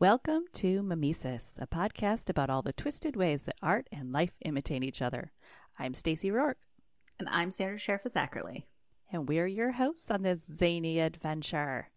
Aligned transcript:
Welcome 0.00 0.44
to 0.54 0.82
Mimesis, 0.82 1.56
a 1.58 1.66
podcast 1.66 2.30
about 2.30 2.48
all 2.48 2.62
the 2.62 2.72
twisted 2.72 3.16
ways 3.16 3.42
that 3.44 3.56
art 3.62 3.86
and 3.92 4.12
life 4.12 4.32
imitate 4.42 4.82
each 4.82 5.02
other. 5.02 5.30
I'm 5.78 5.92
Stacy 5.94 6.30
Rourke, 6.30 6.56
And 7.18 7.28
I'm 7.28 7.50
Sandra 7.52 7.78
Sheriff 7.78 8.02
Zachary. 8.10 8.66
and 9.12 9.28
we're 9.28 9.46
your 9.46 9.72
hosts 9.72 10.10
on 10.10 10.22
this 10.22 10.40
zany 10.46 10.98
adventure. 11.00 11.90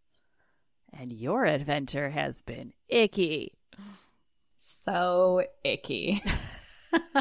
And 0.91 1.11
your 1.13 1.45
adventure 1.45 2.09
has 2.09 2.41
been 2.41 2.73
icky. 2.89 3.53
So 4.59 5.43
icky. 5.63 6.21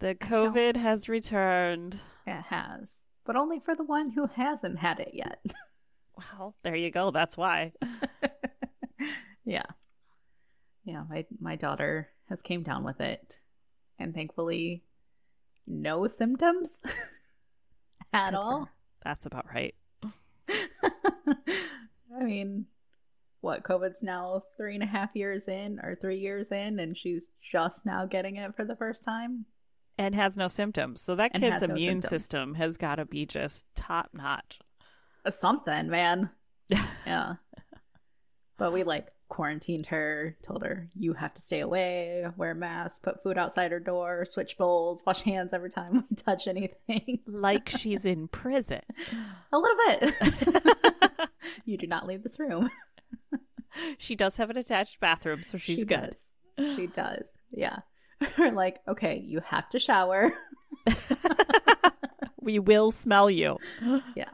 The 0.00 0.14
COVID 0.14 0.76
has 0.76 1.10
returned. 1.10 1.98
it 2.26 2.42
has. 2.48 3.04
But 3.26 3.36
only 3.36 3.60
for 3.60 3.74
the 3.74 3.84
one 3.84 4.08
who 4.12 4.28
hasn't 4.34 4.78
had 4.78 4.98
it 4.98 5.10
yet. 5.12 5.44
Well, 6.16 6.54
there 6.62 6.74
you 6.74 6.90
go. 6.90 7.10
That's 7.10 7.36
why. 7.36 7.72
yeah. 9.50 9.66
Yeah, 10.84 11.02
my 11.10 11.26
my 11.40 11.56
daughter 11.56 12.08
has 12.28 12.40
came 12.40 12.62
down 12.62 12.84
with 12.84 13.00
it. 13.00 13.38
And 13.98 14.14
thankfully 14.14 14.84
no 15.66 16.06
symptoms 16.06 16.70
at 18.12 18.30
Good 18.30 18.36
all. 18.36 18.68
That's 19.04 19.26
about 19.26 19.46
right. 19.52 19.74
I 20.52 22.22
mean, 22.22 22.66
what, 23.40 23.62
COVID's 23.62 24.02
now 24.02 24.44
three 24.56 24.74
and 24.74 24.82
a 24.82 24.86
half 24.86 25.10
years 25.14 25.48
in 25.48 25.80
or 25.82 25.96
three 26.00 26.18
years 26.18 26.50
in, 26.50 26.78
and 26.78 26.96
she's 26.96 27.26
just 27.52 27.84
now 27.84 28.06
getting 28.06 28.36
it 28.36 28.54
for 28.54 28.64
the 28.64 28.76
first 28.76 29.04
time. 29.04 29.46
And 29.98 30.14
has 30.14 30.36
no 30.36 30.48
symptoms. 30.48 31.02
So 31.02 31.16
that 31.16 31.34
kid's 31.34 31.60
has 31.60 31.62
no 31.62 31.74
immune 31.74 32.02
system 32.02 32.54
has 32.54 32.76
got 32.76 32.96
to 32.96 33.04
be 33.04 33.26
just 33.26 33.66
top 33.74 34.10
notch. 34.14 34.60
Something, 35.28 35.88
man. 35.88 36.30
yeah. 37.06 37.34
But 38.56 38.72
we 38.72 38.82
like 38.82 39.08
quarantined 39.30 39.86
her, 39.86 40.36
told 40.42 40.62
her, 40.62 40.90
you 40.94 41.14
have 41.14 41.32
to 41.32 41.40
stay 41.40 41.60
away, 41.60 42.26
wear 42.36 42.50
a 42.50 42.54
mask, 42.54 43.02
put 43.02 43.22
food 43.22 43.38
outside 43.38 43.70
her 43.70 43.80
door, 43.80 44.26
switch 44.26 44.58
bowls, 44.58 45.02
wash 45.06 45.22
hands 45.22 45.54
every 45.54 45.70
time 45.70 46.04
we 46.10 46.16
touch 46.16 46.46
anything. 46.46 47.20
like 47.26 47.68
she's 47.78 48.04
in 48.04 48.28
prison. 48.28 48.82
A 49.52 49.58
little 49.58 49.78
bit. 49.88 51.30
you 51.64 51.78
do 51.78 51.86
not 51.86 52.06
leave 52.06 52.22
this 52.22 52.38
room. 52.38 52.68
she 53.96 54.14
does 54.14 54.36
have 54.36 54.50
an 54.50 54.58
attached 54.58 55.00
bathroom, 55.00 55.42
so 55.42 55.56
she's 55.56 55.78
she 55.78 55.84
good. 55.86 56.16
Does. 56.58 56.76
She 56.76 56.86
does. 56.88 57.38
Yeah. 57.50 57.78
We're 58.36 58.52
like, 58.52 58.80
okay, 58.86 59.22
you 59.24 59.40
have 59.46 59.70
to 59.70 59.78
shower. 59.78 60.32
we 62.40 62.58
will 62.58 62.90
smell 62.90 63.30
you. 63.30 63.56
Yeah. 64.14 64.28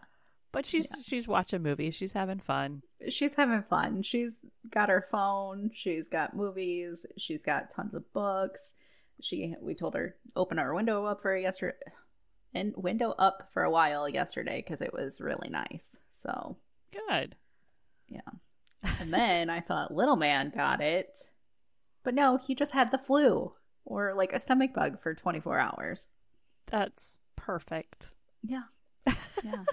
But 0.56 0.64
she's 0.64 0.88
she's 1.06 1.28
watching 1.28 1.62
movies. 1.62 1.94
She's 1.94 2.12
having 2.12 2.39
fun. 2.39 2.80
She's 3.11 3.34
having 3.34 3.62
fun. 3.68 4.00
She's 4.00 4.39
got 4.70 4.89
her 4.89 5.05
phone. 5.11 5.70
She's 5.74 6.08
got 6.08 6.34
movies. 6.34 7.05
She's 7.18 7.42
got 7.42 7.68
tons 7.68 7.92
of 7.92 8.11
books. 8.14 8.72
She 9.20 9.55
we 9.61 9.74
told 9.74 9.95
her 9.95 10.16
open 10.34 10.58
our 10.58 10.72
window 10.72 11.05
up 11.05 11.20
for 11.20 11.36
yesterday 11.36 11.77
and 12.55 12.72
window 12.74 13.11
up 13.18 13.50
for 13.52 13.64
a 13.64 13.70
while 13.70 14.08
yesterday 14.08 14.64
because 14.64 14.80
it 14.80 14.95
was 14.95 15.20
really 15.20 15.50
nice. 15.50 15.98
So 16.08 16.56
Good. 16.90 17.36
Yeah. 18.08 18.20
And 18.98 19.12
then 19.12 19.50
I 19.50 19.61
thought 19.61 19.92
little 19.92 20.16
man 20.16 20.55
got 20.56 20.80
it, 20.80 21.18
but 22.02 22.14
no, 22.14 22.39
he 22.39 22.55
just 22.55 22.72
had 22.72 22.92
the 22.92 22.98
flu 22.98 23.52
or 23.84 24.14
like 24.14 24.33
a 24.33 24.40
stomach 24.40 24.72
bug 24.72 25.02
for 25.02 25.14
24 25.14 25.58
hours. 25.58 26.08
That's 26.64 27.18
perfect. 27.36 28.12
Yeah, 28.42 28.62
yeah, 29.45 29.64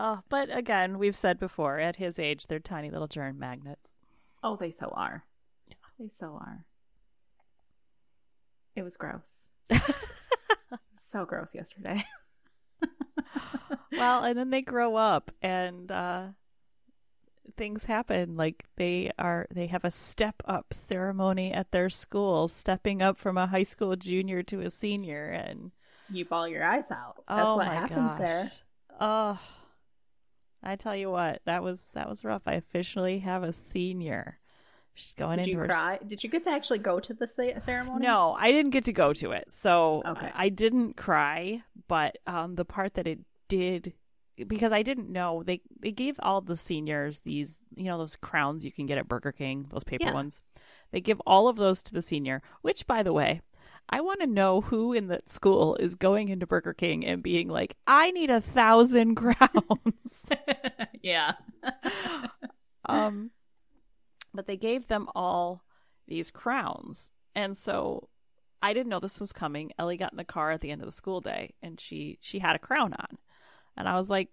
Oh, 0.00 0.20
but 0.28 0.56
again, 0.56 0.96
we've 0.98 1.16
said 1.16 1.40
before, 1.40 1.80
at 1.80 1.96
his 1.96 2.20
age, 2.20 2.46
they're 2.46 2.60
tiny 2.60 2.88
little 2.88 3.08
germ 3.08 3.38
magnets. 3.38 3.96
oh, 4.44 4.54
they 4.56 4.70
so 4.70 4.92
are. 4.94 5.24
They 5.98 6.08
so 6.08 6.38
are. 6.40 6.64
It 8.76 8.82
was 8.82 8.96
gross. 8.96 9.48
so 10.96 11.24
gross 11.24 11.52
yesterday. 11.52 12.04
well, 13.92 14.22
and 14.22 14.38
then 14.38 14.50
they 14.50 14.62
grow 14.62 14.94
up 14.94 15.32
and 15.42 15.90
uh 15.90 16.26
things 17.56 17.84
happen 17.86 18.36
like 18.36 18.64
they 18.76 19.10
are 19.18 19.48
they 19.52 19.66
have 19.66 19.84
a 19.84 19.90
step 19.90 20.42
up 20.44 20.72
ceremony 20.72 21.52
at 21.52 21.72
their 21.72 21.90
school, 21.90 22.46
stepping 22.46 23.02
up 23.02 23.16
from 23.18 23.36
a 23.36 23.48
high 23.48 23.64
school 23.64 23.96
junior 23.96 24.44
to 24.44 24.60
a 24.60 24.70
senior 24.70 25.24
and 25.26 25.72
You 26.08 26.24
ball 26.24 26.46
your 26.46 26.62
eyes 26.62 26.90
out. 26.92 27.16
That's 27.28 27.42
oh 27.44 27.56
what 27.56 27.66
happens 27.66 28.12
gosh. 28.12 28.18
there. 28.20 28.50
Oh, 29.00 29.40
I 30.62 30.76
tell 30.76 30.96
you 30.96 31.10
what, 31.10 31.40
that 31.44 31.62
was 31.62 31.86
that 31.94 32.08
was 32.08 32.24
rough. 32.24 32.42
I 32.46 32.54
officially 32.54 33.20
have 33.20 33.42
a 33.42 33.52
senior. 33.52 34.38
She's 34.94 35.14
going 35.14 35.36
Did 35.36 35.42
into 35.42 35.50
you 35.52 35.58
her 35.58 35.66
cry? 35.66 35.98
Did 36.04 36.24
you 36.24 36.30
get 36.30 36.42
to 36.44 36.50
actually 36.50 36.80
go 36.80 36.98
to 36.98 37.14
the 37.14 37.28
ceremony? 37.28 38.04
No, 38.04 38.34
I 38.36 38.50
didn't 38.50 38.72
get 38.72 38.84
to 38.86 38.92
go 38.92 39.12
to 39.12 39.30
it. 39.30 39.50
So 39.52 40.02
Okay. 40.04 40.32
I, 40.34 40.46
I 40.46 40.48
didn't 40.48 40.96
cry, 40.96 41.62
but 41.86 42.18
um, 42.26 42.54
the 42.54 42.64
part 42.64 42.94
that 42.94 43.06
it 43.06 43.20
did 43.48 43.92
because 44.46 44.72
I 44.72 44.82
didn't 44.82 45.10
know 45.10 45.42
they 45.44 45.60
they 45.80 45.90
gave 45.92 46.16
all 46.20 46.40
the 46.40 46.56
seniors 46.56 47.20
these 47.20 47.60
you 47.74 47.84
know 47.84 47.98
those 47.98 48.14
crowns 48.16 48.64
you 48.64 48.70
can 48.70 48.86
get 48.86 48.98
at 48.98 49.08
Burger 49.08 49.32
King 49.32 49.66
those 49.70 49.84
paper 49.84 50.04
Yeah. 50.06 50.12
ones. 50.12 50.40
They 50.90 51.00
give 51.00 51.20
all 51.26 51.48
of 51.48 51.56
those 51.56 51.82
to 51.84 51.92
the 51.92 52.02
senior, 52.02 52.42
which 52.62 52.86
by 52.86 53.02
the 53.02 53.12
way, 53.12 53.40
I 53.90 54.00
want 54.02 54.20
to 54.20 54.26
know 54.26 54.60
who 54.60 54.92
in 54.92 55.08
that 55.08 55.30
school 55.30 55.76
is 55.76 55.94
going 55.94 56.28
into 56.28 56.46
Burger 56.46 56.74
King 56.74 57.06
and 57.06 57.22
being 57.22 57.48
like, 57.48 57.76
I 57.86 58.10
need 58.10 58.30
a 58.30 58.40
thousand 58.40 59.14
crowns. 59.14 60.30
yeah. 61.02 61.32
um 62.86 63.30
but 64.34 64.46
they 64.46 64.56
gave 64.56 64.86
them 64.86 65.08
all 65.14 65.64
these 66.06 66.30
crowns. 66.30 67.10
And 67.34 67.56
so 67.56 68.08
i 68.60 68.72
didn't 68.72 68.88
know 68.88 69.00
this 69.00 69.20
was 69.20 69.32
coming. 69.32 69.72
Ellie 69.78 69.96
got 69.96 70.12
in 70.12 70.18
the 70.18 70.24
car 70.24 70.50
at 70.50 70.60
the 70.60 70.70
end 70.70 70.82
of 70.82 70.86
the 70.86 70.92
school 70.92 71.20
day 71.20 71.54
and 71.62 71.80
she 71.80 72.18
she 72.20 72.40
had 72.40 72.56
a 72.56 72.60
crown 72.60 72.92
on. 72.92 73.18
And 73.76 73.88
i 73.88 73.96
was 73.96 74.10
like 74.10 74.28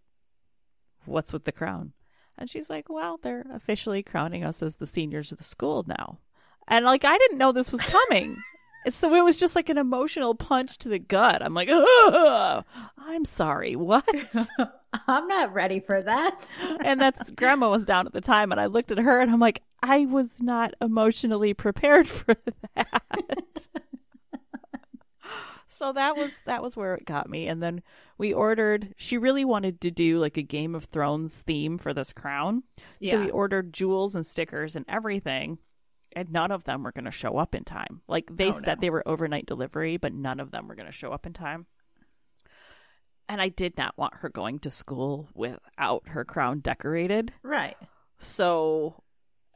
what's 1.05 1.31
with 1.31 1.45
the 1.45 1.51
crown? 1.51 1.93
And 2.37 2.49
she's 2.49 2.69
like 2.69 2.89
well 2.89 3.19
they're 3.21 3.45
officially 3.53 4.03
crowning 4.03 4.43
us 4.43 4.61
as 4.61 4.75
the 4.75 4.87
seniors 4.87 5.31
of 5.31 5.37
the 5.37 5.45
school 5.45 5.85
now. 5.87 6.19
And 6.67 6.83
like 6.83 7.05
i 7.05 7.17
didn't 7.17 7.37
know 7.37 7.53
this 7.53 7.71
was 7.71 7.81
coming 7.81 8.37
so 8.89 9.13
it 9.15 9.23
was 9.23 9.39
just 9.39 9.55
like 9.55 9.69
an 9.69 9.77
emotional 9.77 10.35
punch 10.35 10.77
to 10.77 10.89
the 10.89 10.99
gut 10.99 11.41
i'm 11.43 11.53
like 11.53 11.69
Ugh! 11.71 12.63
i'm 12.97 13.25
sorry 13.25 13.75
what 13.75 14.07
I'm 15.07 15.27
not 15.27 15.53
ready 15.53 15.81
for 15.81 16.01
that. 16.01 16.49
and 16.83 17.01
that's 17.01 17.31
grandma 17.31 17.69
was 17.69 17.83
down 17.85 18.07
at 18.07 18.13
the 18.13 18.21
time 18.21 18.51
and 18.51 18.61
i 18.61 18.67
looked 18.67 18.91
at 18.91 18.97
her 18.97 19.19
and 19.19 19.31
i'm 19.31 19.39
like 19.39 19.61
i 19.83 20.05
was 20.05 20.41
not 20.41 20.73
emotionally 20.81 21.53
prepared 21.53 22.07
for 22.09 22.35
that 22.75 23.67
so 25.67 25.91
that 25.91 26.15
was 26.15 26.41
that 26.45 26.63
was 26.63 26.77
where 26.77 26.95
it 26.95 27.05
got 27.05 27.29
me 27.29 27.47
and 27.47 27.61
then 27.61 27.81
we 28.17 28.31
ordered 28.33 28.93
she 28.97 29.17
really 29.17 29.43
wanted 29.43 29.81
to 29.81 29.91
do 29.91 30.19
like 30.19 30.37
a 30.37 30.41
game 30.41 30.73
of 30.75 30.85
thrones 30.85 31.41
theme 31.41 31.77
for 31.77 31.93
this 31.93 32.13
crown 32.13 32.63
yeah. 32.99 33.11
so 33.11 33.21
we 33.21 33.29
ordered 33.31 33.73
jewels 33.73 34.15
and 34.15 34.25
stickers 34.25 34.75
and 34.75 34.85
everything 34.87 35.57
and 36.15 36.31
none 36.31 36.51
of 36.51 36.63
them 36.63 36.83
were 36.83 36.91
going 36.91 37.05
to 37.05 37.11
show 37.11 37.37
up 37.37 37.53
in 37.53 37.63
time 37.63 38.01
like 38.07 38.25
they 38.31 38.49
Oh, 38.49 38.59
said 38.59 38.77
no. 38.77 38.81
they 38.81 38.89
were 38.89 39.07
overnight 39.07 39.45
delivery 39.45 39.97
but 39.97 40.13
none 40.13 40.39
of 40.39 40.51
them 40.51 40.67
were 40.67 40.75
going 40.75 40.85
to 40.85 40.91
show 40.91 41.11
up 41.11 41.25
in 41.25 41.33
time 41.33 41.65
and 43.27 43.41
i 43.41 43.49
did 43.49 43.77
not 43.77 43.97
want 43.97 44.15
her 44.15 44.29
going 44.29 44.59
to 44.59 44.71
school 44.71 45.29
without 45.33 46.07
her 46.09 46.23
crown 46.25 46.59
decorated 46.59 47.33
Right. 47.43 47.77
so 48.19 49.03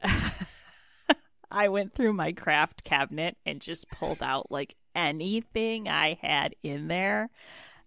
I 1.52 1.68
went 1.68 1.94
through 1.94 2.12
my 2.12 2.30
craft 2.32 2.84
cabinet 2.84 3.36
and 3.44 3.60
just 3.60 3.88
pulled 3.90 4.22
out 4.22 4.52
like 4.52 4.76
anything 4.94 5.88
I 5.88 6.16
had 6.22 6.54
in 6.62 6.86
there 6.86 7.28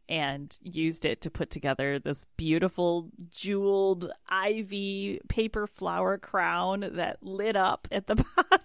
and 0.10 0.58
used 0.62 1.06
it 1.06 1.22
to 1.22 1.30
put 1.30 1.50
together 1.50 2.00
this 2.00 2.26
beautiful 2.38 3.10
jeweled 3.30 4.12
ivy 4.28 5.22
paper 5.30 5.68
flower 5.68 6.18
crown 6.18 6.90
that 6.94 7.24
lit 7.24 7.56
up 7.56 7.88
at 7.92 8.08
the 8.08 8.16
bottom. 8.36 8.60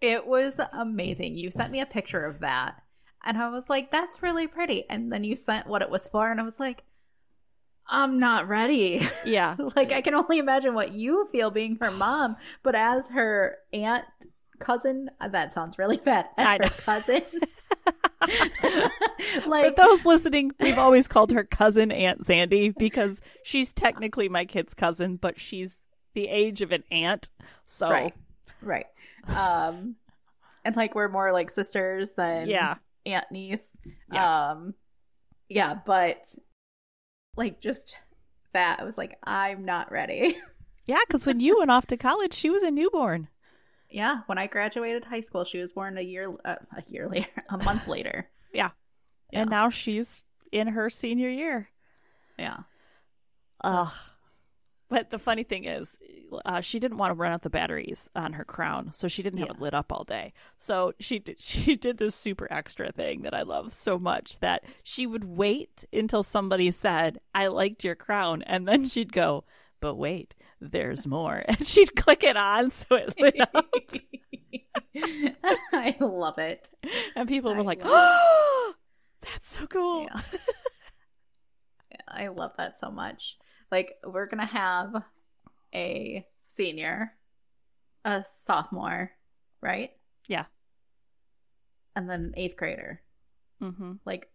It 0.00 0.26
was 0.26 0.60
amazing. 0.72 1.36
You 1.36 1.50
sent 1.50 1.72
me 1.72 1.80
a 1.80 1.86
picture 1.86 2.24
of 2.24 2.40
that. 2.40 2.82
And 3.22 3.36
I 3.36 3.50
was 3.50 3.68
like, 3.68 3.90
that's 3.90 4.22
really 4.22 4.46
pretty. 4.46 4.86
And 4.88 5.12
then 5.12 5.24
you 5.24 5.36
sent 5.36 5.66
what 5.66 5.82
it 5.82 5.90
was 5.90 6.08
for. 6.08 6.30
And 6.30 6.40
I 6.40 6.42
was 6.42 6.58
like, 6.58 6.84
I'm 7.86 8.18
not 8.18 8.48
ready. 8.48 9.06
yeah. 9.26 9.56
like, 9.76 9.92
I 9.92 10.00
can 10.00 10.14
only 10.14 10.38
imagine 10.38 10.74
what 10.74 10.92
you 10.92 11.28
feel 11.30 11.50
being 11.50 11.76
her 11.80 11.90
mom. 11.90 12.36
But 12.62 12.74
as 12.74 13.10
her 13.10 13.58
aunt, 13.74 14.06
cousin, 14.58 15.10
that 15.20 15.52
sounds 15.52 15.78
really 15.78 15.98
bad. 15.98 16.26
As 16.38 16.46
I 16.46 16.52
her 16.52 16.58
know. 16.60 16.70
cousin. 16.70 17.22
For 19.42 19.48
like, 19.48 19.76
those 19.76 20.04
listening, 20.04 20.52
we've 20.60 20.78
always 20.78 21.08
called 21.08 21.30
her 21.32 21.44
cousin 21.44 21.90
Aunt 21.90 22.26
Sandy 22.26 22.70
because 22.70 23.20
she's 23.42 23.72
technically 23.72 24.28
my 24.28 24.44
kid's 24.44 24.74
cousin, 24.74 25.16
but 25.16 25.40
she's 25.40 25.82
the 26.14 26.28
age 26.28 26.62
of 26.62 26.72
an 26.72 26.84
aunt. 26.90 27.30
So, 27.66 27.90
right. 27.90 28.14
Right. 28.62 28.86
Um, 29.28 29.96
and 30.64 30.76
like, 30.76 30.94
we're 30.94 31.08
more 31.08 31.32
like 31.32 31.50
sisters 31.50 32.12
than 32.12 32.48
yeah. 32.48 32.76
aunt 33.06 33.30
niece. 33.30 33.76
Yeah. 34.12 34.50
Um 34.50 34.74
yeah, 35.48 35.74
but 35.84 36.34
like 37.36 37.60
just 37.60 37.96
that 38.52 38.80
I 38.80 38.84
was 38.84 38.98
like 38.98 39.18
I'm 39.22 39.64
not 39.64 39.90
ready. 39.90 40.36
Yeah, 40.86 40.98
because 41.06 41.24
when 41.24 41.38
you 41.38 41.58
went 41.58 41.70
off 41.70 41.86
to 41.88 41.96
college, 41.96 42.34
she 42.34 42.50
was 42.50 42.64
a 42.64 42.70
newborn. 42.70 43.28
Yeah, 43.90 44.20
when 44.26 44.38
I 44.38 44.46
graduated 44.46 45.04
high 45.04 45.20
school, 45.20 45.44
she 45.44 45.58
was 45.58 45.72
born 45.72 45.98
a 45.98 46.02
year 46.02 46.32
uh, 46.44 46.56
a 46.76 46.82
year 46.86 47.08
later, 47.08 47.28
a 47.50 47.58
month 47.58 47.88
later. 47.88 48.28
Yeah. 48.52 48.70
Yeah. 49.32 49.40
And 49.42 49.50
now 49.50 49.70
she's 49.70 50.24
in 50.52 50.68
her 50.68 50.90
senior 50.90 51.28
year. 51.28 51.68
Yeah. 52.38 52.58
Ugh. 53.62 53.92
But 54.88 55.10
the 55.10 55.20
funny 55.20 55.44
thing 55.44 55.66
is, 55.66 55.96
uh, 56.44 56.60
she 56.62 56.80
didn't 56.80 56.96
want 56.98 57.10
to 57.10 57.14
run 57.14 57.30
out 57.30 57.42
the 57.42 57.50
batteries 57.50 58.10
on 58.16 58.32
her 58.32 58.44
crown, 58.44 58.92
so 58.92 59.06
she 59.06 59.22
didn't 59.22 59.38
have 59.38 59.48
Yeah. 59.50 59.54
it 59.54 59.60
lit 59.60 59.72
up 59.74 59.92
all 59.92 60.02
day. 60.02 60.32
So 60.56 60.94
she 60.98 61.20
did, 61.20 61.36
she 61.40 61.76
did 61.76 61.98
this 61.98 62.16
super 62.16 62.52
extra 62.52 62.90
thing 62.90 63.22
that 63.22 63.34
I 63.34 63.42
love 63.42 63.72
so 63.72 63.98
much 64.00 64.40
that 64.40 64.64
she 64.82 65.06
would 65.06 65.22
wait 65.24 65.84
until 65.92 66.24
somebody 66.24 66.72
said, 66.72 67.20
"I 67.32 67.46
liked 67.46 67.84
your 67.84 67.94
crown," 67.94 68.42
and 68.42 68.66
then 68.66 68.88
she'd 68.88 69.12
go, 69.12 69.44
"But 69.80 69.94
wait, 69.94 70.34
there's 70.60 71.06
more," 71.06 71.42
and 71.48 71.66
she'd 71.66 71.94
click 71.96 72.22
it 72.22 72.36
on 72.36 72.70
so 72.70 72.96
it 72.96 73.14
lit 73.20 73.40
up, 73.40 73.66
I 75.72 75.96
love 76.00 76.38
it. 76.38 76.70
and 77.16 77.28
people 77.28 77.54
were 77.54 77.62
like, 77.62 77.80
"Oh, 77.82 78.74
that's 79.20 79.48
so 79.56 79.66
cool." 79.66 80.04
Yeah. 80.04 80.20
Yeah, 81.90 81.98
I 82.08 82.28
love 82.28 82.52
that 82.58 82.76
so 82.76 82.90
much. 82.90 83.36
Like 83.70 83.94
we're 84.04 84.26
gonna 84.26 84.46
have 84.46 85.02
a 85.74 86.26
senior, 86.48 87.12
a 88.04 88.24
sophomore, 88.26 89.12
right? 89.60 89.90
Yeah. 90.26 90.44
And 91.94 92.08
then 92.08 92.20
an 92.20 92.34
eighth 92.36 92.56
grader. 92.56 93.02
Mm-hmm. 93.62 93.94
Like 94.04 94.30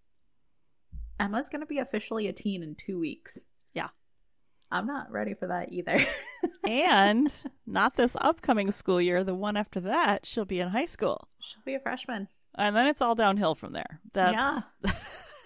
Emma's 1.20 1.50
gonna 1.50 1.66
be 1.66 1.80
officially 1.80 2.28
a 2.28 2.34
teen 2.34 2.64
in 2.64 2.76
two 2.76 3.00
weeks. 3.00 3.40
Yeah. 3.74 3.90
I'm 4.76 4.88
not 4.88 5.10
ready 5.10 5.34
for 5.34 5.48
that 5.48 5.72
either. 5.72 6.06
and 6.68 7.32
not 7.66 7.96
this 7.96 8.18
upcoming 8.20 8.72
school 8.72 9.02
year, 9.02 9.24
the 9.24 9.34
one 9.34 9.56
after 9.56 9.80
that, 9.80 10.26
she'll 10.26 10.44
be 10.44 10.60
in 10.60 10.68
high 10.70 10.86
school. 10.86 11.30
She'll 11.40 11.64
be 11.66 11.76
a 11.76 11.80
freshman. 11.80 12.28
And 12.56 12.76
then 12.76 12.88
it's 12.88 13.02
all 13.02 13.16
downhill 13.16 13.56
from 13.56 13.72
there. 13.72 14.02
That's 14.14 14.64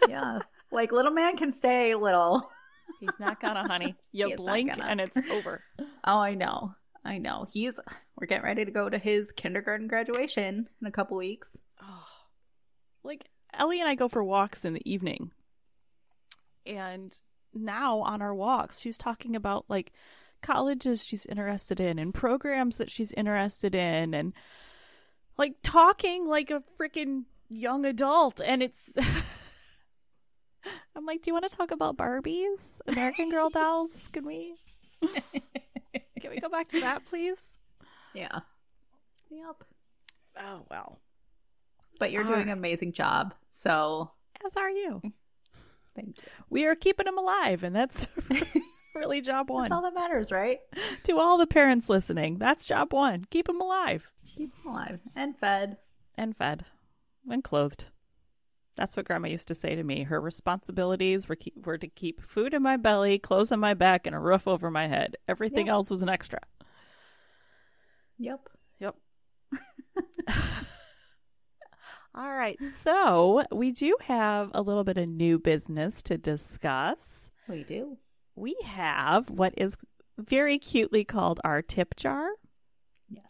Yeah. 0.08 0.40
Like 0.72 0.92
little 0.92 1.12
man 1.12 1.36
can 1.36 1.52
stay 1.52 1.96
little. 1.96 2.48
he's 3.00 3.10
not 3.20 3.40
gonna, 3.40 3.68
honey. 3.68 3.96
You 4.12 4.36
blink 4.36 4.72
and 4.80 5.02
it's 5.02 5.18
over. 5.32 5.64
Oh, 6.04 6.20
I 6.20 6.36
know. 6.36 6.76
I 7.06 7.18
know. 7.18 7.48
He's 7.52 7.80
we're 8.16 8.28
getting 8.28 8.46
ready 8.46 8.66
to 8.66 8.72
go 8.72 8.88
to 8.90 8.98
his 8.98 9.32
kindergarten 9.32 9.88
graduation 9.88 10.68
in 10.80 10.88
a 10.88 10.92
couple 10.92 11.18
weeks. 11.18 11.56
Oh. 11.82 12.06
Like 13.04 13.26
Ellie 13.54 13.80
and 13.80 13.90
I 13.90 13.96
go 13.96 14.08
for 14.08 14.24
walks 14.24 14.66
in 14.66 14.74
the 14.74 14.92
evening. 14.92 15.32
And 16.68 17.20
now 17.54 18.00
on 18.00 18.22
our 18.22 18.34
walks, 18.34 18.80
she's 18.80 18.98
talking 18.98 19.36
about 19.36 19.66
like 19.68 19.92
colleges 20.42 21.04
she's 21.06 21.26
interested 21.26 21.80
in 21.80 22.00
and 22.00 22.14
programs 22.14 22.78
that 22.78 22.90
she's 22.90 23.12
interested 23.14 23.76
in 23.76 24.14
and 24.14 24.32
like 25.38 25.56
talking 25.64 26.28
like 26.28 26.50
a 26.50 26.64
freaking 26.80 27.26
young 27.50 27.84
adult 27.86 28.40
and 28.46 28.64
it's 28.64 28.94
I'm 30.96 31.06
like, 31.06 31.22
"Do 31.22 31.30
you 31.30 31.34
want 31.34 31.50
to 31.50 31.56
talk 31.58 31.72
about 31.72 31.98
Barbies? 31.98 32.82
American 32.88 33.30
Girl 33.32 33.50
dolls? 33.54 34.10
Can 34.12 34.26
we 34.26 34.56
Can 36.22 36.32
we 36.32 36.40
go 36.40 36.50
back 36.50 36.68
to 36.70 36.82
that, 36.82 37.06
please?" 37.06 37.58
Yeah. 38.14 38.40
Yep. 39.30 39.64
Oh, 40.42 40.66
well. 40.70 41.00
But 42.00 42.12
you're 42.12 42.24
All 42.24 42.28
doing 42.28 42.40
right. 42.40 42.48
an 42.48 42.54
amazing 42.58 42.92
job. 42.94 43.34
So 43.52 44.12
As 44.46 44.56
are 44.58 44.70
you. 44.70 45.02
Thank 46.00 46.18
you. 46.18 46.24
We 46.50 46.66
are 46.66 46.76
keeping 46.76 47.06
them 47.06 47.18
alive 47.18 47.64
and 47.64 47.76
that's 47.76 48.08
really 48.96 49.22
job 49.22 49.50
one. 49.50 49.64
That's 49.64 49.74
all 49.74 49.82
that 49.84 49.94
matters, 49.94 50.32
right? 50.32 50.60
to 51.04 51.18
all 51.20 51.38
the 51.38 51.48
parents 51.48 51.90
listening, 51.90 52.38
that's 52.38 52.66
job 52.66 52.94
one. 52.94 53.26
Keep 53.30 53.48
them 53.48 53.62
alive 53.62 54.12
Keep 54.38 54.52
them 54.64 54.72
alive 54.74 55.00
and 55.16 55.38
fed. 55.38 55.78
and 56.16 56.36
fed 56.38 56.66
and 57.30 57.44
clothed. 57.44 57.86
That's 58.78 58.96
what 58.96 59.06
Grandma 59.06 59.28
used 59.28 59.50
to 59.50 59.56
say 59.56 59.76
to 59.76 59.84
me. 59.84 60.04
Her 60.04 60.22
responsibilities 60.22 61.28
were 61.28 61.36
keep, 61.36 61.66
were 61.66 61.78
to 61.78 61.88
keep 61.90 62.22
food 62.22 62.54
in 62.54 62.64
my 62.64 62.78
belly, 62.78 63.20
clothes 63.20 63.52
on 63.52 63.60
my 63.60 63.74
back, 63.74 64.08
and 64.08 64.16
a 64.16 64.20
roof 64.20 64.48
over 64.48 64.72
my 64.72 64.88
head. 64.88 65.18
Everything 65.28 65.68
Yeah. 65.68 65.74
else 65.74 65.90
was 65.90 66.02
an 66.02 66.08
extra. 66.08 66.40
Yep. 68.20 68.48
Yep. 68.80 68.96
all 72.16 72.32
right. 72.32 72.58
So 72.76 73.44
we 73.52 73.72
do 73.72 73.96
have 74.02 74.52
a 74.54 74.62
little 74.62 74.84
bit 74.84 74.98
of 74.98 75.08
new 75.08 75.40
business 75.40 76.02
to 76.04 76.18
discuss. 76.18 77.30
We 77.48 77.64
do. 77.64 77.98
We 78.36 78.56
have 78.66 79.30
what 79.30 79.54
is 79.58 79.78
very 80.18 80.58
cutely 80.60 81.04
called 81.04 81.40
our 81.44 81.62
tip 81.62 81.96
jar. 81.96 82.30
Yes. 83.10 83.24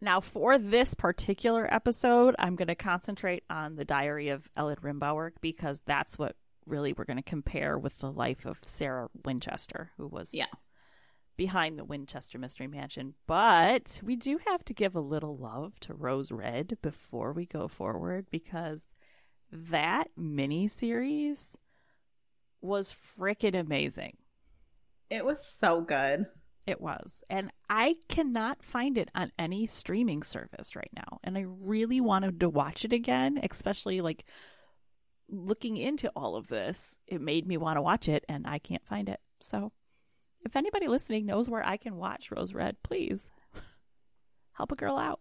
Now, 0.00 0.20
for 0.20 0.58
this 0.58 0.94
particular 0.94 1.72
episode, 1.72 2.36
I'm 2.38 2.54
going 2.56 2.68
to 2.68 2.74
concentrate 2.76 3.42
on 3.50 3.74
the 3.76 3.84
Diary 3.84 4.28
of 4.28 4.48
Ellen 4.56 4.76
Rimbauer 4.80 5.32
because 5.40 5.82
that's 5.84 6.18
what 6.18 6.36
really 6.66 6.92
we're 6.92 7.04
going 7.04 7.16
to 7.16 7.22
compare 7.22 7.76
with 7.78 7.98
the 7.98 8.12
life 8.12 8.46
of 8.46 8.58
Sarah 8.64 9.08
Winchester, 9.24 9.90
who 9.96 10.06
was 10.06 10.32
Yeah. 10.34 10.46
behind 11.36 11.78
the 11.78 11.84
Winchester 11.84 12.38
Mystery 12.38 12.68
Mansion. 12.68 13.14
But 13.26 14.00
we 14.02 14.14
do 14.14 14.38
have 14.46 14.64
to 14.66 14.74
give 14.74 14.94
a 14.94 15.00
little 15.00 15.36
love 15.36 15.80
to 15.80 15.94
Rose 15.94 16.30
Red 16.30 16.78
before 16.82 17.32
we 17.32 17.46
go 17.46 17.66
forward 17.66 18.26
because 18.30 18.86
that 19.50 20.10
mini 20.16 20.68
series 20.68 21.56
was 22.60 22.92
freaking 22.94 23.58
amazing. 23.58 24.16
It 25.10 25.24
was 25.24 25.44
so 25.48 25.80
good. 25.80 26.26
It 26.68 26.82
was. 26.82 27.22
And 27.30 27.50
I 27.70 27.94
cannot 28.08 28.62
find 28.62 28.98
it 28.98 29.08
on 29.14 29.32
any 29.38 29.64
streaming 29.64 30.22
service 30.22 30.76
right 30.76 30.90
now. 30.94 31.18
And 31.24 31.38
I 31.38 31.46
really 31.46 31.98
wanted 31.98 32.40
to 32.40 32.50
watch 32.50 32.84
it 32.84 32.92
again, 32.92 33.40
especially 33.50 34.02
like 34.02 34.26
looking 35.30 35.78
into 35.78 36.10
all 36.14 36.36
of 36.36 36.48
this. 36.48 36.98
It 37.06 37.22
made 37.22 37.46
me 37.46 37.56
want 37.56 37.78
to 37.78 37.82
watch 37.82 38.06
it 38.06 38.22
and 38.28 38.46
I 38.46 38.58
can't 38.58 38.84
find 38.86 39.08
it. 39.08 39.18
So 39.40 39.72
if 40.44 40.56
anybody 40.56 40.88
listening 40.88 41.24
knows 41.24 41.48
where 41.48 41.64
I 41.64 41.78
can 41.78 41.96
watch 41.96 42.30
Rose 42.30 42.52
Red, 42.52 42.76
please 42.82 43.30
help 44.52 44.70
a 44.70 44.76
girl 44.76 44.98
out. 44.98 45.20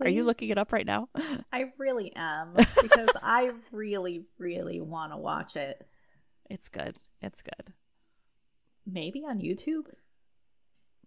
Are 0.00 0.08
you 0.08 0.24
looking 0.24 0.48
it 0.48 0.58
up 0.58 0.72
right 0.72 0.84
now? 0.84 1.10
I 1.52 1.66
really 1.78 2.12
am 2.16 2.54
because 2.54 3.10
I 3.22 3.52
really, 3.70 4.24
really 4.36 4.80
want 4.80 5.12
to 5.12 5.16
watch 5.16 5.54
it. 5.54 5.86
It's 6.50 6.68
good. 6.68 6.98
It's 7.20 7.40
good. 7.40 7.72
Maybe 8.84 9.20
on 9.20 9.38
YouTube. 9.38 9.84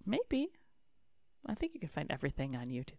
Maybe. 0.05 0.49
I 1.45 1.55
think 1.55 1.73
you 1.73 1.79
can 1.79 1.89
find 1.89 2.11
everything 2.11 2.55
on 2.55 2.67
YouTube. 2.69 2.97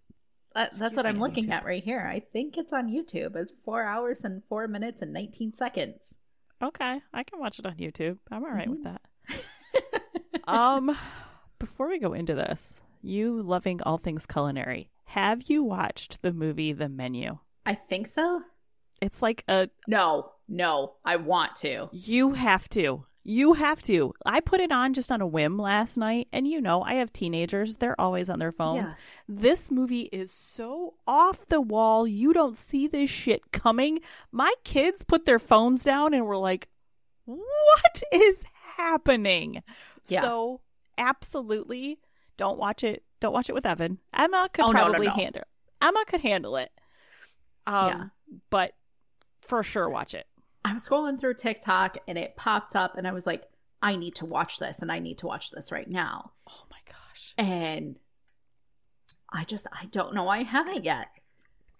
That, 0.54 0.72
that's 0.78 0.96
what 0.96 1.04
I'm 1.06 1.18
looking 1.18 1.46
YouTube. 1.46 1.52
at 1.52 1.64
right 1.64 1.82
here. 1.84 2.00
I 2.10 2.20
think 2.32 2.56
it's 2.56 2.72
on 2.72 2.88
YouTube. 2.88 3.36
It's 3.36 3.52
four 3.64 3.82
hours 3.84 4.24
and 4.24 4.42
four 4.48 4.66
minutes 4.68 5.02
and 5.02 5.12
19 5.12 5.52
seconds. 5.52 6.14
Okay, 6.62 7.00
I 7.12 7.22
can 7.24 7.38
watch 7.38 7.58
it 7.58 7.66
on 7.66 7.74
YouTube. 7.76 8.18
I'm 8.30 8.42
all 8.44 8.50
right 8.50 8.68
with 8.70 8.80
Mhm. 8.84 8.84
that. 8.84 9.02
Um, 10.48 10.96
before 11.58 11.88
we 11.88 11.98
go 11.98 12.12
into 12.12 12.34
this, 12.34 12.80
you 13.02 13.42
loving 13.42 13.82
all 13.82 13.98
things 13.98 14.26
culinary, 14.26 14.90
have 15.06 15.50
you 15.50 15.64
watched 15.64 16.22
the 16.22 16.32
movie 16.32 16.72
The 16.72 16.88
Menu? 16.88 17.38
I 17.64 17.74
think 17.74 18.06
so. 18.06 18.42
It's 19.02 19.20
like 19.22 19.42
a 19.48 19.68
No, 19.88 20.30
no, 20.48 20.94
I 21.04 21.16
want 21.16 21.56
to. 21.56 21.88
you 21.92 22.32
have 22.34 22.68
to. 22.70 23.06
You 23.28 23.54
have 23.54 23.82
to. 23.82 24.12
I 24.24 24.38
put 24.38 24.60
it 24.60 24.70
on 24.70 24.94
just 24.94 25.10
on 25.10 25.20
a 25.20 25.26
whim 25.26 25.58
last 25.58 25.96
night, 25.96 26.28
and 26.32 26.46
you 26.46 26.60
know, 26.60 26.82
I 26.82 26.94
have 26.94 27.12
teenagers. 27.12 27.76
They're 27.76 28.00
always 28.00 28.30
on 28.30 28.38
their 28.38 28.52
phones. 28.52 28.92
Yeah. 28.92 28.98
This 29.40 29.70
movie 29.72 30.08
is 30.12 30.30
so 30.30 30.94
off 31.08 31.44
the 31.48 31.60
wall. 31.60 32.06
You 32.06 32.32
don't 32.32 32.56
see 32.56 32.86
this 32.86 33.10
shit 33.10 33.50
coming. 33.50 33.98
My 34.30 34.54
kids 34.62 35.02
put 35.02 35.24
their 35.26 35.40
phones 35.40 35.82
down 35.82 36.14
and 36.14 36.24
were 36.24 36.36
like, 36.36 36.68
what 37.24 38.02
is 38.12 38.44
happening? 38.76 39.64
Yeah. 40.06 40.20
So, 40.20 40.60
absolutely 40.96 41.98
don't 42.36 42.58
watch 42.58 42.84
it. 42.84 43.02
Don't 43.20 43.32
watch 43.32 43.48
it 43.48 43.54
with 43.54 43.66
Evan. 43.66 43.98
Emma 44.14 44.48
could 44.52 44.64
Oh, 44.64 44.70
no, 44.70 44.84
no, 44.84 44.90
probably 44.90 45.06
no. 45.08 45.14
handle 45.14 45.42
Emma 45.82 46.04
could 46.06 46.20
handle 46.20 46.56
it. 46.58 46.70
Um, 47.66 47.88
Yeah. 47.88 48.04
But 48.50 48.72
for 49.40 49.62
sure, 49.62 49.88
watch 49.88 50.14
it. 50.14 50.26
I 50.66 50.72
was 50.72 50.86
scrolling 50.88 51.20
through 51.20 51.34
TikTok 51.34 51.98
and 52.08 52.18
it 52.18 52.36
popped 52.36 52.74
up, 52.74 52.96
and 52.98 53.06
I 53.06 53.12
was 53.12 53.26
like, 53.26 53.44
I 53.80 53.94
need 53.96 54.16
to 54.16 54.26
watch 54.26 54.58
this, 54.58 54.80
and 54.80 54.90
I 54.90 54.98
need 54.98 55.18
to 55.18 55.26
watch 55.26 55.50
this 55.50 55.70
right 55.70 55.88
now. 55.88 56.32
Oh 56.48 56.64
my 56.70 56.78
gosh. 56.86 57.34
And 57.38 57.96
I 59.32 59.44
just, 59.44 59.66
I 59.72 59.86
don't 59.86 60.14
know 60.14 60.28
I 60.28 60.42
haven't 60.42 60.84
yet. 60.84 61.08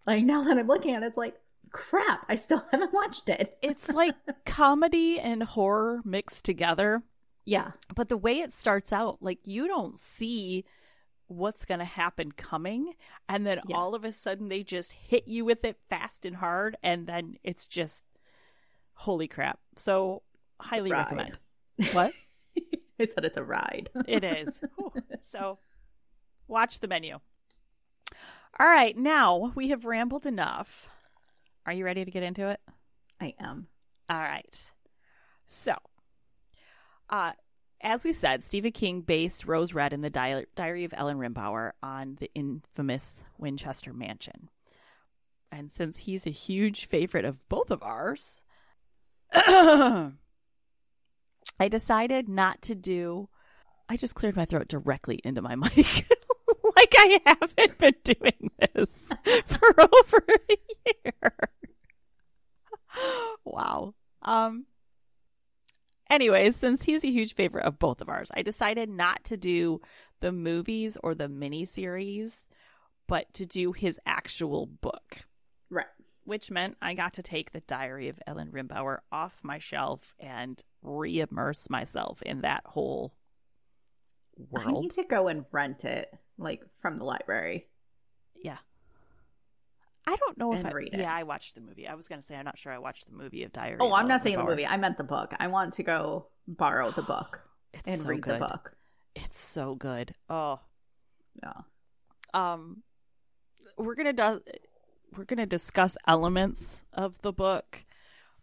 Like, 0.07 0.25
now 0.25 0.45
that 0.45 0.57
I'm 0.59 0.67
looking 0.69 0.95
at 0.95 1.03
it, 1.03 1.07
it's 1.07 1.17
like, 1.17 1.37
crap, 1.73 2.25
I 2.29 2.37
still 2.37 2.65
haven't 2.71 2.93
watched 2.93 3.29
it. 3.29 3.59
It's 3.63 3.89
like 3.93 4.15
comedy 4.45 5.19
and 5.19 5.43
horror 5.43 6.01
mixed 6.05 6.45
together. 6.45 7.03
Yeah. 7.45 7.73
But 7.95 8.09
the 8.09 8.17
way 8.17 8.39
it 8.41 8.53
starts 8.53 8.93
out, 8.93 9.19
like 9.21 9.39
you 9.45 9.67
don't 9.67 9.99
see 9.99 10.65
what's 11.29 11.65
going 11.65 11.79
to 11.81 11.85
happen 11.85 12.31
coming. 12.33 12.95
And 13.29 13.45
then 13.47 13.61
Yeah. 13.67 13.77
all 13.77 13.95
of 13.97 14.05
a 14.05 14.13
sudden 14.13 14.49
they 14.49 14.63
just 14.63 14.93
hit 14.93 15.27
you 15.27 15.45
with 15.45 15.65
it 15.65 15.79
fast 15.89 16.25
and 16.25 16.37
hard. 16.37 16.77
And 16.83 17.07
then 17.07 17.37
it's 17.43 17.67
just 17.67 18.05
holy 18.97 19.29
crap. 19.29 19.61
So, 19.77 20.23
a 20.61 20.65
highly 20.65 20.91
recommend. 20.91 21.39
What? 21.93 22.13
I 22.99 23.05
said 23.05 23.27
it's 23.27 23.37
a 23.37 23.45
ride. 23.45 23.91
it 24.09 24.25
is. 24.25 24.61
So, 25.21 25.59
watch 26.49 26.81
the 26.81 26.89
menu. 26.89 27.19
All 28.59 28.67
right. 28.67 28.97
Now 28.97 29.53
we 29.55 29.69
have 29.69 29.85
rambled 29.85 30.25
enough. 30.25 30.89
Are 31.67 31.73
you 31.73 31.85
ready 31.85 32.05
to 32.05 32.11
get 32.11 32.23
into 32.23 32.49
it? 32.49 32.61
I 33.21 33.35
am. 33.39 33.67
All 34.09 34.19
right. 34.19 34.71
So, 35.47 35.75
uh, 37.11 37.33
as 37.81 38.05
we 38.05 38.13
said, 38.13 38.43
Stephen 38.43 38.73
King 38.73 39.03
based 39.03 39.47
Rose 39.47 39.75
Red 39.75 39.93
in 39.93 40.01
the 40.01 40.11
Di- 40.11 40.47
Diary 40.55 40.85
of 40.85 40.95
Ellen 40.97 41.19
Rimbauer 41.19 41.73
on 41.83 42.17
the 42.19 42.31
infamous 42.35 43.23
Winchester 43.39 43.93
Mansion. 43.93 44.49
And 45.53 45.71
since 45.71 45.99
he's 45.99 46.27
a 46.27 46.31
huge 46.31 46.87
favorite 46.87 47.25
of 47.25 47.47
both 47.49 47.71
of 47.71 47.83
ours, 47.83 48.43
I 51.59 51.69
decided 51.69 52.29
not 52.29 52.63
to 52.63 52.75
do. 52.75 53.29
I 53.89 53.97
just 53.97 54.15
cleared 54.15 54.37
my 54.37 54.45
throat 54.45 54.69
directly 54.69 55.21
into 55.25 55.43
my 55.43 55.55
mic. 55.57 55.77
like 55.77 56.95
I 56.97 57.21
haven't 57.27 57.79
been 57.79 57.95
doing 58.05 58.51
this 58.75 59.07
for 59.47 59.81
over 59.81 60.25
a 60.51 60.57
year. 60.87 61.33
wow. 63.45 63.95
Um 64.23 64.67
anyways, 66.11 66.57
since 66.57 66.83
he's 66.83 67.05
a 67.05 67.11
huge 67.11 67.35
favorite 67.35 67.65
of 67.65 67.79
both 67.79 68.01
of 68.01 68.09
ours, 68.09 68.31
I 68.35 68.43
decided 68.43 68.89
not 68.89 69.23
to 69.25 69.37
do 69.37 69.81
the 70.21 70.33
movies 70.33 70.97
or 71.03 71.15
the 71.15 71.29
miniseries, 71.29 72.49
but 73.07 73.33
to 73.35 73.47
do 73.47 73.73
his 73.73 73.99
actual 74.07 74.67
book. 74.67 75.27
Which 76.27 76.51
meant 76.51 76.77
I 76.83 76.95
got 76.95 77.15
to 77.15 77.23
take 77.23 77.53
the 77.53 77.61
Diary 77.61 78.09
of 78.09 78.19
Ellen 78.27 78.51
Rimbauer 78.53 78.99
off 79.11 79.39
my 79.43 79.59
shelf 79.59 80.13
and 80.21 80.63
re-immerse 80.83 81.71
myself 81.71 82.21
in 82.23 82.41
that 82.43 82.63
whole 82.67 83.15
world. 84.51 84.67
I 84.69 84.81
need 84.81 84.93
to 84.95 85.05
go 85.05 85.29
and 85.29 85.45
rent 85.53 85.85
it, 85.85 86.13
like 86.37 86.63
from 86.83 86.99
the 86.99 87.05
library. 87.05 87.67
Yeah. 88.43 88.59
I 90.07 90.15
don't 90.17 90.39
know 90.39 90.53
if 90.53 90.65
I 90.65 90.71
read 90.71 90.95
it. 90.95 91.01
Yeah, 91.01 91.13
I 91.15 91.23
watched 91.25 91.55
the 91.57 91.61
movie. 91.61 91.89
I 91.89 91.95
was 91.95 92.07
going 92.07 92.21
to 92.21 92.27
say 92.27 92.37
I'm 92.37 92.45
not 92.45 92.59
sure 92.59 92.73
I 92.73 92.79
watched 92.79 93.07
the 93.11 93.17
movie 93.17 93.43
of 93.43 93.53
Diary. 93.53 93.79
Oh, 93.81 93.87
of 93.87 93.93
I'm 93.93 93.99
Ellen 94.01 94.09
not 94.09 94.23
saying 94.23 94.37
the 94.37 94.45
movie. 94.45 94.67
I 94.67 94.77
meant 94.77 94.99
the 94.99 95.05
book. 95.05 95.33
I 95.39 95.49
want 95.49 95.75
to 95.75 95.83
go 95.83 96.27
borrow 96.47 96.91
the 96.93 97.03
book 97.03 97.41
It's 97.73 97.89
and 97.89 98.01
so 98.01 98.09
read 98.09 98.21
good. 98.23 98.35
the 98.37 98.39
book. 98.47 98.77
It's 99.17 99.39
so 99.41 99.75
good. 99.75 100.15
Oh, 100.29 100.61
Yeah. 101.43 101.53
um 102.35 102.83
we're 103.79 103.95
gonna 103.97 104.13
do- 104.13 104.41
we're 105.17 105.25
gonna 105.25 105.47
discuss 105.47 105.97
elements 106.07 106.83
of 106.93 107.21
the 107.23 107.33
book 107.33 107.85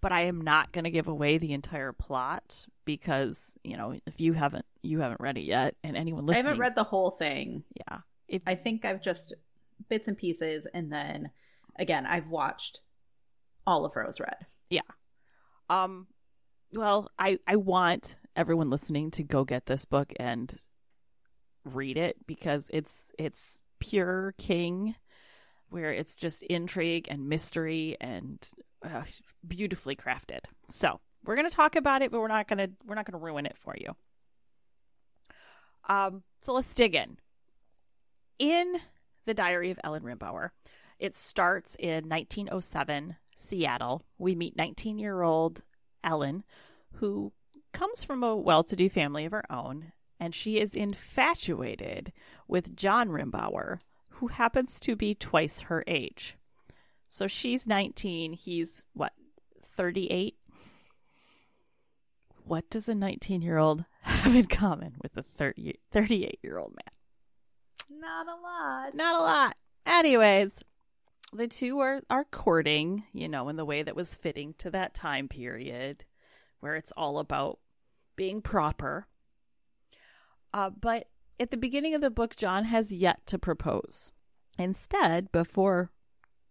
but 0.01 0.11
i 0.11 0.21
am 0.21 0.41
not 0.41 0.71
gonna 0.71 0.91
give 0.91 1.07
away 1.07 1.37
the 1.37 1.53
entire 1.53 1.93
plot 1.93 2.65
because 2.85 3.53
you 3.63 3.77
know 3.77 3.95
if 4.05 4.19
you 4.19 4.33
haven't 4.33 4.65
you 4.81 4.99
haven't 4.99 5.21
read 5.21 5.37
it 5.37 5.43
yet 5.43 5.75
and 5.83 5.95
anyone 5.97 6.25
listening 6.25 6.45
I 6.45 6.49
haven't 6.49 6.61
read 6.61 6.75
the 6.75 6.83
whole 6.83 7.11
thing. 7.11 7.63
yeah 7.87 7.99
if 8.27 8.41
I 8.47 8.55
think 8.55 8.83
I've 8.83 9.01
just 9.01 9.33
bits 9.89 10.07
and 10.07 10.17
pieces, 10.17 10.65
and 10.73 10.91
then 10.91 11.29
again, 11.77 12.05
I've 12.05 12.27
watched 12.27 12.81
all 13.65 13.85
of 13.85 13.95
Rose 13.95 14.19
Red. 14.19 14.45
Yeah. 14.69 14.81
Um 15.69 16.07
well 16.75 17.07
i 17.19 17.37
i 17.45 17.55
want 17.55 18.15
everyone 18.35 18.71
listening 18.71 19.11
to 19.11 19.21
go 19.21 19.43
get 19.43 19.67
this 19.67 19.85
book 19.85 20.11
and 20.19 20.57
read 21.63 21.97
it 21.97 22.17
because 22.25 22.67
it's 22.73 23.11
it's 23.19 23.59
pure 23.79 24.33
king 24.39 24.95
where 25.73 25.91
it's 25.91 26.15
just 26.15 26.43
intrigue 26.43 27.07
and 27.09 27.27
mystery 27.27 27.97
and 27.99 28.47
uh, 28.85 29.01
beautifully 29.45 29.95
crafted. 29.95 30.41
So 30.69 30.99
we're 31.25 31.35
going 31.35 31.49
to 31.49 31.55
talk 31.55 31.75
about 31.75 32.03
it 32.03 32.11
but 32.11 32.19
we're 32.19 32.27
not 32.27 32.47
going 32.47 32.59
to 32.59 32.69
we're 32.85 32.95
not 32.95 33.05
going 33.05 33.19
to 33.19 33.25
ruin 33.25 33.47
it 33.47 33.57
for 33.57 33.75
you. 33.77 33.95
Um 35.89 36.21
so 36.39 36.53
let's 36.53 36.73
dig 36.75 36.95
in. 36.95 37.17
In 38.37 38.75
the 39.25 39.33
diary 39.33 39.71
of 39.71 39.79
ellen 39.83 40.03
rimbauer 40.03 40.49
it 40.99 41.15
starts 41.15 41.75
in 41.75 42.07
1907 42.07 43.15
seattle. 43.35 44.03
We 44.19 44.35
meet 44.35 44.55
19 44.55 44.99
year 44.99 45.23
old 45.23 45.63
ellen 46.03 46.43
who 46.97 47.33
comes 47.71 48.03
from 48.03 48.23
a 48.23 48.35
well-to-do 48.35 48.89
family 48.89 49.25
of 49.25 49.31
her 49.31 49.51
own 49.51 49.91
and 50.19 50.35
she 50.35 50.59
is 50.59 50.75
infatuated 50.75 52.13
with 52.47 52.75
john 52.75 53.09
rimbauer 53.09 53.79
who 54.17 54.27
happens 54.27 54.79
to 54.79 54.95
be 54.95 55.13
twice 55.15 55.61
her 55.61 55.83
age 55.87 56.35
so 57.07 57.27
she's 57.27 57.65
19 57.67 58.33
he's 58.33 58.83
what 58.93 59.13
38 59.61 60.35
what 62.45 62.69
does 62.69 62.89
a 62.89 62.95
19 62.95 63.41
year 63.41 63.57
old 63.57 63.85
have 64.01 64.35
in 64.35 64.45
common 64.45 64.95
with 65.01 65.15
a 65.17 65.23
30, 65.23 65.75
38 65.91 66.39
year 66.43 66.57
old 66.57 66.73
man 66.75 67.99
Not 68.01 68.27
a 68.27 68.41
lot. 68.41 68.93
not 68.93 69.15
a 69.15 69.23
lot. 69.23 69.55
Anyways, 69.85 70.61
the 71.33 71.47
two 71.47 71.79
are 71.79 72.01
are 72.09 72.23
courting, 72.25 73.03
you 73.11 73.27
know, 73.27 73.49
in 73.49 73.55
the 73.55 73.65
way 73.65 73.81
that 73.83 73.95
was 73.95 74.15
fitting 74.15 74.53
to 74.59 74.69
that 74.71 74.93
time 74.93 75.27
period 75.27 76.05
where 76.59 76.75
it's 76.75 76.91
all 76.95 77.19
about 77.19 77.59
being 78.15 78.41
proper. 78.41 79.07
Uh, 80.53 80.69
but 80.69 81.07
at 81.39 81.51
the 81.51 81.57
beginning 81.57 81.95
of 81.95 82.01
the 82.01 82.11
book, 82.11 82.35
John 82.35 82.65
has 82.65 82.91
yet 82.91 83.25
to 83.27 83.39
propose. 83.39 84.11
Instead, 84.57 85.31
before 85.31 85.91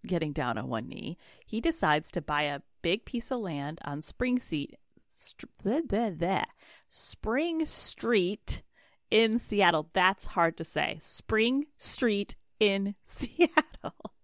getting 0.07 0.33
down 0.33 0.59
on 0.59 0.69
one 0.69 0.89
knee, 0.89 1.17
he 1.47 1.61
decides 1.61 2.11
to 2.11 2.21
buy 2.21 2.43
a 2.43 2.63
big 2.83 3.05
piece 3.05 3.31
of 3.31 3.41
land 3.41 3.79
on 3.85 4.01
Spring 4.01 4.41
Street, 4.41 4.77
st- 5.13 5.51
bleh, 5.65 5.87
bleh, 5.87 6.17
bleh, 6.19 6.45
Spring 6.89 7.65
Street 7.65 8.63
in 9.11 9.39
Seattle. 9.39 9.89
That's 9.93 10.27
hard 10.27 10.57
to 10.57 10.65
say. 10.65 10.99
Spring 11.01 11.67
Street 11.77 12.37
in 12.59 12.95
Seattle. 13.05 14.15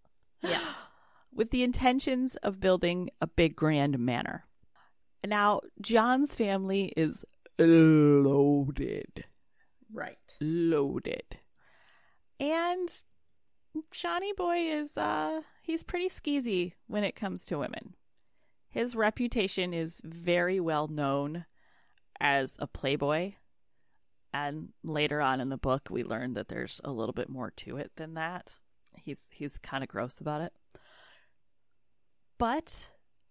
Yeah. 0.43 0.61
With 1.33 1.51
the 1.51 1.63
intentions 1.63 2.37
of 2.37 2.59
building 2.61 3.11
a 3.21 3.27
big 3.27 3.55
grand 3.55 3.99
manor. 3.99 4.47
Now, 5.25 5.61
John's 5.81 6.35
family 6.35 6.93
is 6.97 7.25
loaded. 7.59 9.25
Right. 9.93 10.28
Loaded. 10.41 11.39
And 12.41 12.89
Johnny 13.91 14.33
Boy 14.33 14.59
is 14.59 14.97
uh 14.97 15.43
he's 15.63 15.83
pretty 15.83 16.09
skeezy 16.09 16.73
when 16.87 17.05
it 17.05 17.17
comes 17.17 17.45
to 17.47 17.59
women. 17.59 17.95
His 18.71 18.95
reputation 18.95 19.73
is 19.73 20.01
very 20.05 20.61
well 20.61 20.89
known 20.89 21.47
as 22.21 22.57
a 22.59 22.67
playboy. 22.67 23.35
And 24.33 24.71
later 24.85 25.21
on 25.21 25.41
in 25.41 25.49
the 25.49 25.57
book 25.57 25.89
we 25.91 26.05
learn 26.05 26.35
that 26.35 26.49
there's 26.49 26.81
a 26.85 26.93
little 26.93 27.15
bit 27.15 27.29
more 27.29 27.51
to 27.59 27.77
it 27.77 27.93
than 27.97 28.15
that. 28.15 28.55
He's 29.03 29.21
he's 29.31 29.59
kind 29.59 29.83
of 29.83 29.89
gross 29.89 30.21
about 30.21 30.43
it. 30.43 30.53
But 32.39 32.89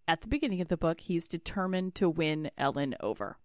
at 0.08 0.22
the 0.22 0.28
beginning 0.28 0.62
of 0.62 0.70
the 0.70 0.78
book, 0.78 1.02
he's 1.02 1.28
determined 1.28 1.96
to 1.96 2.10
win 2.10 2.50
Ellen 2.58 2.96
over. 3.00 3.38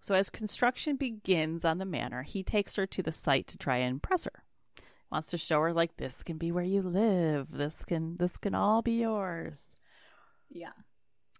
So 0.00 0.14
as 0.14 0.30
construction 0.30 0.96
begins 0.96 1.64
on 1.64 1.78
the 1.78 1.84
manor, 1.84 2.22
he 2.22 2.42
takes 2.42 2.76
her 2.76 2.86
to 2.86 3.02
the 3.02 3.12
site 3.12 3.46
to 3.48 3.58
try 3.58 3.76
and 3.76 3.90
impress 3.90 4.24
her. 4.24 4.44
Wants 5.12 5.28
to 5.28 5.38
show 5.38 5.60
her 5.60 5.72
like 5.72 5.96
this 5.96 6.22
can 6.22 6.38
be 6.38 6.50
where 6.50 6.64
you 6.64 6.82
live. 6.82 7.50
This 7.52 7.76
can 7.86 8.16
this 8.16 8.36
can 8.36 8.54
all 8.54 8.80
be 8.80 9.00
yours. 9.00 9.76
Yeah. 10.48 10.72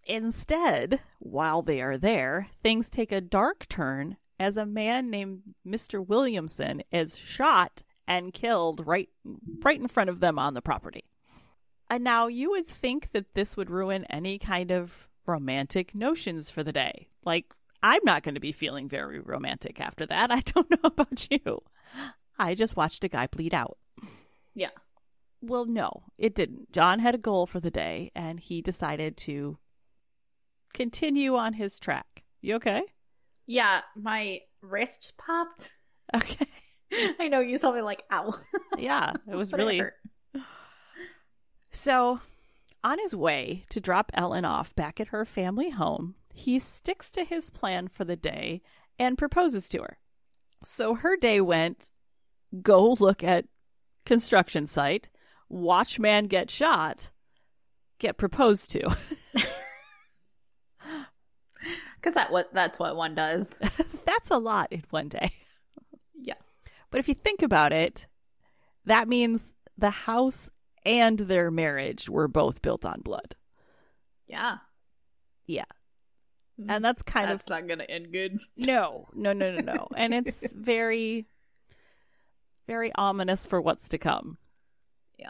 Instead, 0.05 0.99
while 1.19 1.61
they 1.61 1.81
are 1.81 1.97
there, 1.97 2.47
things 2.61 2.89
take 2.89 3.11
a 3.11 3.21
dark 3.21 3.67
turn 3.69 4.17
as 4.39 4.57
a 4.57 4.65
man 4.65 5.09
named 5.09 5.41
Mr. 5.65 6.05
Williamson 6.05 6.83
is 6.91 7.17
shot 7.17 7.83
and 8.07 8.33
killed 8.33 8.85
right 8.85 9.09
right 9.63 9.79
in 9.79 9.87
front 9.87 10.09
of 10.09 10.19
them 10.19 10.37
on 10.37 10.53
the 10.53 10.61
property. 10.61 11.05
And 11.89 12.03
now 12.03 12.27
you 12.27 12.51
would 12.51 12.67
think 12.67 13.11
that 13.11 13.33
this 13.33 13.55
would 13.55 13.69
ruin 13.69 14.05
any 14.05 14.37
kind 14.37 14.71
of 14.71 15.07
romantic 15.25 15.95
notions 15.95 16.49
for 16.49 16.63
the 16.63 16.73
day. 16.73 17.07
Like 17.23 17.53
I'm 17.83 18.01
not 18.03 18.23
going 18.23 18.35
to 18.35 18.41
be 18.41 18.51
feeling 18.51 18.87
very 18.87 19.19
romantic 19.19 19.79
after 19.79 20.05
that. 20.05 20.31
I 20.31 20.41
don't 20.41 20.69
know 20.71 20.77
about 20.83 21.27
you. 21.29 21.61
I 22.37 22.55
just 22.55 22.75
watched 22.75 23.03
a 23.03 23.07
guy 23.07 23.27
bleed 23.27 23.53
out. 23.53 23.77
Yeah. 24.53 24.69
Well, 25.41 25.65
no, 25.65 26.03
it 26.17 26.35
didn't. 26.35 26.71
John 26.71 26.99
had 26.99 27.15
a 27.15 27.19
goal 27.19 27.47
for 27.47 27.59
the 27.59 27.71
day 27.71 28.11
and 28.15 28.39
he 28.39 28.61
decided 28.61 29.17
to 29.17 29.57
continue 30.73 31.35
on 31.35 31.53
his 31.53 31.79
track. 31.79 32.23
You 32.41 32.55
okay? 32.55 32.83
Yeah, 33.47 33.81
my 33.95 34.41
wrist 34.61 35.13
popped. 35.17 35.75
Okay. 36.13 36.47
I 37.21 37.29
know 37.29 37.39
you 37.39 37.57
saw 37.57 37.71
me 37.71 37.81
like 37.81 38.03
ow. 38.11 38.33
Yeah, 38.77 39.13
it 39.31 39.35
was 39.35 39.53
it 39.53 39.55
really 39.55 39.77
hurt. 39.77 39.93
So, 41.71 42.19
on 42.83 42.99
his 42.99 43.15
way 43.15 43.63
to 43.69 43.79
drop 43.79 44.11
Ellen 44.13 44.45
off 44.45 44.75
back 44.75 44.99
at 44.99 45.09
her 45.09 45.25
family 45.25 45.69
home, 45.69 46.15
he 46.33 46.59
sticks 46.59 47.11
to 47.11 47.23
his 47.23 47.49
plan 47.49 47.87
for 47.87 48.05
the 48.05 48.15
day 48.15 48.61
and 48.97 49.17
proposes 49.17 49.69
to 49.69 49.79
her. 49.79 49.97
So, 50.63 50.95
her 50.95 51.17
day 51.17 51.41
went 51.41 51.91
go 52.61 52.97
look 52.99 53.23
at 53.23 53.45
construction 54.05 54.65
site, 54.67 55.09
watch 55.49 55.99
man 55.99 56.25
get 56.25 56.51
shot, 56.51 57.11
get 57.99 58.17
proposed 58.17 58.71
to. 58.71 58.81
Cuz 62.01 62.15
that 62.15 62.31
what 62.31 62.53
that's 62.53 62.79
what 62.79 62.95
one 62.95 63.13
does. 63.13 63.53
That's 64.05 64.31
a 64.31 64.37
lot 64.37 64.71
in 64.71 64.83
one 64.89 65.07
day. 65.07 65.33
Yeah. 66.15 66.33
But 66.89 66.99
if 66.99 67.07
you 67.07 67.13
think 67.13 67.43
about 67.43 67.71
it, 67.71 68.07
that 68.85 69.07
means 69.07 69.53
the 69.77 69.91
house 69.91 70.49
and 70.85 71.19
their 71.19 71.51
marriage 71.51 72.09
were 72.09 72.27
both 72.27 72.61
built 72.61 72.85
on 72.85 73.01
blood. 73.01 73.35
Yeah. 74.27 74.57
Yeah. 75.45 75.65
Hmm. 76.59 76.69
And 76.69 76.85
that's 76.85 77.03
kind 77.03 77.29
that's 77.29 77.43
of 77.43 77.49
not 77.49 77.67
going 77.67 77.79
to 77.79 77.89
end 77.89 78.11
good. 78.11 78.39
No, 78.57 79.07
no, 79.13 79.33
no, 79.33 79.51
no, 79.51 79.61
no. 79.61 79.87
and 79.95 80.13
it's 80.13 80.51
very, 80.55 81.27
very 82.67 82.91
ominous 82.95 83.45
for 83.45 83.61
what's 83.61 83.87
to 83.89 83.97
come. 83.97 84.37
Yeah. 85.17 85.29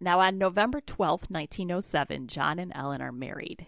Now, 0.00 0.20
on 0.20 0.38
November 0.38 0.80
12th, 0.80 1.30
1907, 1.30 2.26
John 2.28 2.58
and 2.58 2.72
Ellen 2.74 3.00
are 3.00 3.12
married. 3.12 3.66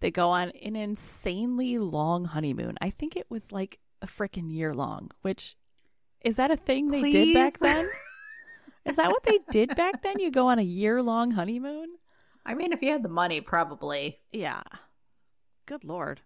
They 0.00 0.10
go 0.10 0.30
on 0.30 0.50
an 0.50 0.76
insanely 0.76 1.78
long 1.78 2.26
honeymoon. 2.26 2.76
I 2.80 2.90
think 2.90 3.16
it 3.16 3.26
was 3.28 3.50
like 3.50 3.78
a 4.00 4.06
freaking 4.06 4.52
year 4.52 4.74
long, 4.74 5.10
which 5.22 5.56
is 6.20 6.36
that 6.36 6.50
a 6.50 6.56
thing 6.56 6.88
they 6.88 7.10
did 7.10 7.34
back 7.34 7.58
then? 7.58 7.88
Is 8.88 8.96
that 8.96 9.10
what 9.10 9.22
they 9.24 9.38
did 9.50 9.74
back 9.76 10.02
then? 10.02 10.18
You 10.18 10.30
go 10.30 10.48
on 10.48 10.58
a 10.58 10.62
year 10.62 11.02
long 11.02 11.32
honeymoon? 11.32 11.88
I 12.46 12.54
mean, 12.54 12.72
if 12.72 12.80
you 12.82 12.90
had 12.92 13.02
the 13.02 13.08
money, 13.08 13.40
probably. 13.40 14.18
Yeah. 14.32 14.62
Good 15.66 15.84
lord. 15.84 16.22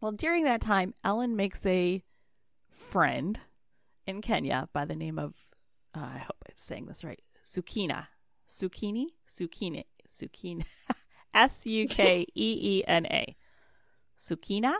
Well, 0.00 0.12
during 0.12 0.44
that 0.44 0.60
time, 0.60 0.94
Ellen 1.04 1.36
makes 1.36 1.64
a 1.64 2.02
friend 2.70 3.38
in 4.06 4.20
Kenya 4.20 4.68
by 4.72 4.84
the 4.84 4.96
name 4.96 5.18
of, 5.18 5.34
uh, 5.94 6.00
I 6.00 6.18
hope 6.18 6.36
I'm 6.48 6.54
saying 6.56 6.86
this 6.86 7.04
right, 7.04 7.22
Sukeena. 7.44 8.08
Sukini? 8.48 9.06
Sukini. 9.28 9.84
Sukeena. 10.20 10.64
S 11.34 11.64
U 11.66 11.86
K 11.86 12.26
E 12.34 12.58
E 12.78 12.84
N 12.86 13.06
A. 13.06 13.36
Sukeena? 14.18 14.74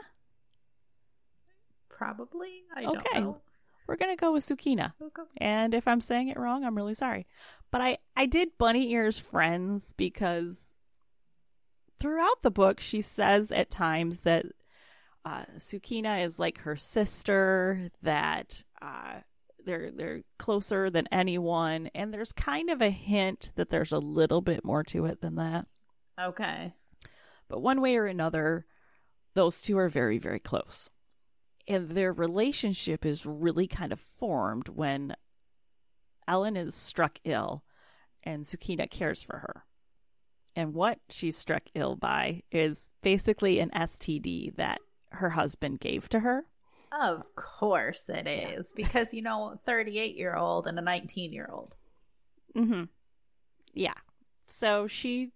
Probably. 1.89 2.63
I 2.75 2.83
Okay. 2.85 3.03
don't 3.13 3.23
know. 3.23 3.41
We're 3.93 4.07
going 4.07 4.17
to 4.17 4.19
go 4.19 4.33
with 4.33 4.43
Sukeena. 4.43 4.93
Okay. 4.99 5.21
And 5.37 5.75
if 5.75 5.87
I'm 5.87 6.01
saying 6.01 6.29
it 6.29 6.39
wrong, 6.39 6.63
I'm 6.63 6.75
really 6.75 6.95
sorry. 6.95 7.27
But 7.69 7.81
I, 7.81 7.99
I 8.15 8.25
did 8.25 8.57
Bunny 8.57 8.91
Ears 8.91 9.19
friends 9.19 9.93
because 9.95 10.73
throughout 11.99 12.41
the 12.41 12.49
book, 12.49 12.79
she 12.79 13.01
says 13.01 13.51
at 13.51 13.69
times 13.69 14.21
that 14.21 14.47
uh, 15.23 15.43
Sukeena 15.59 16.25
is 16.25 16.39
like 16.39 16.61
her 16.61 16.75
sister, 16.75 17.91
that 18.01 18.63
uh, 18.81 19.19
they're 19.63 19.91
they're 19.91 20.21
closer 20.39 20.89
than 20.89 21.07
anyone, 21.11 21.91
and 21.93 22.11
there's 22.11 22.31
kind 22.31 22.71
of 22.71 22.81
a 22.81 22.89
hint 22.89 23.51
that 23.53 23.69
there's 23.69 23.91
a 23.91 23.99
little 23.99 24.41
bit 24.41 24.65
more 24.65 24.83
to 24.85 25.05
it 25.05 25.21
than 25.21 25.35
that. 25.35 25.67
Okay. 26.19 26.73
But 27.47 27.61
one 27.61 27.79
way 27.79 27.95
or 27.95 28.07
another, 28.07 28.65
those 29.35 29.61
two 29.61 29.77
are 29.77 29.87
very, 29.87 30.17
very 30.17 30.39
close. 30.39 30.89
And 31.67 31.89
their 31.89 32.11
relationship 32.11 33.05
is 33.05 33.25
really 33.25 33.67
kind 33.67 33.93
of 33.93 33.99
formed 33.99 34.69
when 34.69 35.15
Ellen 36.27 36.57
is 36.57 36.75
struck 36.75 37.19
ill 37.23 37.63
and 38.23 38.43
Sukeena 38.43 38.89
cares 38.89 39.23
for 39.23 39.37
her. 39.37 39.65
And 40.55 40.73
what 40.73 40.99
she's 41.09 41.37
struck 41.37 41.63
ill 41.73 41.95
by 41.95 42.43
is 42.51 42.91
basically 43.01 43.59
an 43.59 43.71
STD 43.71 44.55
that 44.55 44.79
her 45.11 45.31
husband 45.31 45.79
gave 45.79 46.09
to 46.09 46.19
her. 46.19 46.45
Of 46.91 47.23
course 47.35 48.03
it 48.07 48.27
is. 48.27 48.71
Because, 48.75 49.13
you 49.13 49.21
know, 49.21 49.57
38 49.65 50.15
year 50.15 50.35
old 50.35 50.67
and 50.67 50.77
a 50.77 50.81
19 50.81 51.33
year 51.33 51.49
old. 51.51 51.75
Mm-hmm. 52.55 52.83
Yeah. 53.73 53.93
So 54.45 54.85
she 54.87 55.31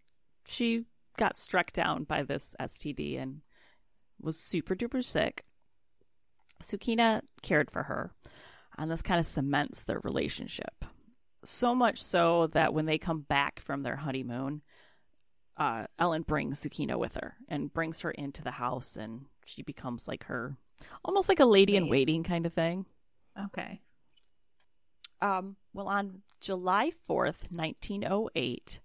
she 0.46 0.86
got 1.18 1.36
struck 1.36 1.74
down 1.74 2.04
by 2.04 2.22
this 2.22 2.56
STD 2.60 3.20
and 3.22 3.42
was 4.22 4.40
super 4.40 4.76
duper 4.76 5.04
sick. 5.04 5.44
Sukeena 6.62 7.22
cared 7.42 7.72
for 7.72 7.84
her, 7.84 8.12
and 8.78 8.90
this 8.92 9.02
kind 9.02 9.20
of 9.20 9.26
cements 9.26 9.84
their 9.84 10.00
relationship. 10.04 10.86
So 11.44 11.76
much 11.76 12.02
so 12.02 12.48
that 12.48 12.74
when 12.74 12.86
they 12.86 12.98
come 12.98 13.22
back 13.22 13.60
from 13.60 13.84
their 13.84 13.98
honeymoon, 13.98 14.62
uh, 15.58 15.86
Ellen 15.98 16.24
brings 16.24 16.62
Sukeena 16.62 16.98
with 16.98 17.16
her 17.16 17.36
and 17.48 17.74
brings 17.74 18.02
her 18.02 18.12
into 18.12 18.44
the 18.44 18.52
house, 18.52 18.96
and 18.96 19.26
she 19.46 19.62
becomes 19.64 20.08
like 20.08 20.26
her, 20.26 20.58
almost 21.04 21.30
like 21.30 21.40
a 21.40 21.46
lady 21.46 21.76
in 21.76 21.90
waiting 21.90 22.24
kind 22.24 22.46
of 22.46 22.54
thing. 22.54 22.86
Okay. 23.46 23.82
Um, 25.22 25.56
well, 25.74 25.88
on 25.88 26.22
July 26.42 26.92
4th, 27.10 27.52
1908, 27.52 28.80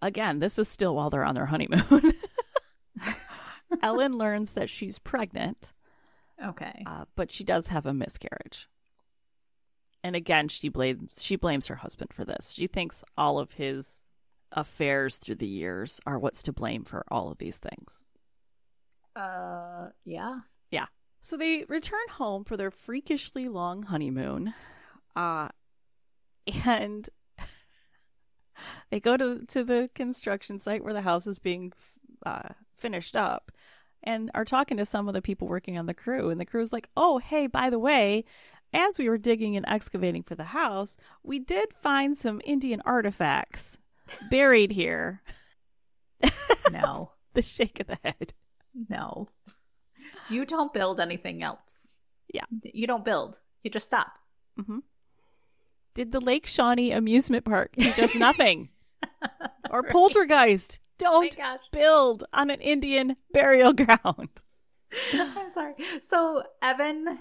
again, 0.00 0.38
this 0.38 0.58
is 0.58 0.68
still 0.68 0.94
while 0.94 1.10
they're 1.10 1.24
on 1.24 1.34
their 1.34 1.46
honeymoon, 1.46 2.14
Ellen 3.82 4.16
learns 4.16 4.54
that 4.54 4.70
she's 4.70 4.98
pregnant, 4.98 5.72
Okay. 6.44 6.82
uh, 6.86 7.04
but 7.16 7.30
she 7.30 7.44
does 7.44 7.66
have 7.68 7.86
a 7.86 7.94
miscarriage. 7.94 8.68
And 10.04 10.14
again, 10.14 10.48
she 10.48 10.68
blames 10.68 11.16
she 11.20 11.36
blames 11.36 11.66
her 11.66 11.76
husband 11.76 12.12
for 12.12 12.24
this. 12.24 12.52
She 12.52 12.66
thinks 12.66 13.02
all 13.16 13.38
of 13.38 13.52
his 13.54 14.12
affairs 14.52 15.18
through 15.18 15.34
the 15.36 15.46
years 15.46 16.00
are 16.06 16.18
what's 16.18 16.42
to 16.44 16.52
blame 16.52 16.84
for 16.84 17.04
all 17.10 17.30
of 17.30 17.38
these 17.38 17.58
things. 17.58 17.92
Uh, 19.16 19.88
yeah. 20.04 20.40
Yeah. 20.70 20.86
So 21.20 21.36
they 21.36 21.64
return 21.68 22.08
home 22.12 22.44
for 22.44 22.56
their 22.56 22.70
freakishly 22.70 23.48
long 23.48 23.82
honeymoon. 23.84 24.54
Uh 25.16 25.48
and 26.64 27.08
they 28.90 29.00
go 29.00 29.16
to 29.16 29.44
to 29.46 29.64
the 29.64 29.90
construction 29.94 30.60
site 30.60 30.84
where 30.84 30.94
the 30.94 31.02
house 31.02 31.26
is 31.26 31.38
being 31.40 31.72
uh 32.24 32.50
finished 32.76 33.16
up 33.16 33.50
and 34.02 34.30
are 34.34 34.44
talking 34.44 34.76
to 34.76 34.86
some 34.86 35.08
of 35.08 35.14
the 35.14 35.22
people 35.22 35.48
working 35.48 35.78
on 35.78 35.86
the 35.86 35.94
crew 35.94 36.30
and 36.30 36.40
the 36.40 36.44
crew's 36.46 36.72
like, 36.72 36.88
"Oh, 36.96 37.18
hey, 37.18 37.46
by 37.46 37.70
the 37.70 37.78
way, 37.78 38.24
as 38.72 38.98
we 38.98 39.08
were 39.08 39.18
digging 39.18 39.56
and 39.56 39.66
excavating 39.68 40.22
for 40.22 40.34
the 40.34 40.44
house, 40.44 40.96
we 41.22 41.38
did 41.38 41.72
find 41.72 42.16
some 42.16 42.40
Indian 42.44 42.80
artifacts 42.84 43.76
buried 44.30 44.72
here." 44.72 45.22
No. 46.70 47.12
the 47.34 47.42
shake 47.42 47.80
of 47.80 47.86
the 47.86 47.98
head. 48.02 48.34
no. 48.88 49.28
You 50.30 50.44
don't 50.44 50.72
build 50.72 51.00
anything 51.00 51.42
else. 51.42 51.96
Yeah. 52.32 52.44
You 52.62 52.86
don't 52.86 53.04
build. 53.04 53.40
You 53.62 53.70
just 53.70 53.86
stop. 53.86 54.18
hmm 54.56 54.80
Did 55.94 56.12
the 56.12 56.20
Lake 56.20 56.46
Shawnee 56.46 56.92
amusement 56.92 57.44
park 57.44 57.72
teach 57.76 57.98
us 57.98 58.14
nothing? 58.14 58.68
or 59.70 59.82
poltergeist? 59.82 60.78
Don't 60.98 61.36
build 61.72 62.24
on 62.32 62.50
an 62.50 62.60
Indian 62.60 63.16
burial 63.32 63.72
ground. 63.74 64.28
I'm 65.12 65.50
sorry. 65.50 65.74
So 66.02 66.42
Evan 66.62 67.20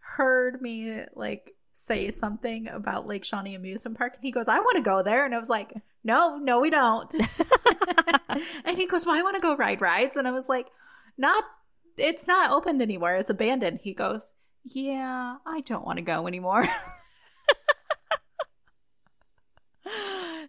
heard 0.00 0.60
me 0.60 1.02
like 1.14 1.54
say 1.72 2.10
something 2.10 2.68
about 2.68 3.06
Lake 3.06 3.24
Shawnee 3.24 3.54
Amusement 3.54 3.98
Park, 3.98 4.14
and 4.14 4.24
he 4.24 4.30
goes, 4.32 4.48
"I 4.48 4.58
want 4.60 4.76
to 4.76 4.82
go 4.82 5.02
there," 5.02 5.24
and 5.24 5.34
I 5.34 5.38
was 5.38 5.48
like, 5.48 5.74
"No, 6.04 6.36
no, 6.36 6.60
we 6.60 6.70
don't." 6.70 7.14
and 8.64 8.76
he 8.76 8.86
goes, 8.86 9.06
"Well, 9.06 9.14
I 9.16 9.22
want 9.22 9.36
to 9.36 9.40
go 9.40 9.56
ride 9.56 9.80
rides," 9.80 10.16
and 10.16 10.26
I 10.26 10.32
was 10.32 10.48
like, 10.48 10.68
"Not, 11.16 11.44
it's 11.96 12.26
not 12.26 12.50
opened 12.50 12.82
anymore. 12.82 13.16
It's 13.16 13.30
abandoned." 13.30 13.80
He 13.82 13.94
goes, 13.94 14.32
"Yeah, 14.64 15.36
I 15.46 15.60
don't 15.60 15.84
want 15.84 15.98
to 15.98 16.02
go 16.02 16.26
anymore." 16.26 16.66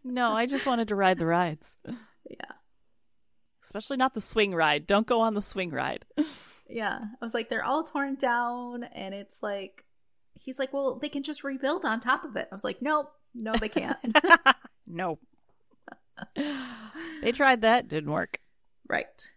no, 0.03 0.33
I 0.33 0.45
just 0.45 0.65
wanted 0.65 0.87
to 0.87 0.95
ride 0.95 1.19
the 1.19 1.25
rides. 1.25 1.77
yeah, 2.29 2.53
Especially 3.67 3.97
not 3.97 4.13
the 4.13 4.21
swing 4.21 4.55
ride. 4.55 4.87
Don't 4.87 5.05
go 5.05 5.19
on 5.19 5.33
the 5.33 5.41
swing 5.41 5.71
ride. 5.71 6.05
yeah. 6.69 6.99
I 7.21 7.25
was 7.25 7.33
like, 7.33 7.49
they're 7.49 7.65
all 7.65 7.83
torn 7.83 8.15
down, 8.15 8.85
and 8.85 9.13
it's 9.13 9.43
like, 9.43 9.83
he's 10.35 10.57
like, 10.57 10.71
"Well, 10.71 10.95
they 10.95 11.09
can 11.09 11.21
just 11.21 11.43
rebuild 11.43 11.83
on 11.83 11.99
top 11.99 12.23
of 12.23 12.37
it." 12.37 12.47
I 12.49 12.55
was 12.55 12.63
like, 12.63 12.81
"Nope, 12.81 13.11
no, 13.35 13.51
they 13.51 13.67
can't." 13.67 13.97
nope. 14.87 15.19
they 17.21 17.33
tried 17.33 17.59
that, 17.63 17.89
didn't 17.89 18.11
work. 18.11 18.39
right. 18.87 19.33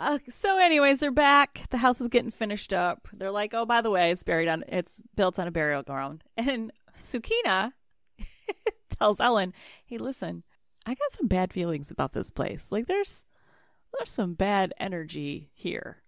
Uh, 0.00 0.18
so, 0.28 0.58
anyways, 0.58 0.98
they're 0.98 1.12
back. 1.12 1.62
The 1.70 1.78
house 1.78 2.00
is 2.00 2.08
getting 2.08 2.32
finished 2.32 2.72
up. 2.72 3.06
They're 3.12 3.30
like, 3.30 3.54
"Oh, 3.54 3.66
by 3.66 3.82
the 3.82 3.90
way, 3.90 4.10
it's 4.10 4.24
buried 4.24 4.48
on. 4.48 4.64
It's 4.66 5.00
built 5.14 5.38
on 5.38 5.46
a 5.46 5.52
burial 5.52 5.84
ground." 5.84 6.24
And 6.36 6.72
Sukeena 6.98 7.72
tells 8.98 9.20
Ellen, 9.20 9.54
"Hey, 9.86 9.98
listen, 9.98 10.42
I 10.88 10.94
got 10.94 11.12
some 11.12 11.26
bad 11.26 11.52
feelings 11.52 11.90
about 11.90 12.14
this 12.14 12.30
place. 12.30 12.68
Like, 12.70 12.86
there's 12.86 13.26
there's 13.92 14.10
some 14.10 14.32
bad 14.32 14.72
energy 14.80 15.50
here." 15.52 16.02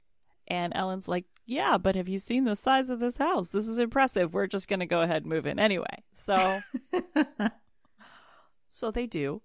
And 0.48 0.72
Ellen's 0.74 1.06
like, 1.06 1.26
"Yeah, 1.44 1.76
but 1.76 1.96
have 1.96 2.08
you 2.08 2.18
seen 2.18 2.44
the 2.44 2.56
size 2.56 2.88
of 2.88 2.98
this 2.98 3.18
house? 3.18 3.50
This 3.50 3.68
is 3.68 3.78
impressive. 3.78 4.32
We're 4.32 4.46
just 4.46 4.68
gonna 4.68 4.86
go 4.86 5.02
ahead 5.02 5.22
and 5.22 5.26
move 5.26 5.44
in 5.46 5.58
anyway." 5.58 6.02
So, 6.14 6.62
so 8.68 8.90
they 8.90 9.06
do. 9.06 9.42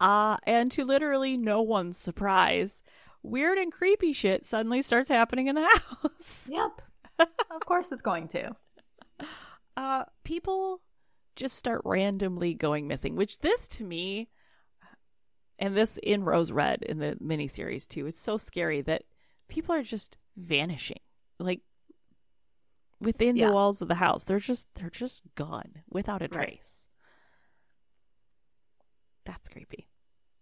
Uh, 0.00 0.38
and 0.42 0.72
to 0.72 0.84
literally 0.84 1.36
no 1.36 1.62
one's 1.62 1.96
surprise, 1.96 2.82
weird 3.22 3.58
and 3.58 3.70
creepy 3.70 4.12
shit 4.12 4.44
suddenly 4.44 4.82
starts 4.82 5.08
happening 5.08 5.46
in 5.46 5.54
the 5.54 5.68
house. 6.02 6.48
Yep. 6.50 6.82
of 7.20 7.64
course 7.64 7.92
it's 7.92 8.02
going 8.02 8.26
to. 8.26 8.56
Uh, 9.76 10.04
people 10.24 10.80
just 11.36 11.56
start 11.56 11.80
randomly 11.84 12.54
going 12.54 12.86
missing, 12.88 13.16
which 13.16 13.38
this 13.40 13.66
to 13.68 13.84
me, 13.84 14.28
and 15.58 15.76
this 15.76 15.98
in 16.02 16.24
Rose 16.24 16.50
Red 16.52 16.82
in 16.82 16.98
the 16.98 17.16
miniseries 17.22 17.86
too, 17.88 18.06
is 18.06 18.16
so 18.16 18.36
scary 18.36 18.80
that 18.82 19.04
people 19.48 19.74
are 19.74 19.82
just 19.82 20.18
vanishing. 20.36 21.00
Like 21.38 21.60
within 23.00 23.36
Yeah. 23.36 23.48
the 23.48 23.52
walls 23.52 23.82
of 23.82 23.88
the 23.88 23.96
house. 23.96 24.24
They're 24.24 24.38
just 24.38 24.66
they're 24.74 24.90
just 24.90 25.22
gone 25.34 25.82
without 25.90 26.22
a 26.22 26.28
Right. 26.28 26.32
trace. 26.60 26.86
That's 29.24 29.48
creepy. 29.48 29.88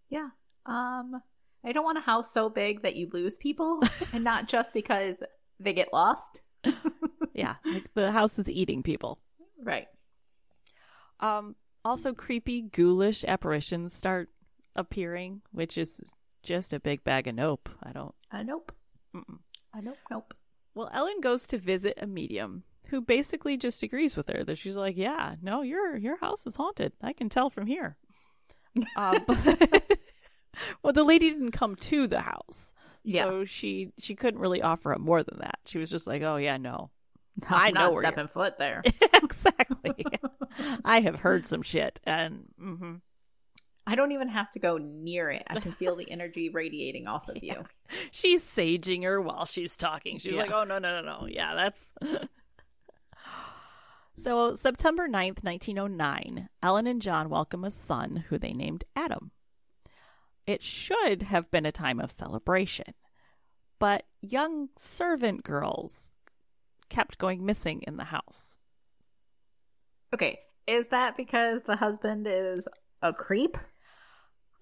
Yeah. 0.09 0.31
Um 0.67 1.23
I 1.63 1.73
don't 1.73 1.85
want 1.85 1.99
a 1.99 2.03
house 2.03 2.33
so 2.33 2.49
big 2.49 2.83
that 2.83 2.97
you 2.97 3.09
lose 3.13 3.37
people 3.37 3.81
and 4.15 4.25
not 4.25 4.49
just 4.49 4.73
because 4.73 5.23
they 5.59 5.73
get 5.75 5.93
lost. 5.93 6.43
Yeah, 7.35 7.57
like 7.65 7.93
the 7.95 8.11
house 8.13 8.39
is 8.39 8.49
eating 8.49 8.83
people. 8.83 9.19
Right. 9.63 9.87
Um, 11.21 11.55
also, 11.85 12.13
creepy, 12.13 12.63
ghoulish 12.63 13.25
apparitions 13.25 13.93
start 13.95 14.29
appearing, 14.77 15.43
which 15.53 15.79
is 15.79 16.01
just 16.43 16.73
a 16.73 16.81
big 16.81 17.05
bag 17.05 17.27
of 17.27 17.35
nope. 17.35 17.69
I 17.83 17.93
don't. 17.93 18.15
Nope. 18.45 18.73
Mm-mm. 19.15 19.39
Nope. 19.83 19.97
Nope. 20.11 20.35
Well, 20.75 20.91
Ellen 20.93 21.21
goes 21.21 21.47
to 21.49 21.59
visit 21.59 21.99
a 22.01 22.07
medium 22.07 22.65
who 22.87 23.01
basically 23.01 23.57
just 23.57 23.83
agrees 23.83 24.17
with 24.17 24.29
her 24.29 24.45
that 24.45 24.59
she's 24.59 24.77
like, 24.77 24.97
"Yeah, 24.97 25.37
no, 25.43 25.63
your 25.63 25.97
your 25.97 26.17
house 26.19 26.47
is 26.47 26.57
haunted. 26.57 26.93
I 27.03 27.13
can 27.13 27.29
tell 27.29 27.51
from 27.51 27.67
here." 27.67 27.97
uh, 28.97 29.19
but, 29.27 29.83
well, 30.83 30.93
the 30.93 31.05
lady 31.05 31.31
didn't 31.31 31.53
come 31.53 31.75
to 31.77 32.07
the 32.07 32.21
house, 32.21 32.75
Yeah. 33.05 33.25
so 33.25 33.45
she 33.45 33.93
she 33.99 34.15
couldn't 34.15 34.41
really 34.41 34.63
offer 34.63 34.93
up 34.95 35.01
more 35.01 35.23
than 35.23 35.39
that. 35.41 35.59
She 35.67 35.79
was 35.79 35.91
just 35.91 36.07
like, 36.07 36.23
"Oh 36.23 36.37
yeah, 36.37 36.57
no, 36.57 36.91
I 37.49 37.67
I'm 37.69 37.75
know 37.75 37.91
not 37.91 37.99
stepping 37.99 38.29
foot 38.29 38.59
there. 38.59 38.83
exactly. 39.25 40.05
I 40.85 41.01
have 41.01 41.17
heard 41.21 41.47
some 41.47 41.63
shit, 41.63 42.01
and 42.05 42.45
hmm 42.59 42.95
I 43.87 43.95
don't 43.97 44.13
even 44.13 44.29
have 44.29 44.51
to 44.53 44.59
go 44.61 44.77
near 44.79 45.31
it. 45.31 45.43
I 45.49 45.59
can 45.59 45.73
feel 45.73 45.97
the 45.97 46.09
energy 46.11 46.49
radiating 46.49 47.09
off 47.09 47.29
of 47.29 47.39
you. 47.43 47.65
she's 48.13 48.45
saging 48.45 49.03
her 49.05 49.21
while 49.21 49.47
she's 49.47 49.77
talking. 49.77 50.19
She's 50.19 50.35
Yeah. 50.37 50.43
like, 50.43 50.53
"Oh 50.53 50.65
no, 50.65 50.79
no, 50.79 51.01
no, 51.01 51.21
no. 51.21 51.27
Yeah, 51.27 51.55
that's." 51.55 51.93
so, 54.17 54.55
September 54.55 55.09
9th, 55.09 55.43
1909, 55.43 56.49
Ellen 56.63 56.87
and 56.87 57.01
John 57.03 57.31
welcome 57.31 57.65
a 57.65 57.71
son 57.71 58.25
who 58.29 58.39
they 58.39 58.53
named 58.53 58.85
Adam. 58.95 59.31
It 60.47 60.63
should 60.63 61.23
have 61.25 61.51
been 61.51 61.65
a 61.67 61.73
time 61.73 62.01
of 62.01 62.11
celebration, 62.11 62.95
but 63.79 64.05
young 64.21 64.69
servant 64.77 65.43
girls 65.43 66.13
kept 66.89 67.19
going 67.19 67.45
missing 67.47 67.83
in 67.87 67.97
the 67.97 68.05
house. 68.05 68.59
Okay. 70.13 70.41
Is 70.67 70.89
that 70.89 71.17
because 71.17 71.63
the 71.63 71.77
husband 71.77 72.27
is 72.29 72.69
a 73.03 73.13
creep? 73.13 73.57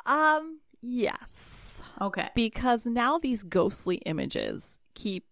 Um, 0.07 0.61
yes. 0.81 1.83
Okay. 2.01 2.31
because 2.35 2.87
now 2.87 3.19
these 3.19 3.43
ghostly 3.43 3.97
images 3.97 4.79
keep 4.95 5.27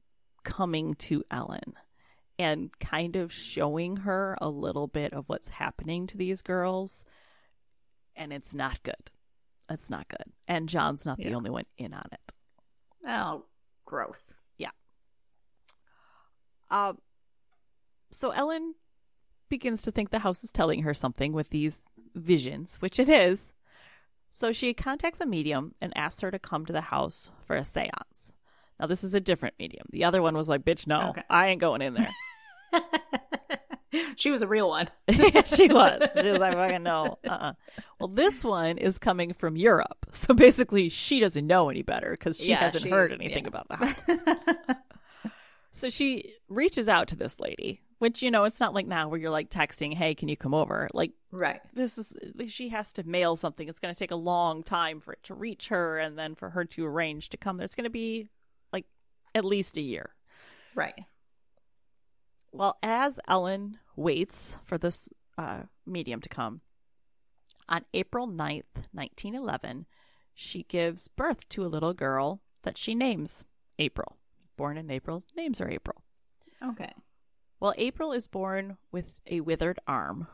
coming 0.45 0.95
to 0.95 1.23
Ellen 1.31 1.75
and 2.39 2.71
kind 2.79 3.17
of 3.17 3.33
showing 3.33 3.99
her 3.99 4.37
a 4.41 4.49
little 4.49 4.87
bit 4.87 5.13
of 5.13 5.29
what's 5.29 5.49
happening 5.49 6.07
to 6.09 6.17
these 6.17 6.43
girls. 6.43 7.05
And 8.15 8.33
it's 8.33 8.53
not 8.53 8.83
good. 8.83 9.11
It's 9.71 9.91
not 9.91 10.09
good. 10.09 10.33
And 10.47 10.69
John's 10.69 11.07
not 11.07 11.19
the 11.19 11.35
only 11.35 11.51
one 11.51 11.65
in 11.79 11.95
on 11.95 12.09
it. 12.13 12.33
Oh, 13.07 13.45
gross. 13.85 14.35
Yeah. 14.59 14.71
Um, 16.71 16.99
so 18.11 18.31
Ellen 18.31 18.75
begins 19.49 19.83
to 19.83 19.91
think 19.93 20.11
the 20.11 20.21
house 20.21 20.43
is 20.45 20.53
telling 20.53 20.83
her 20.83 20.95
something 20.95 21.33
with 21.33 21.51
these 21.51 21.81
visions, 22.15 22.77
which 22.81 22.99
it 22.99 23.09
is. 23.09 23.53
So 24.29 24.53
she 24.53 24.75
contacts 24.75 25.21
a 25.21 25.27
medium 25.27 25.75
and 25.81 25.97
asks 25.97 26.21
her 26.21 26.31
to 26.31 26.39
come 26.39 26.67
to 26.67 26.73
the 26.73 26.81
house 26.83 27.31
for 27.47 27.57
a 27.57 27.65
seance. 27.65 28.33
Now, 28.79 28.87
this 28.87 29.03
is 29.05 29.15
a 29.15 29.21
different 29.21 29.55
medium. 29.59 29.87
The 29.91 30.05
other 30.05 30.21
one 30.21 30.37
was 30.37 30.49
like, 30.49 30.63
bitch, 30.65 30.87
no, 30.87 31.11
Okay. 31.11 31.23
I 31.31 31.49
ain't 31.49 31.61
going 31.61 31.81
in 31.83 31.95
there. 31.95 32.11
she 34.17 34.31
was 34.31 34.43
a 34.43 34.49
real 34.49 34.69
one. 34.69 34.89
she 35.09 35.69
was. 35.69 36.09
She 36.21 36.29
was 36.31 36.41
like, 36.41 36.53
fucking 36.55 36.83
no. 36.83 37.19
Uh-uh. 37.27 37.53
Well, 37.99 38.09
this 38.09 38.45
one 38.45 38.77
is 38.79 38.99
coming 38.99 39.33
from 39.33 39.57
Europe. 39.57 40.07
So 40.13 40.35
basically, 40.35 40.89
she 40.91 41.21
doesn't 41.21 41.47
know 41.47 41.71
any 41.71 41.83
better 41.83 42.11
because 42.11 42.39
she 42.39 42.51
Yeah, 42.51 42.59
hasn't 42.59 42.85
she- 42.85 42.91
heard 42.91 43.13
anything 43.13 43.45
yeah. 43.45 43.49
about 43.49 43.69
the 43.69 43.77
house. 43.77 44.77
So 45.71 45.91
she 45.91 46.33
reaches 46.49 46.89
out 46.89 47.09
to 47.09 47.17
this 47.17 47.39
lady, 47.39 47.83
which, 47.99 48.23
you 48.23 48.31
know, 48.31 48.45
it's 48.45 48.61
not 48.61 48.75
like 48.75 48.87
now 48.87 49.09
where 49.09 49.19
you're 49.19 49.31
like 49.31 49.51
texting, 49.51 49.95
hey, 49.95 50.15
can 50.15 50.29
you 50.29 50.37
come 50.37 50.55
over? 50.55 50.89
Like, 50.93 51.13
right. 51.31 51.61
this 51.73 51.97
is, 51.97 52.17
she 52.49 52.69
has 52.69 52.93
to 52.95 53.05
mail 53.05 53.37
something. 53.37 53.69
It's 53.69 53.81
going 53.81 53.95
to 53.95 53.99
take 53.99 54.11
a 54.11 54.17
long 54.17 54.63
time 54.63 55.01
for 55.01 55.13
it 55.13 55.23
to 55.25 55.35
reach 55.35 55.69
her 55.69 55.99
and 55.99 56.19
then 56.19 56.35
for 56.35 56.51
her 56.51 56.65
to 56.65 56.87
arrange 56.87 57.31
to 57.31 57.37
come. 57.37 57.61
It's 57.61 57.75
going 57.75 57.85
to 57.85 57.91
be 57.91 58.29
like 58.73 58.85
at 59.35 59.45
least 59.45 59.77
a 59.77 59.83
year. 59.83 60.11
Right. 60.75 61.05
Well, 62.53 62.79
as 62.83 63.19
Ellen 63.29 63.79
waits 63.97 64.57
for 64.65 64.79
this 64.79 65.09
uh, 65.39 65.63
medium 65.87 66.21
to 66.21 66.29
come, 66.29 66.61
on 67.69 67.85
April 67.95 68.29
9th, 68.29 68.87
1911, 68.93 69.87
she 70.35 70.65
gives 70.65 71.09
birth 71.09 71.49
to 71.49 71.65
a 71.65 71.69
little 71.69 71.95
girl 71.95 72.41
that 72.63 72.79
she 72.79 72.95
names 72.95 73.45
April. 73.79 74.17
Born 74.57 74.77
in 74.77 74.91
April, 74.91 75.25
names 75.37 75.59
her 75.59 75.69
April. 75.69 76.03
Okay. 76.63 76.93
Well, 77.61 77.75
April 77.79 78.13
is 78.13 78.27
born 78.27 78.77
with 78.93 79.17
a 79.27 79.41
withered 79.41 79.79
arm, 79.87 80.27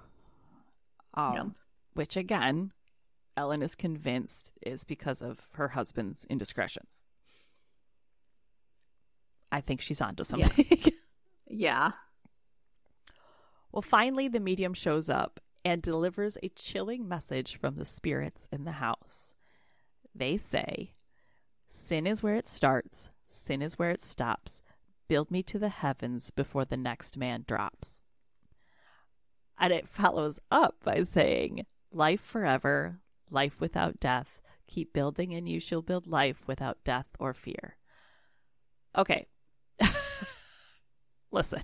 um, 1.14 1.54
which 1.94 2.16
again, 2.16 2.72
Ellen 3.36 3.62
is 3.62 3.74
convinced 3.74 4.52
is 4.60 4.84
because 4.84 5.22
of 5.22 5.48
her 5.54 5.68
husband's 5.68 6.26
indiscretions. 6.28 7.02
I 9.50 9.60
think 9.60 9.80
she's 9.80 10.00
onto 10.00 10.24
something. 10.24 10.92
Yeah. 11.54 11.90
well, 13.72 13.82
finally, 13.82 14.26
the 14.26 14.40
medium 14.40 14.72
shows 14.72 15.10
up 15.10 15.38
and 15.64 15.82
delivers 15.82 16.38
a 16.42 16.48
chilling 16.48 17.06
message 17.06 17.56
from 17.58 17.76
the 17.76 17.84
spirits 17.84 18.48
in 18.50 18.64
the 18.64 18.72
house. 18.72 19.34
They 20.14 20.38
say, 20.38 20.94
Sin 21.68 22.06
is 22.06 22.22
where 22.22 22.36
it 22.36 22.46
starts, 22.48 23.10
sin 23.26 23.60
is 23.60 23.78
where 23.78 23.90
it 23.90 24.00
stops. 24.00 24.62
Build 25.08 25.30
me 25.30 25.42
to 25.44 25.58
the 25.58 25.68
heavens 25.68 26.30
before 26.30 26.64
the 26.64 26.76
next 26.76 27.16
man 27.16 27.44
drops. 27.46 28.00
And 29.58 29.72
it 29.72 29.88
follows 29.88 30.40
up 30.50 30.76
by 30.84 31.02
saying, 31.02 31.66
Life 31.92 32.20
forever, 32.22 33.00
life 33.30 33.60
without 33.60 34.00
death. 34.00 34.40
Keep 34.66 34.92
building, 34.92 35.34
and 35.34 35.48
you 35.48 35.60
shall 35.60 35.82
build 35.82 36.06
life 36.06 36.42
without 36.46 36.78
death 36.84 37.06
or 37.18 37.34
fear. 37.34 37.76
Okay. 38.96 39.26
Listen. 41.30 41.62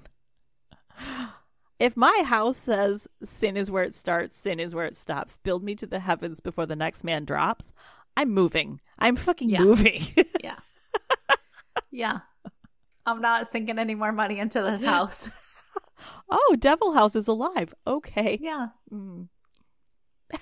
If 1.79 1.96
my 1.96 2.22
house 2.27 2.57
says 2.59 3.07
sin 3.22 3.57
is 3.57 3.70
where 3.70 3.85
it 3.85 3.94
starts, 3.94 4.37
sin 4.37 4.59
is 4.59 4.74
where 4.74 4.87
it 4.87 4.96
stops, 4.96 5.38
build 5.38 5.62
me 5.62 5.74
to 5.77 5.87
the 5.87 6.01
heavens 6.01 6.40
before 6.40 6.66
the 6.66 6.74
next 6.77 7.05
man 7.05 7.24
drops, 7.24 7.72
I'm 8.16 8.31
moving. 8.35 8.81
I'm 8.98 9.14
fucking 9.16 9.48
Yeah. 9.48 9.62
moving. 9.62 10.03
Yeah. 10.42 10.57
yeah. 11.90 12.18
I'm 13.09 13.21
not 13.21 13.51
sinking 13.51 13.79
any 13.79 13.94
more 13.94 14.12
money 14.12 14.38
into 14.38 14.61
this 14.61 14.85
house. 14.85 15.31
oh, 16.31 16.57
Devil 16.59 16.92
House 16.92 17.16
is 17.16 17.29
alive. 17.29 17.75
Okay. 17.87 18.38
yeah. 18.40 18.68
Mm. 18.92 19.29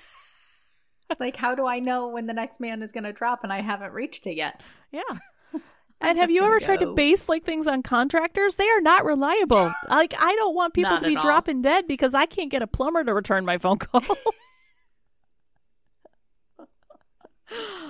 Like, 1.21 1.37
how 1.37 1.55
do 1.55 1.65
I 1.65 1.79
know 1.79 2.09
when 2.09 2.25
the 2.27 2.33
next 2.33 2.59
man 2.59 2.83
is 2.83 2.91
going 2.91 3.05
to 3.05 3.13
drop 3.13 3.45
and 3.45 3.53
I 3.53 3.61
haven't 3.61 3.93
reached 3.93 4.27
it 4.27 4.35
yet? 4.35 4.61
Yeah. 4.91 5.03
And 6.01 6.17
have 6.17 6.29
you 6.29 6.43
ever 6.43 6.59
tried 6.59 6.81
to 6.81 6.93
base 6.95 7.29
like 7.29 7.45
things 7.45 7.65
on 7.65 7.81
contractors? 7.81 8.55
They 8.55 8.67
are 8.67 8.81
not 8.81 9.05
reliable. 9.05 9.71
like 9.89 10.13
I 10.19 10.35
don't 10.35 10.53
want 10.53 10.73
people 10.73 10.91
Not 10.91 10.99
to 11.03 11.07
be 11.07 11.15
all. 11.15 11.21
dropping 11.23 11.61
dead 11.61 11.87
because 11.87 12.13
I 12.13 12.25
can't 12.25 12.51
get 12.51 12.61
a 12.61 12.67
plumber 12.67 13.05
to 13.05 13.13
return 13.13 13.45
my 13.45 13.57
phone 13.57 13.77
call. 13.77 14.03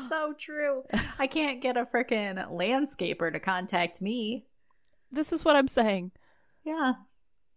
So 0.09 0.33
true. 0.37 0.83
I 1.17 1.27
can't 1.27 1.61
get 1.61 1.75
a 1.75 1.85
freaking 1.85 2.51
landscaper 2.51 3.33
to 3.33 3.39
contact 3.39 4.01
me. 4.01 4.45
This 5.11 5.31
is 5.33 5.43
what 5.45 5.55
I'm 5.55 5.67
saying. 5.67 6.11
Yeah. 6.63 6.93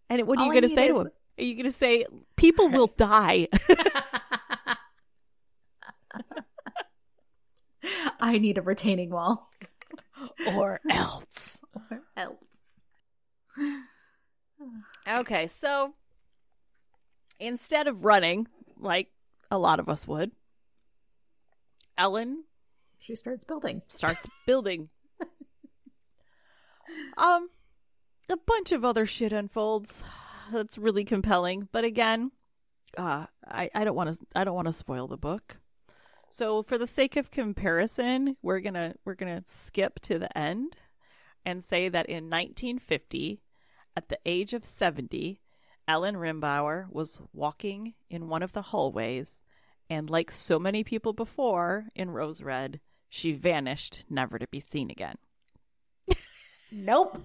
And 0.08 0.26
what 0.26 0.38
are 0.38 0.42
All 0.42 0.46
you 0.46 0.52
going 0.60 0.68
to 0.68 0.74
say 0.74 0.88
to 0.88 1.00
him? 1.00 1.10
Are 1.38 1.42
you 1.42 1.54
going 1.54 1.64
to 1.64 1.72
say 1.72 2.04
people 2.36 2.68
will 2.68 2.86
die? 2.96 3.48
I 8.20 8.38
need 8.38 8.58
a 8.58 8.62
retaining 8.62 9.10
wall. 9.10 9.50
or 10.54 10.80
else. 10.90 11.60
Or 11.90 12.02
else. 12.16 12.36
Okay, 15.08 15.46
so 15.46 15.94
instead 17.40 17.86
of 17.86 18.04
running 18.04 18.46
like 18.78 19.08
a 19.50 19.56
lot 19.56 19.80
of 19.80 19.88
us 19.88 20.06
would, 20.06 20.30
Ellen 21.96 22.44
She 22.98 23.16
starts 23.16 23.44
building. 23.44 23.80
starts 23.88 24.26
building. 24.46 24.90
Um, 27.16 27.50
a 28.28 28.36
bunch 28.36 28.72
of 28.72 28.84
other 28.84 29.06
shit 29.06 29.32
unfolds. 29.32 30.04
That's 30.52 30.78
really 30.78 31.04
compelling, 31.04 31.68
but 31.70 31.84
again, 31.84 32.32
uh, 32.96 33.26
I 33.46 33.70
I 33.74 33.84
don't 33.84 33.94
want 33.94 34.18
to 34.18 34.26
I 34.34 34.44
don't 34.44 34.54
want 34.54 34.66
to 34.66 34.72
spoil 34.72 35.06
the 35.06 35.16
book. 35.16 35.58
So 36.30 36.62
for 36.62 36.78
the 36.78 36.86
sake 36.86 37.16
of 37.16 37.30
comparison, 37.30 38.36
we're 38.42 38.60
gonna 38.60 38.94
we're 39.04 39.14
gonna 39.14 39.44
skip 39.46 40.00
to 40.00 40.18
the 40.18 40.36
end 40.36 40.76
and 41.44 41.64
say 41.64 41.88
that 41.88 42.06
in 42.06 42.30
1950, 42.30 43.42
at 43.96 44.08
the 44.08 44.18
age 44.26 44.52
of 44.52 44.64
70, 44.64 45.40
Ellen 45.88 46.14
Rimbauer 46.14 46.86
was 46.90 47.18
walking 47.32 47.94
in 48.08 48.28
one 48.28 48.42
of 48.42 48.52
the 48.52 48.62
hallways, 48.62 49.42
and 49.88 50.08
like 50.08 50.30
so 50.30 50.58
many 50.58 50.84
people 50.84 51.12
before 51.12 51.86
in 51.96 52.10
Rose 52.10 52.42
Red, 52.42 52.80
she 53.08 53.32
vanished, 53.32 54.04
never 54.08 54.38
to 54.38 54.46
be 54.46 54.60
seen 54.60 54.90
again. 54.90 55.16
Nope. 56.72 57.22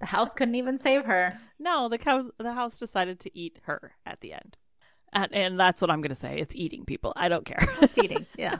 the 0.00 0.06
house 0.06 0.34
couldn't 0.34 0.54
even 0.54 0.78
save 0.78 1.04
her. 1.04 1.38
No, 1.58 1.88
the 1.88 1.98
house 2.02 2.24
the 2.38 2.52
house 2.52 2.76
decided 2.76 3.20
to 3.20 3.38
eat 3.38 3.58
her 3.64 3.92
at 4.06 4.20
the 4.20 4.32
end, 4.32 4.56
and 5.12 5.32
and 5.32 5.58
that's 5.60 5.80
what 5.80 5.90
I'm 5.90 6.00
gonna 6.02 6.14
say. 6.14 6.38
It's 6.38 6.56
eating 6.56 6.84
people. 6.84 7.12
I 7.16 7.28
don't 7.28 7.44
care. 7.44 7.66
It's 7.80 7.96
eating. 7.98 8.26
Yeah. 8.36 8.58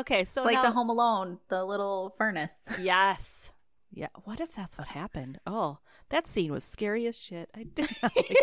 okay, 0.00 0.24
so 0.24 0.40
It's 0.42 0.46
like 0.46 0.54
now- 0.56 0.62
the 0.64 0.70
Home 0.72 0.90
Alone, 0.90 1.38
the 1.48 1.64
little 1.64 2.14
furnace. 2.18 2.62
Yes. 2.80 3.52
Yeah. 3.90 4.08
What 4.24 4.40
if 4.40 4.54
that's 4.54 4.76
what 4.78 4.88
happened? 4.88 5.38
Oh, 5.46 5.78
that 6.08 6.26
scene 6.26 6.50
was 6.52 6.64
scary 6.64 7.06
as 7.06 7.16
shit. 7.16 7.50
I 7.54 7.64
did 7.64 7.90
not 8.02 8.12
like 8.16 8.36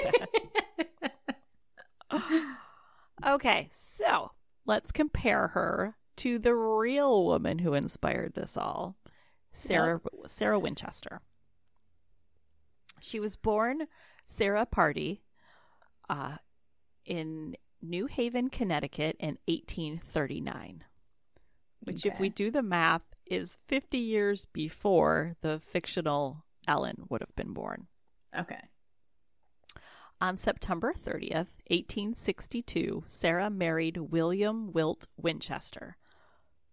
that. 2.11 2.43
okay, 3.27 3.67
so 3.71 4.31
let's 4.65 4.91
compare 4.91 5.49
her 5.49 5.95
to 6.17 6.39
the 6.39 6.53
real 6.55 7.25
woman 7.25 7.59
who 7.59 7.73
inspired 7.73 8.33
this 8.35 8.57
all, 8.57 8.95
Sarah 9.51 10.01
Sarah 10.27 10.59
Winchester. 10.59 11.21
She 13.01 13.19
was 13.19 13.35
born 13.35 13.87
Sarah 14.25 14.65
Pardee 14.65 15.21
uh, 16.09 16.37
in 17.05 17.55
New 17.81 18.07
Haven, 18.07 18.49
Connecticut 18.49 19.15
in 19.19 19.37
1839 19.45 20.83
which 21.81 22.05
if 22.05 22.19
we 22.19 22.29
do 22.29 22.51
the 22.51 22.61
math 22.61 23.01
is 23.25 23.57
50 23.67 23.97
years 23.97 24.45
before 24.53 25.35
the 25.41 25.59
fictional 25.59 26.45
Ellen 26.67 27.05
would 27.09 27.21
have 27.21 27.35
been 27.35 27.53
born. 27.53 27.87
Okay. 28.37 28.61
On 30.21 30.37
September 30.37 30.93
30th, 30.93 31.57
1862, 31.69 33.05
Sarah 33.07 33.49
married 33.49 33.97
William 33.97 34.73
Wirt 34.73 35.07
Winchester, 35.15 35.97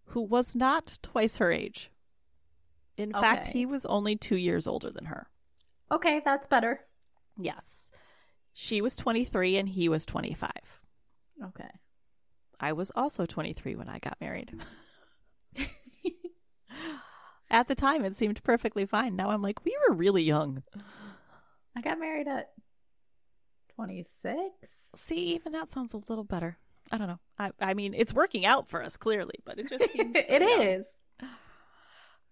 who 0.07 0.21
was 0.21 0.57
not 0.57 0.99
twice 1.03 1.37
her 1.37 1.53
age. 1.53 1.91
In 2.99 3.13
fact, 3.13 3.49
he 3.49 3.67
was 3.67 3.85
only 3.87 4.17
2 4.17 4.37
years 4.37 4.67
older 4.67 4.91
than 4.91 5.07
her. 5.07 5.29
Okay, 5.91 6.21
that's 6.25 6.47
better. 6.47 6.81
Yes. 7.39 7.91
She 8.53 8.81
was 8.81 8.97
23 8.97 9.57
and 9.59 9.69
he 9.69 9.89
was 9.89 10.07
25. 10.07 10.51
Okay. 11.45 11.69
I 12.59 12.73
was 12.73 12.91
also 12.97 13.27
23 13.27 13.77
when 13.77 13.89
I 13.89 13.99
got 13.99 14.17
married. 14.21 14.53
At 17.49 17.69
the 17.69 17.75
time, 17.77 18.05
it 18.05 18.17
seemed 18.17 18.43
perfectly 18.43 18.87
fine. 18.87 19.15
Now 19.15 19.31
I'm 19.31 19.43
like, 19.43 19.65
we 19.65 19.77
were 19.89 19.95
really 19.95 20.23
young. 20.25 20.63
I 21.77 21.81
got 21.81 22.01
married 22.01 22.27
at 22.27 22.51
26. 23.77 24.91
See, 24.97 25.35
even 25.35 25.53
that 25.53 25.71
sounds 25.71 25.93
a 25.95 25.99
little 25.99 26.25
better. 26.25 26.59
I 26.91 26.99
don't 26.99 27.07
know. 27.09 27.21
I, 27.39 27.51
I 27.61 27.75
mean, 27.75 27.95
it's 27.95 28.13
working 28.13 28.45
out 28.45 28.69
for 28.69 28.83
us 28.83 28.97
clearly, 28.97 29.41
but 29.45 29.59
it 29.59 29.69
just 29.69 29.91
seems 29.93 30.17
It 30.17 30.43
young. 30.43 30.63
is. 30.63 30.99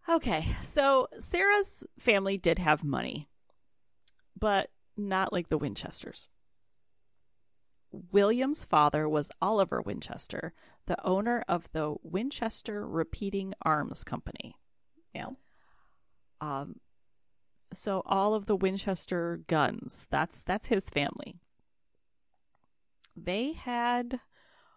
Okay, 0.08 0.54
so 0.60 1.08
Sarah's 1.18 1.84
family 1.98 2.36
did 2.36 2.58
have 2.58 2.84
money, 2.84 3.28
but 4.38 4.70
not 4.96 5.32
like 5.32 5.48
the 5.48 5.58
Winchesters. 5.58 6.28
William's 8.12 8.64
father 8.64 9.08
was 9.08 9.30
Oliver 9.40 9.80
Winchester, 9.80 10.52
the 10.86 11.02
owner 11.06 11.42
of 11.48 11.70
the 11.72 11.94
Winchester 12.02 12.86
Repeating 12.86 13.54
Arms 13.62 14.04
Company. 14.04 14.56
Yeah. 15.14 15.30
Um, 16.40 16.80
so 17.72 18.02
all 18.04 18.34
of 18.34 18.46
the 18.46 18.56
Winchester 18.56 19.40
guns, 19.46 20.06
that's 20.10 20.42
that's 20.42 20.66
his 20.66 20.84
family. 20.90 21.36
They 23.16 23.52
had 23.52 24.20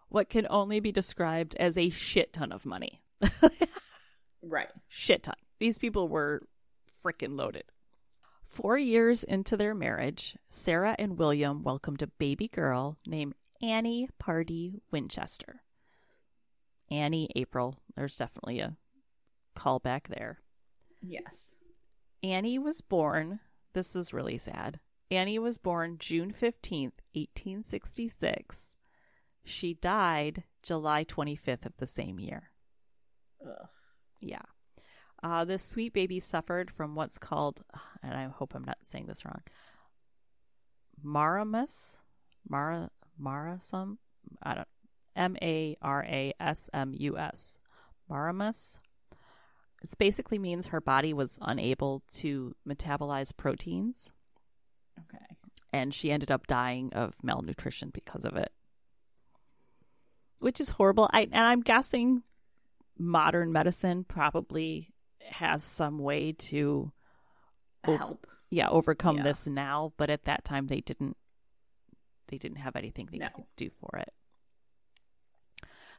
what 0.08 0.30
can 0.30 0.46
only 0.48 0.80
be 0.80 0.92
described 0.92 1.54
as 1.56 1.76
a 1.76 1.90
shit 1.90 2.32
ton 2.32 2.52
of 2.52 2.64
money. 2.64 3.02
Right. 4.42 4.68
shit 4.88 5.24
ton. 5.24 5.34
These 5.58 5.78
people 5.78 6.08
were 6.08 6.42
freaking 7.04 7.36
loaded. 7.36 7.64
Four 8.42 8.78
years 8.78 9.24
into 9.24 9.56
their 9.56 9.74
marriage, 9.74 10.36
Sarah 10.48 10.96
and 10.98 11.18
William 11.18 11.62
welcomed 11.62 12.02
a 12.02 12.06
baby 12.06 12.48
girl 12.48 12.96
named 13.06 13.34
Annie 13.60 14.08
Pardee 14.18 14.80
Winchester. 14.90 15.62
Annie 16.90 17.28
April. 17.36 17.80
There's 17.94 18.16
definitely 18.16 18.60
a 18.60 18.76
callback 19.56 20.08
there. 20.08 20.38
Yes. 21.02 21.54
Annie 22.22 22.58
was 22.58 22.80
born, 22.80 23.40
this 23.74 23.94
is 23.94 24.12
really 24.12 24.38
sad. 24.38 24.80
Annie 25.10 25.38
was 25.38 25.58
born 25.58 25.96
June 25.98 26.32
15th, 26.32 27.00
1866. 27.14 28.74
She 29.44 29.74
died 29.74 30.44
July 30.62 31.04
25th 31.04 31.66
of 31.66 31.76
the 31.78 31.86
same 31.86 32.18
year. 32.18 32.50
Ugh. 33.46 33.68
Yeah. 34.20 34.42
Uh, 35.22 35.44
this 35.44 35.64
sweet 35.64 35.92
baby 35.92 36.20
suffered 36.20 36.70
from 36.70 36.94
what's 36.94 37.18
called, 37.18 37.62
and 38.02 38.14
I 38.14 38.28
hope 38.28 38.54
I'm 38.54 38.64
not 38.64 38.78
saying 38.82 39.06
this 39.06 39.24
wrong, 39.24 39.42
Maramus? 41.04 41.98
Mara, 42.48 42.90
Marasum? 43.20 43.98
I 44.42 44.54
don't, 44.54 44.68
M 45.16 45.36
A 45.42 45.76
R 45.82 46.04
A 46.04 46.32
S 46.38 46.70
M 46.72 46.94
U 46.96 47.18
S. 47.18 47.58
Maramus? 48.08 48.78
It 49.82 49.90
basically 49.98 50.38
means 50.38 50.68
her 50.68 50.80
body 50.80 51.12
was 51.12 51.38
unable 51.42 52.02
to 52.14 52.54
metabolize 52.68 53.36
proteins, 53.36 54.10
Okay. 54.98 55.24
and 55.72 55.92
she 55.92 56.10
ended 56.10 56.30
up 56.30 56.46
dying 56.46 56.92
of 56.92 57.14
malnutrition 57.22 57.90
because 57.92 58.24
of 58.24 58.36
it. 58.36 58.52
Which 60.40 60.60
is 60.60 60.70
horrible. 60.70 61.08
I, 61.12 61.22
and 61.22 61.44
I'm 61.44 61.60
guessing 61.60 62.22
modern 62.98 63.52
medicine 63.52 64.04
probably 64.04 64.92
has 65.30 65.62
some 65.62 65.98
way 65.98 66.32
to 66.32 66.92
over- 67.86 67.98
help. 67.98 68.26
yeah 68.50 68.68
overcome 68.68 69.18
Yeah. 69.18 69.22
this 69.24 69.46
now 69.46 69.92
but 69.96 70.10
at 70.10 70.24
that 70.24 70.44
time 70.44 70.66
they 70.66 70.80
didn't 70.80 71.16
they 72.28 72.38
didn't 72.38 72.58
have 72.58 72.76
anything 72.76 73.08
they 73.10 73.18
No. 73.18 73.28
could 73.34 73.44
do 73.56 73.70
for 73.80 73.98
it 73.98 74.12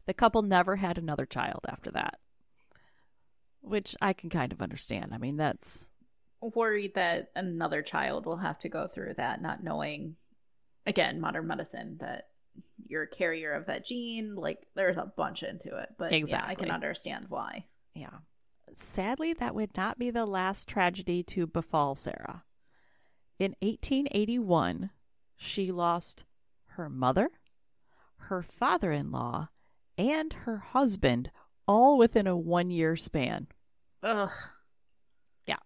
the 0.05 0.13
couple 0.13 0.41
never 0.41 0.77
had 0.77 0.97
another 0.97 1.25
child 1.25 1.65
after 1.67 1.91
that 1.91 2.19
which 3.61 3.95
i 4.01 4.13
can 4.13 4.29
kind 4.29 4.51
of 4.51 4.61
understand 4.61 5.13
i 5.13 5.17
mean 5.17 5.37
that's 5.37 5.91
Worried 6.41 6.95
that 6.95 7.31
another 7.35 7.81
child 7.81 8.25
will 8.25 8.37
have 8.37 8.57
to 8.59 8.69
go 8.69 8.87
through 8.87 9.15
that, 9.15 9.41
not 9.41 9.61
knowing, 9.61 10.15
again, 10.85 11.19
modern 11.19 11.47
medicine, 11.47 11.97
that 11.99 12.29
you're 12.87 13.03
a 13.03 13.07
carrier 13.07 13.53
of 13.53 13.65
that 13.67 13.85
gene. 13.85 14.35
Like, 14.35 14.59
there's 14.75 14.97
a 14.97 15.11
bunch 15.15 15.43
into 15.43 15.77
it. 15.77 15.89
But 15.97 16.11
yeah, 16.11 16.43
I 16.45 16.55
can 16.55 16.71
understand 16.71 17.25
why. 17.29 17.65
yeah 17.93 18.09
sadly 18.75 19.33
that 19.33 19.55
would 19.55 19.75
not 19.75 19.97
be 19.97 20.11
the 20.11 20.25
last 20.27 20.67
tragedy 20.69 21.23
to 21.23 21.47
befall 21.47 21.95
sarah 21.95 22.43
in 23.39 23.55
1881 23.61 24.91
she 25.35 25.71
lost 25.71 26.23
her 26.67 26.87
mother 26.87 27.29
her 28.27 28.43
father-in-law 28.43 29.49
and 29.97 30.33
her 30.45 30.57
husband 30.57 31.31
all 31.67 31.97
within 31.97 32.27
a 32.27 32.37
one-year 32.37 32.95
span 32.95 33.47
Ugh. 34.03 34.31
Yeah. 35.47 35.57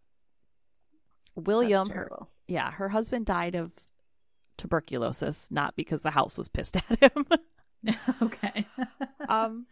William 1.36 1.88
that's 1.88 1.98
her, 1.98 2.10
yeah 2.48 2.72
her 2.72 2.90
husband 2.90 3.26
died 3.26 3.54
of 3.56 3.74
tuberculosis 4.58 5.48
not 5.52 5.76
because 5.76 6.02
the 6.02 6.12
house 6.12 6.38
was 6.38 6.48
pissed 6.48 6.76
at 6.90 7.00
him 7.14 7.26
okay. 8.22 8.66
um 9.28 9.66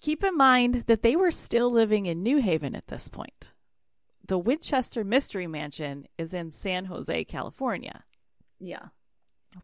keep 0.00 0.24
in 0.24 0.36
mind 0.36 0.84
that 0.86 1.02
they 1.02 1.16
were 1.16 1.30
still 1.30 1.70
living 1.70 2.06
in 2.06 2.22
new 2.22 2.38
haven 2.38 2.74
at 2.74 2.86
this 2.88 3.08
point 3.08 3.50
the 4.26 4.38
winchester 4.38 5.04
mystery 5.04 5.46
mansion 5.46 6.06
is 6.18 6.34
in 6.34 6.50
san 6.50 6.86
jose 6.86 7.24
california 7.24 8.04
yeah. 8.60 8.86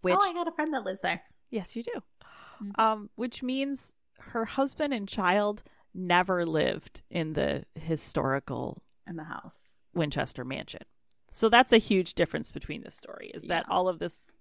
which 0.02 0.14
oh, 0.20 0.28
I 0.30 0.32
got 0.34 0.48
a 0.48 0.52
friend 0.52 0.74
that 0.74 0.84
lives 0.84 1.00
there. 1.00 1.22
yes 1.50 1.74
you 1.76 1.82
do 1.82 2.02
Mhm. 2.62 2.78
um 2.78 3.10
which 3.16 3.42
means 3.42 3.94
her 4.18 4.44
husband 4.44 4.92
and 4.92 5.08
child 5.08 5.62
never 5.94 6.44
lived 6.44 7.02
in 7.10 7.32
the 7.32 7.64
historical 7.74 8.82
in 9.08 9.16
the 9.16 9.24
house. 9.24 9.66
Winchester 9.94 10.44
Mansion. 10.44 10.82
So 11.32 11.48
that's 11.48 11.72
a 11.72 11.78
huge 11.78 12.14
difference 12.14 12.50
between 12.52 12.82
this 12.82 12.94
story 12.96 13.30
is 13.34 13.42
that 13.44 13.64
Yeah. 13.68 13.74
all 13.74 13.88
of 13.88 13.98
this 13.98 14.32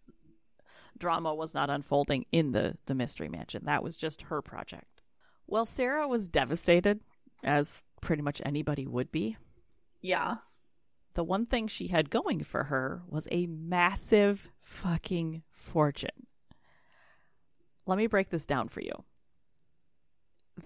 drama 0.98 1.34
was 1.34 1.54
not 1.54 1.70
unfolding 1.70 2.26
in 2.32 2.52
the 2.52 2.78
the 2.88 2.96
mystery 2.96 3.30
mansion. 3.30 3.64
That 3.66 3.84
was 3.84 3.96
just 3.98 4.24
her 4.24 4.42
project. 4.42 5.02
Well, 5.48 5.66
Sarah 5.66 6.08
was 6.08 6.28
devastated 6.28 7.00
as 7.44 7.84
pretty 8.02 8.22
much 8.22 8.42
anybody 8.46 8.86
would 8.88 9.12
be. 9.12 9.38
Yeah. 10.02 10.38
The 11.16 11.24
one 11.24 11.46
thing 11.46 11.68
she 11.68 11.88
had 11.88 12.10
going 12.10 12.44
for 12.44 12.66
her 12.66 13.02
was 13.08 13.28
a 13.32 13.46
massive 13.48 14.50
fucking 14.62 15.44
fortune. 15.52 16.28
Let 17.86 17.98
me 17.98 18.08
break 18.08 18.30
this 18.30 18.46
down 18.46 18.68
for 18.70 18.82
you. 18.82 18.92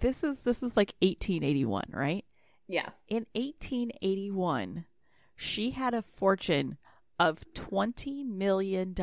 This 0.02 0.24
is 0.24 0.42
this 0.42 0.64
is 0.64 0.76
like 0.76 0.94
1881, 1.02 1.84
right? 1.92 2.26
Yeah. 2.68 2.90
in 3.10 3.26
1881, 3.36 4.86
she 5.36 5.72
had 5.72 5.94
a 5.94 6.02
fortune 6.02 6.78
of 7.20 7.44
$20 7.54 8.26
million 8.26 8.94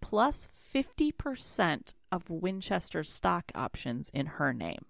plus 0.00 0.48
50% 0.74 1.94
of 2.10 2.28
Winchester 2.30 3.02
stock 3.04 3.50
options 3.54 4.10
in 4.12 4.26
her 4.26 4.52
name. 4.52 4.84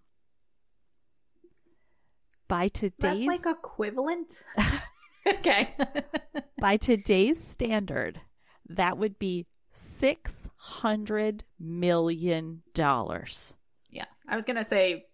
By 2.48 2.68
today's 2.68 3.26
That's 3.26 3.26
like 3.26 3.46
equivalent. 3.46 4.42
okay. 5.26 5.74
by 6.58 6.76
today's 6.76 7.42
standard, 7.42 8.20
that 8.68 8.98
would 8.98 9.18
be 9.18 9.46
600 9.72 11.44
million 11.58 12.62
dollars. 12.74 13.54
yeah. 13.90 14.04
I 14.28 14.36
was 14.36 14.44
going 14.44 14.56
to 14.56 14.64
say 14.64 15.06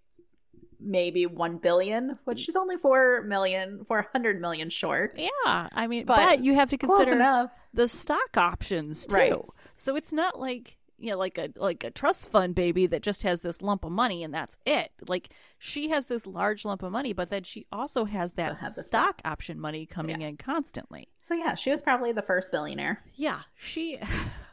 maybe 0.81 1.27
1 1.27 1.59
billion, 1.59 2.19
which 2.25 2.49
is 2.49 2.57
only 2.57 2.77
4 2.77 3.23
million, 3.23 3.85
400 3.85 4.41
million 4.41 4.71
short. 4.71 5.19
Yeah, 5.19 5.69
I 5.73 5.87
mean, 5.87 6.07
But 6.07 6.17
but, 6.17 6.45
you 6.45 6.55
have 6.55 6.71
to 6.71 6.79
consider 6.79 7.51
the 7.75 7.89
stock 7.89 8.37
options 8.37 9.07
too. 9.07 9.15
Right. 9.15 9.35
So 9.75 9.97
it's 9.97 10.13
not 10.13 10.39
like 10.39 10.79
you 10.99 11.11
know, 11.11 11.17
like 11.17 11.39
a 11.39 11.51
like 11.57 11.85
a 11.85 11.91
trust 11.91 12.31
fund 12.31 12.55
baby 12.55 12.87
that 12.87 13.03
just 13.03 13.23
has 13.23 13.41
this 13.41 13.63
lump 13.63 13.85
of 13.85 13.93
money 13.93 14.25
and 14.25 14.35
that's 14.35 14.57
it. 14.67 14.91
Like 15.07 15.31
she 15.59 15.91
has 15.91 16.07
this 16.07 16.27
large 16.27 16.65
lump 16.65 16.83
of 16.83 16.91
money, 16.91 17.13
but 17.13 17.31
then 17.31 17.45
she 17.45 17.67
also 17.71 18.05
has 18.05 18.33
that 18.33 18.59
have 18.59 18.75
the 18.75 18.83
stock 18.83 19.23
option 19.25 19.61
money 19.61 19.87
coming 19.87 20.23
in 20.23 20.37
constantly. 20.37 21.09
So 21.21 21.35
yeah, 21.35 21.55
she 21.55 21.71
was 21.71 21.81
probably 21.81 22.13
the 22.13 22.23
first 22.23 22.51
billionaire. 22.51 23.05
Yeah, 23.15 23.41
she 23.55 23.99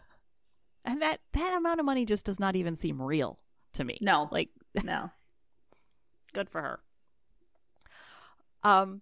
and 0.86 1.02
that 1.02 1.20
that 1.34 1.58
amount 1.58 1.80
of 1.80 1.86
money 1.86 2.06
just 2.06 2.26
does 2.26 2.40
not 2.40 2.56
even 2.56 2.76
seem 2.76 3.02
real 3.02 3.40
to 3.74 3.84
me. 3.84 3.98
No. 4.02 4.30
Like 4.32 4.50
No. 4.84 5.12
good 6.36 6.50
for 6.50 6.62
her. 6.62 6.80
Um, 8.62 9.02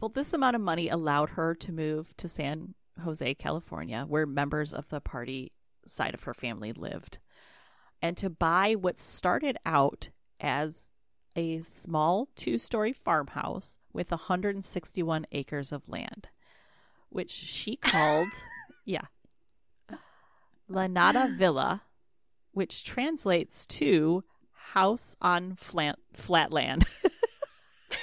well, 0.00 0.08
this 0.08 0.32
amount 0.32 0.56
of 0.56 0.62
money 0.62 0.88
allowed 0.88 1.30
her 1.30 1.54
to 1.56 1.72
move 1.72 2.16
to 2.16 2.28
San 2.28 2.74
Jose, 3.04 3.34
California, 3.34 4.04
where 4.08 4.26
members 4.26 4.72
of 4.72 4.88
the 4.88 5.00
Pardee 5.00 5.50
side 5.86 6.14
of 6.14 6.22
her 6.22 6.34
family 6.34 6.72
lived, 6.72 7.18
and 8.00 8.16
to 8.16 8.30
buy 8.30 8.74
what 8.74 8.98
started 8.98 9.58
out 9.66 10.08
as 10.40 10.90
a 11.36 11.60
small 11.60 12.28
two 12.34 12.56
story 12.56 12.92
farmhouse 12.92 13.78
with 13.92 14.10
161 14.10 15.26
acres 15.32 15.70
of 15.70 15.88
land, 15.88 16.28
which 17.10 17.30
she 17.30 17.76
called, 17.76 18.28
yeah, 18.86 19.04
Llanada 20.70 21.36
Villa, 21.36 21.82
which 22.52 22.84
translates 22.84 23.66
to 23.66 24.24
house 24.72 25.16
on 25.20 25.56
flat, 25.56 25.98
flat 26.12 26.52
land. 26.52 26.84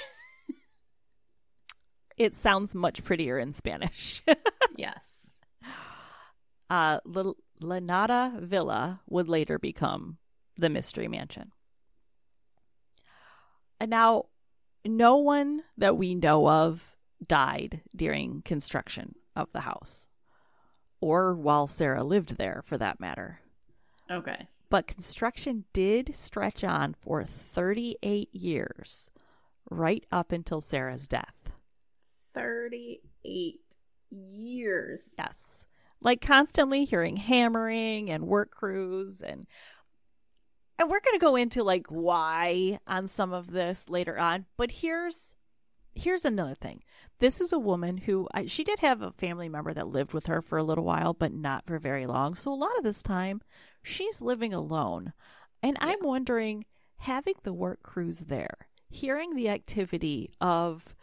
it 2.16 2.36
sounds 2.36 2.74
much 2.74 3.04
prettier 3.04 3.38
in 3.38 3.52
Spanish. 3.52 4.22
yes. 4.76 5.36
uh, 6.68 7.00
Llanada 7.60 8.40
Villa 8.40 9.00
would 9.08 9.28
later 9.28 9.58
become 9.58 10.18
the 10.56 10.68
Mystery 10.68 11.08
Mansion. 11.08 11.52
And 13.80 13.90
now, 13.90 14.24
no 14.84 15.16
one 15.16 15.62
that 15.76 15.96
we 15.96 16.14
know 16.14 16.48
of 16.48 16.96
died 17.24 17.82
during 17.94 18.42
construction 18.42 19.14
of 19.36 19.48
the 19.52 19.60
house, 19.60 20.08
or 21.00 21.34
while 21.34 21.66
Sarah 21.66 22.04
lived 22.04 22.36
there, 22.36 22.62
for 22.64 22.76
that 22.76 23.00
matter. 23.00 23.40
Okay. 24.10 24.48
But 24.70 24.86
construction 24.86 25.64
did 25.72 26.14
stretch 26.14 26.62
on 26.62 26.94
for 26.94 27.24
38 27.24 28.34
years, 28.34 29.10
right 29.70 30.04
up 30.12 30.30
until 30.32 30.60
Sarah's 30.60 31.06
death. 31.06 31.50
38 32.34 33.60
years. 34.10 35.10
Yes. 35.18 35.64
Like 36.00 36.20
constantly 36.20 36.84
hearing 36.84 37.16
hammering 37.16 38.10
and 38.10 38.26
work 38.26 38.50
crews 38.50 39.22
and 39.22 39.46
and 40.80 40.88
we're 40.88 41.00
going 41.00 41.18
to 41.18 41.24
go 41.24 41.34
into 41.34 41.64
like 41.64 41.86
why 41.88 42.78
on 42.86 43.08
some 43.08 43.32
of 43.32 43.50
this 43.50 43.86
later 43.88 44.16
on, 44.16 44.46
but 44.56 44.70
here's 44.70 45.34
here's 45.94 46.24
another 46.24 46.54
thing. 46.54 46.82
This 47.18 47.40
is 47.40 47.52
a 47.52 47.58
woman 47.58 47.96
who 47.96 48.28
I, 48.32 48.46
she 48.46 48.62
did 48.62 48.78
have 48.78 49.02
a 49.02 49.10
family 49.10 49.48
member 49.48 49.74
that 49.74 49.88
lived 49.88 50.12
with 50.12 50.26
her 50.26 50.40
for 50.40 50.56
a 50.56 50.62
little 50.62 50.84
while, 50.84 51.14
but 51.14 51.32
not 51.32 51.66
for 51.66 51.80
very 51.80 52.06
long. 52.06 52.36
So 52.36 52.52
a 52.52 52.54
lot 52.54 52.78
of 52.78 52.84
this 52.84 53.02
time 53.02 53.42
she's 53.88 54.20
living 54.20 54.52
alone. 54.52 55.12
And 55.62 55.76
I'm 55.80 55.98
wondering 56.02 56.64
having 56.98 57.34
the 57.42 57.52
work 57.52 57.82
crews 57.82 58.20
there, 58.20 58.68
hearing 58.88 59.34
the 59.34 59.48
activity 59.48 60.30
of 60.40 60.94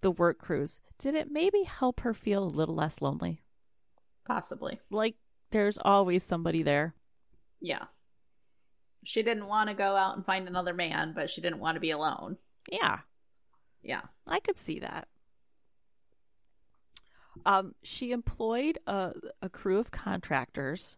the 0.00 0.10
work 0.10 0.38
crews, 0.38 0.80
did 0.98 1.14
it 1.14 1.30
maybe 1.30 1.62
help 1.62 2.00
her 2.00 2.14
feel 2.14 2.44
a 2.44 2.46
little 2.46 2.74
less 2.74 3.00
lonely? 3.00 3.42
Possibly. 4.26 4.80
Like 4.90 5.16
there's 5.50 5.78
always 5.78 6.22
somebody 6.22 6.62
there. 6.62 6.94
Yeah. 7.60 7.84
She 9.04 9.22
didn't 9.22 9.46
want 9.46 9.68
to 9.68 9.74
go 9.74 9.96
out 9.96 10.16
and 10.16 10.24
find 10.24 10.48
another 10.48 10.74
man, 10.74 11.12
but 11.14 11.28
she 11.30 11.40
didn't 11.40 11.60
want 11.60 11.76
to 11.76 11.80
be 11.80 11.90
alone. 11.90 12.36
Yeah, 12.70 13.00
Yeah. 13.82 14.02
I 14.26 14.40
could 14.40 14.56
see 14.56 14.78
that. 14.78 15.08
Um, 17.44 17.74
she 17.82 18.12
employed 18.12 18.78
a, 18.86 19.12
a 19.42 19.48
crew 19.48 19.78
of 19.78 19.90
contractors 19.90 20.96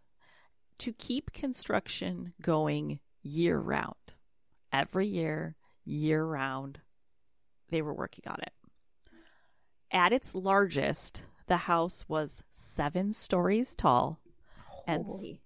to 0.79 0.93
keep 0.93 1.33
construction 1.33 2.33
going 2.41 3.01
year 3.23 3.59
round. 3.59 3.95
Every 4.73 5.07
year, 5.07 5.57
year 5.85 6.25
round, 6.25 6.81
they 7.71 7.83
were 7.83 7.95
working 7.95 8.25
on 8.27 8.39
it. 8.41 8.53
At 9.91 10.13
its 10.13 10.35
largest, 10.35 11.23
the 11.47 11.57
house 11.59 12.05
was 12.09 12.43
seven 12.51 13.13
stories 13.13 13.75
tall 13.75 14.21
and 14.87 15.07
Holy. 15.07 15.41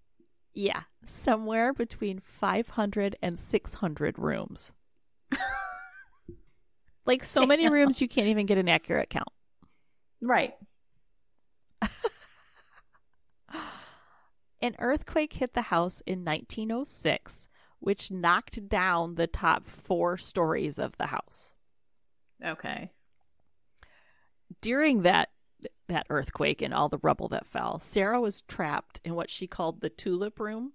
Yeah, 0.53 0.83
somewhere 1.07 1.73
between 1.73 2.19
500 2.19 3.17
and 3.23 3.39
600 3.39 4.19
rooms. 4.19 4.73
like 7.07 7.23
so 7.23 7.47
many 7.47 7.69
rooms 7.69 8.01
you 8.01 8.09
can't 8.09 8.29
even 8.29 8.47
get 8.47 8.59
an 8.59 8.69
accurate 8.69 9.11
count. 9.11 9.29
Right. 10.21 10.55
An 14.63 14.77
earthquake 14.79 15.35
hit 15.35 15.55
the 15.55 15.63
house 15.63 16.03
in 16.07 16.25
1906, 16.25 17.49
which 17.79 18.11
knocked 18.11 18.69
down 18.69 19.15
the 19.15 19.27
top 19.27 19.67
four 19.67 20.17
stories 20.17 20.79
of 20.79 20.97
the 20.99 21.07
house. 21.07 21.55
Okay. 22.45 22.91
During 24.61 25.03
that 25.03 25.31
that 25.89 26.07
earthquake 26.09 26.63
and 26.63 26.73
all 26.73 26.89
the 26.89 27.01
rubble 27.03 27.29
that 27.29 27.47
fell, 27.47 27.81
Sarah 27.81 28.21
was 28.21 28.43
trapped 28.43 29.01
in 29.05 29.15
what 29.15 29.29
she 29.29 29.47
called 29.47 29.81
the 29.81 29.91
tulip 29.91 30.39
room, 30.39 30.73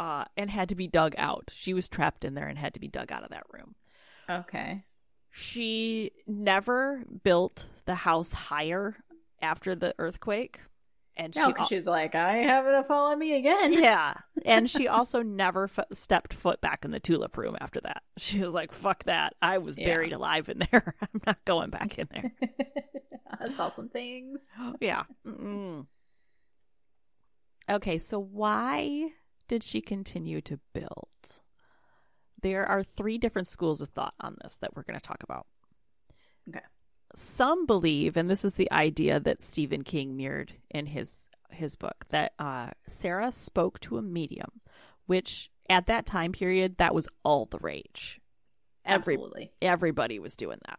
uh, 0.00 0.24
and 0.36 0.50
had 0.50 0.68
to 0.68 0.74
be 0.74 0.86
dug 0.86 1.14
out. 1.18 1.50
She 1.52 1.74
was 1.74 1.88
trapped 1.88 2.24
in 2.24 2.34
there 2.34 2.46
and 2.46 2.58
had 2.58 2.74
to 2.74 2.80
be 2.80 2.88
dug 2.88 3.12
out 3.12 3.24
of 3.24 3.30
that 3.30 3.46
room. 3.52 3.74
Okay. 4.28 4.84
She 5.30 6.12
never 6.26 7.04
built 7.22 7.66
the 7.84 7.96
house 7.96 8.32
higher 8.32 8.96
after 9.40 9.74
the 9.74 9.94
earthquake. 9.98 10.60
And 11.20 11.34
No, 11.34 11.46
she, 11.46 11.52
because 11.52 11.66
she's 11.68 11.86
like, 11.86 12.14
I 12.14 12.36
have 12.44 12.64
it 12.66 12.86
fall 12.86 13.06
on 13.10 13.18
me 13.18 13.34
again. 13.36 13.72
yeah. 13.82 14.14
And 14.44 14.70
she 14.70 14.86
also 14.86 15.20
never 15.20 15.64
f- 15.64 15.80
stepped 15.92 16.32
foot 16.32 16.60
back 16.60 16.84
in 16.84 16.92
the 16.92 17.00
tulip 17.00 17.36
room 17.36 17.56
after 17.60 17.80
that. 17.80 18.02
She 18.18 18.40
was 18.40 18.54
like, 18.54 18.72
fuck 18.72 19.04
that. 19.04 19.34
I 19.42 19.58
was 19.58 19.78
Yeah. 19.78 19.86
buried 19.86 20.12
alive 20.12 20.48
in 20.48 20.62
there. 20.70 20.94
I'm 21.02 21.20
not 21.26 21.44
going 21.44 21.70
back 21.70 21.98
in 21.98 22.08
there. 22.12 22.32
I 23.40 23.48
saw 23.48 23.68
some 23.68 23.88
things. 23.88 24.38
yeah. 24.80 25.04
Mm-mm. 25.26 25.86
Okay, 27.70 27.98
so 27.98 28.18
why 28.18 29.10
did 29.48 29.62
she 29.62 29.80
continue 29.80 30.40
to 30.42 30.58
build? 30.72 31.08
There 32.40 32.64
are 32.64 32.82
three 32.82 33.18
different 33.18 33.48
schools 33.48 33.80
of 33.80 33.88
thought 33.90 34.14
on 34.20 34.36
this 34.42 34.56
that 34.60 34.74
we're 34.76 34.84
going 34.84 34.98
to 34.98 35.04
talk 35.06 35.22
about. 35.22 35.46
Okay. 36.48 36.60
Some 37.14 37.66
believe, 37.66 38.16
and 38.16 38.28
this 38.28 38.44
is 38.44 38.54
the 38.54 38.70
idea 38.70 39.18
that 39.20 39.40
Stephen 39.40 39.82
King 39.82 40.16
mirrored 40.16 40.54
in 40.70 40.86
his 40.86 41.28
his 41.50 41.76
book, 41.76 42.04
that 42.10 42.32
uh, 42.38 42.70
Sarah 42.86 43.32
spoke 43.32 43.80
to 43.80 43.96
a 43.96 44.02
medium, 44.02 44.60
which 45.06 45.50
at 45.70 45.86
that 45.86 46.06
time 46.06 46.32
period 46.32 46.76
that 46.76 46.94
was 46.94 47.08
all 47.24 47.46
the 47.46 47.58
rage. 47.58 48.20
Every- 48.84 49.14
Absolutely. 49.14 49.52
everybody 49.60 50.18
was 50.18 50.36
doing 50.36 50.58
that. 50.66 50.78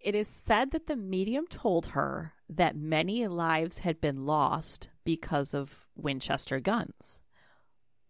It 0.00 0.14
is 0.14 0.28
said 0.28 0.72
that 0.72 0.86
the 0.86 0.96
medium 0.96 1.46
told 1.46 1.86
her 1.86 2.32
that 2.48 2.76
many 2.76 3.26
lives 3.28 3.78
had 3.78 4.00
been 4.00 4.26
lost 4.26 4.88
because 5.04 5.54
of 5.54 5.86
Winchester 5.94 6.58
guns, 6.60 7.22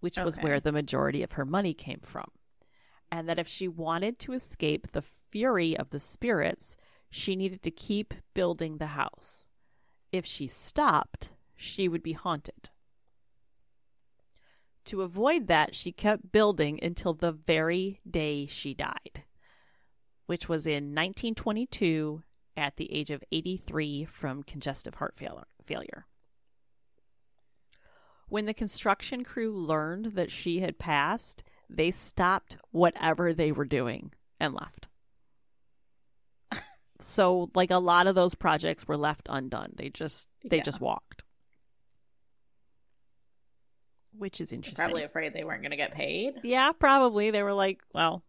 which 0.01 0.17
was 0.19 0.39
where 0.39 0.59
the 0.59 0.73
majority 0.73 1.23
of 1.23 1.33
her 1.33 1.45
money 1.45 1.75
came 1.75 2.01
from. 2.03 2.31
And 3.13 3.29
that 3.29 3.39
if 3.39 3.47
she 3.47 3.69
wanted 3.69 4.19
to 4.21 4.33
escape 4.33 4.91
the 4.93 5.03
fury 5.03 5.77
of 5.77 5.91
the 5.91 6.01
spirits, 6.01 6.79
she 7.11 7.37
needed 7.37 7.63
to 7.63 7.71
keep 7.71 8.15
building 8.33 8.79
the 8.79 8.87
house. 8.87 9.47
If 10.11 10.25
she 10.25 10.49
stopped, 10.49 11.31
she 11.55 11.89
would 11.89 12.03
be 12.03 12.15
haunted. 12.15 12.71
To 14.87 15.03
avoid 15.03 15.47
that, 15.47 15.75
she 15.75 15.93
kept 15.93 16.33
building 16.33 16.81
until 16.83 17.13
the 17.13 17.33
very 17.33 18.01
day 18.11 18.47
she 18.47 18.73
died, 18.73 19.25
which 20.25 20.49
was 20.49 20.67
in 20.67 20.95
1922 20.95 22.23
at 22.57 22.77
the 22.79 22.91
age 22.91 23.11
of 23.11 23.23
83 23.31 24.07
from 24.07 24.43
congestive 24.43 24.95
heart 24.95 25.21
failure. 25.65 26.07
When 28.29 28.47
the 28.47 28.55
construction 28.55 29.23
crew 29.23 29.53
learned 29.53 30.15
that 30.15 30.31
she 30.31 30.61
had 30.61 30.79
passed, 30.79 31.43
they 31.77 31.91
stopped 31.91 32.57
whatever 32.71 33.33
they 33.35 33.53
were 33.53 33.65
doing 33.65 34.13
and 34.41 34.55
left. 34.55 34.89
so, 37.01 37.51
like 37.55 37.71
a 37.71 37.79
lot 37.79 38.07
of 38.07 38.15
those 38.15 38.35
projects 38.35 38.87
were 38.87 38.97
left 38.97 39.27
undone. 39.31 39.73
They 39.77 39.89
just 39.91 40.29
they 40.45 40.59
Yeah. 40.59 40.63
just 40.63 40.81
walked. 40.81 41.23
Which 44.17 44.41
is 44.41 44.53
interesting. 44.53 44.85
Probably 44.85 45.05
afraid 45.05 45.33
they 45.33 45.45
weren't 45.45 45.63
going 45.63 45.71
to 45.71 45.77
get 45.77 45.95
paid. 45.95 46.35
Yeah, 46.43 46.73
probably. 46.73 47.31
They 47.31 47.43
were 47.43 47.55
like, 47.55 47.81
well, 47.95 48.23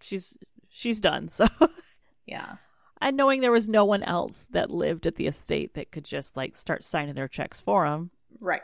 she's 0.00 0.36
she's 0.68 0.98
done. 0.98 1.28
So, 1.28 1.46
Yeah. 2.26 2.56
and 3.00 3.16
knowing 3.16 3.40
there 3.40 3.52
was 3.52 3.68
no 3.68 3.84
one 3.84 4.02
else 4.02 4.48
that 4.50 4.70
lived 4.70 5.06
at 5.06 5.14
the 5.14 5.28
estate 5.28 5.74
that 5.74 5.92
could 5.92 6.04
just 6.04 6.36
like 6.36 6.56
start 6.56 6.82
signing 6.82 7.14
their 7.14 7.28
checks 7.28 7.60
for 7.60 7.88
them. 7.88 8.10
Right. 8.40 8.62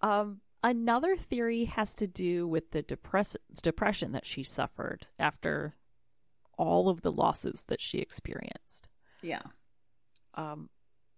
Um, 0.00 0.40
another 0.62 1.16
theory 1.16 1.64
has 1.64 1.94
to 1.94 2.06
do 2.06 2.46
with 2.46 2.70
the 2.70 2.82
depress- 2.82 3.36
depression 3.62 4.12
that 4.12 4.26
she 4.26 4.42
suffered 4.42 5.06
after 5.18 5.76
all 6.58 6.88
of 6.88 7.02
the 7.02 7.12
losses 7.12 7.64
that 7.68 7.80
she 7.80 7.98
experienced. 7.98 8.88
Yeah. 9.22 9.42
um, 10.34 10.68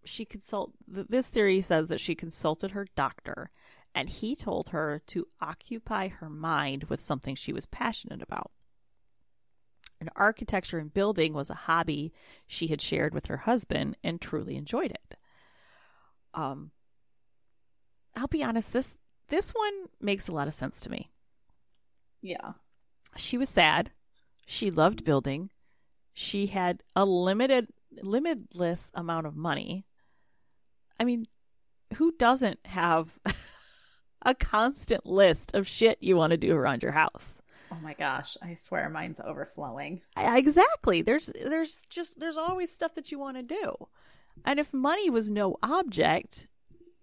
she 0.04 0.24
consult. 0.26 0.72
This 0.86 1.30
theory 1.30 1.62
says 1.62 1.88
that 1.88 2.00
she 2.00 2.14
consulted 2.14 2.72
her 2.72 2.86
doctor, 2.94 3.50
and 3.94 4.10
he 4.10 4.36
told 4.36 4.68
her 4.68 5.00
to 5.06 5.26
occupy 5.40 6.08
her 6.08 6.28
mind 6.28 6.84
with 6.84 7.00
something 7.00 7.34
she 7.34 7.52
was 7.54 7.64
passionate 7.64 8.20
about. 8.20 8.50
And 10.00 10.10
architecture 10.16 10.78
and 10.78 10.92
building 10.92 11.32
was 11.32 11.48
a 11.48 11.54
hobby 11.54 12.12
she 12.46 12.66
had 12.66 12.82
shared 12.82 13.14
with 13.14 13.26
her 13.26 13.38
husband 13.38 13.96
and 14.04 14.20
truly 14.20 14.56
enjoyed 14.56 14.90
it. 14.90 15.16
Um, 16.34 16.72
I'll 18.14 18.26
be 18.26 18.44
honest 18.44 18.72
this 18.74 18.98
this 19.28 19.50
one 19.50 19.86
makes 20.00 20.28
a 20.28 20.32
lot 20.32 20.48
of 20.48 20.54
sense 20.54 20.80
to 20.80 20.90
me. 20.90 21.10
Yeah. 22.22 22.52
She 23.16 23.36
was 23.38 23.48
sad. 23.48 23.90
She 24.46 24.70
loved 24.70 25.04
building. 25.04 25.50
She 26.12 26.46
had 26.46 26.82
a 26.94 27.04
limited 27.04 27.68
limitless 28.02 28.90
amount 28.94 29.26
of 29.26 29.36
money. 29.36 29.84
I 30.98 31.04
mean, 31.04 31.26
who 31.96 32.12
doesn't 32.12 32.58
have 32.66 33.18
a 34.24 34.34
constant 34.34 35.06
list 35.06 35.54
of 35.54 35.66
shit 35.66 35.98
you 36.00 36.16
want 36.16 36.30
to 36.32 36.36
do 36.36 36.54
around 36.56 36.82
your 36.82 36.92
house? 36.92 37.40
Oh 37.72 37.78
my 37.82 37.94
gosh. 37.94 38.36
I 38.42 38.54
swear 38.54 38.88
mine's 38.88 39.20
overflowing. 39.20 40.02
I- 40.16 40.38
Exactly. 40.38 41.02
There's 41.02 41.26
there's 41.26 41.82
just 41.88 42.18
there's 42.20 42.36
always 42.36 42.70
stuff 42.72 42.94
that 42.94 43.10
you 43.12 43.18
want 43.18 43.36
to 43.36 43.42
do. 43.42 43.88
And 44.44 44.58
if 44.58 44.72
money 44.74 45.08
was 45.10 45.30
no 45.30 45.56
object, 45.62 46.48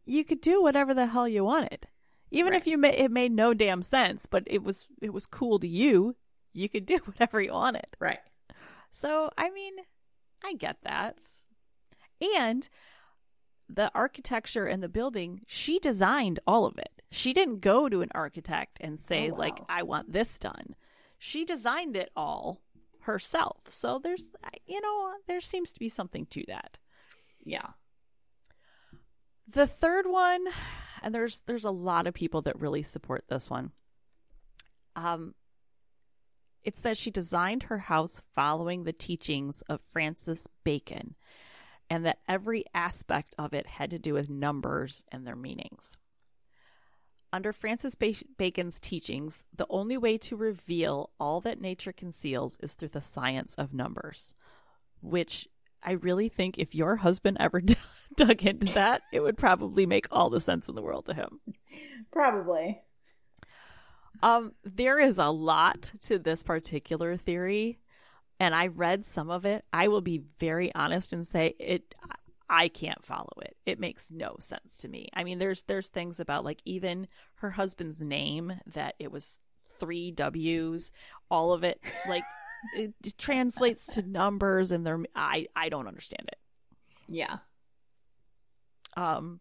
you 0.05 0.23
could 0.23 0.41
do 0.41 0.61
whatever 0.61 0.93
the 0.93 1.07
hell 1.07 1.27
you 1.27 1.43
wanted. 1.45 1.87
Even 2.31 2.53
if 2.53 2.65
you 2.65 2.77
ma- 2.77 2.87
it 2.87 3.11
made 3.11 3.31
no 3.31 3.53
damn 3.53 3.81
sense, 3.83 4.25
but 4.25 4.43
it 4.47 4.63
was 4.63 4.87
it 5.01 5.13
was 5.13 5.25
cool 5.25 5.59
to 5.59 5.67
you, 5.67 6.15
you 6.53 6.69
could 6.69 6.85
do 6.85 6.97
whatever 7.05 7.41
you 7.41 7.51
wanted. 7.53 7.85
Right. 7.99 8.19
So, 8.91 9.29
I 9.37 9.49
mean, 9.49 9.73
I 10.43 10.53
get 10.53 10.77
that. 10.83 11.17
And 12.37 12.67
the 13.69 13.89
architecture 13.95 14.65
and 14.65 14.83
the 14.83 14.89
building, 14.89 15.41
she 15.47 15.79
designed 15.79 16.39
all 16.45 16.65
of 16.65 16.77
it. 16.77 17.01
She 17.09 17.33
didn't 17.33 17.61
go 17.61 17.89
to 17.89 18.01
an 18.01 18.09
architect 18.13 18.77
and 18.81 18.99
say, 18.99 19.29
Oh, 19.29 19.33
wow. 19.33 19.39
like, 19.39 19.59
I 19.69 19.83
want 19.83 20.11
this 20.11 20.37
done. 20.37 20.75
She 21.17 21.45
designed 21.45 21.95
it 21.95 22.09
all 22.15 22.61
herself. 23.01 23.61
So, 23.69 23.99
there's, 24.01 24.27
you 24.65 24.81
know, 24.81 25.13
there 25.27 25.41
seems 25.41 25.71
to 25.73 25.79
be 25.79 25.89
something 25.89 26.25
to 26.27 26.43
that. 26.47 26.77
Yeah. 27.43 27.69
The 29.47 29.67
third 29.67 30.05
one, 30.07 30.45
and 31.01 31.13
there's 31.13 31.41
there's 31.41 31.65
a 31.65 31.71
lot 31.71 32.07
of 32.07 32.13
people 32.13 32.41
that 32.43 32.59
really 32.59 32.83
support 32.83 33.25
this 33.27 33.49
one. 33.49 33.71
Um 34.95 35.35
it's 36.63 36.81
that 36.81 36.97
she 36.97 37.09
designed 37.09 37.63
her 37.63 37.79
house 37.79 38.21
following 38.35 38.83
the 38.83 38.93
teachings 38.93 39.63
of 39.63 39.81
Francis 39.81 40.47
Bacon 40.63 41.15
and 41.89 42.05
that 42.05 42.19
every 42.27 42.63
aspect 42.73 43.35
of 43.37 43.53
it 43.53 43.67
had 43.67 43.89
to 43.89 43.99
do 43.99 44.13
with 44.13 44.29
numbers 44.29 45.03
and 45.11 45.25
their 45.25 45.35
meanings. 45.35 45.97
Under 47.33 47.51
Francis 47.51 47.95
Bacon's 47.95 48.79
teachings, 48.79 49.43
the 49.55 49.65
only 49.69 49.97
way 49.97 50.17
to 50.19 50.35
reveal 50.35 51.11
all 51.19 51.41
that 51.41 51.61
nature 51.61 51.93
conceals 51.93 52.57
is 52.61 52.73
through 52.73 52.89
the 52.89 53.01
science 53.01 53.55
of 53.55 53.73
numbers, 53.73 54.35
which 55.01 55.47
I 55.83 55.91
really 55.91 56.29
think 56.29 56.57
if 56.57 56.75
your 56.75 56.97
husband 56.97 57.37
ever 57.39 57.61
dug 58.17 58.43
into 58.43 58.73
that, 58.73 59.01
it 59.11 59.21
would 59.21 59.37
probably 59.37 59.85
make 59.85 60.07
all 60.11 60.29
the 60.29 60.41
sense 60.41 60.69
in 60.69 60.75
the 60.75 60.81
world 60.81 61.05
to 61.05 61.13
him. 61.13 61.39
Probably. 62.11 62.81
Um, 64.23 64.53
there 64.63 64.99
is 64.99 65.17
a 65.17 65.29
lot 65.29 65.91
to 66.03 66.19
this 66.19 66.43
particular 66.43 67.17
theory, 67.17 67.79
and 68.39 68.53
I 68.53 68.67
read 68.67 69.05
some 69.05 69.29
of 69.29 69.45
it. 69.45 69.65
I 69.73 69.87
will 69.87 70.01
be 70.01 70.23
very 70.39 70.73
honest 70.75 71.13
and 71.13 71.25
say 71.25 71.55
it. 71.59 71.95
I 72.49 72.67
can't 72.67 73.05
follow 73.05 73.31
it. 73.41 73.55
It 73.65 73.79
makes 73.79 74.11
no 74.11 74.35
sense 74.39 74.75
to 74.79 74.89
me. 74.89 75.07
I 75.13 75.23
mean, 75.23 75.39
there's 75.39 75.63
there's 75.63 75.87
things 75.87 76.19
about 76.19 76.43
like 76.43 76.61
even 76.65 77.07
her 77.35 77.51
husband's 77.51 78.01
name 78.01 78.53
that 78.73 78.95
it 78.99 79.11
was 79.11 79.37
three 79.79 80.11
W's. 80.11 80.91
All 81.29 81.53
of 81.53 81.63
it 81.63 81.79
like 82.07 82.23
it 82.75 82.93
translates 83.17 83.85
to 83.87 84.01
numbers, 84.01 84.71
and 84.71 84.85
they're 84.85 84.99
I 85.15 85.47
I 85.55 85.69
don't 85.69 85.87
understand 85.87 86.27
it. 86.27 86.37
Yeah. 87.07 87.37
Um, 88.97 89.39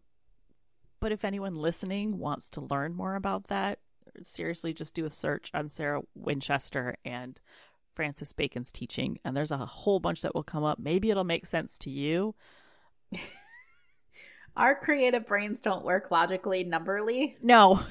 but 0.99 1.11
if 1.11 1.25
anyone 1.25 1.55
listening 1.55 2.17
wants 2.17 2.49
to 2.51 2.61
learn 2.61 2.93
more 2.93 3.15
about 3.15 3.47
that, 3.47 3.79
seriously, 4.23 4.73
just 4.73 4.93
do 4.93 5.05
a 5.05 5.11
search 5.11 5.49
on 5.53 5.69
Sarah 5.69 6.01
Winchester 6.15 6.95
and 7.03 7.39
Francis 7.95 8.33
Bacon's 8.33 8.71
teaching, 8.71 9.19
and 9.25 9.35
there's 9.35 9.51
a 9.51 9.57
whole 9.57 9.99
bunch 9.99 10.21
that 10.21 10.35
will 10.35 10.43
come 10.43 10.63
up. 10.63 10.79
Maybe 10.79 11.09
it'll 11.09 11.23
make 11.23 11.45
sense 11.45 11.77
to 11.79 11.89
you. 11.89 12.35
Our 14.55 14.75
creative 14.75 15.25
brains 15.25 15.61
don't 15.61 15.85
work 15.85 16.11
logically, 16.11 16.65
numberly. 16.65 17.35
No, 17.41 17.81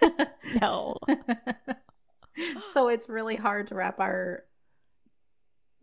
no. 0.60 0.96
so 2.72 2.88
it's 2.88 3.08
really 3.08 3.36
hard 3.36 3.68
to 3.68 3.74
wrap 3.74 3.98
our 3.98 4.44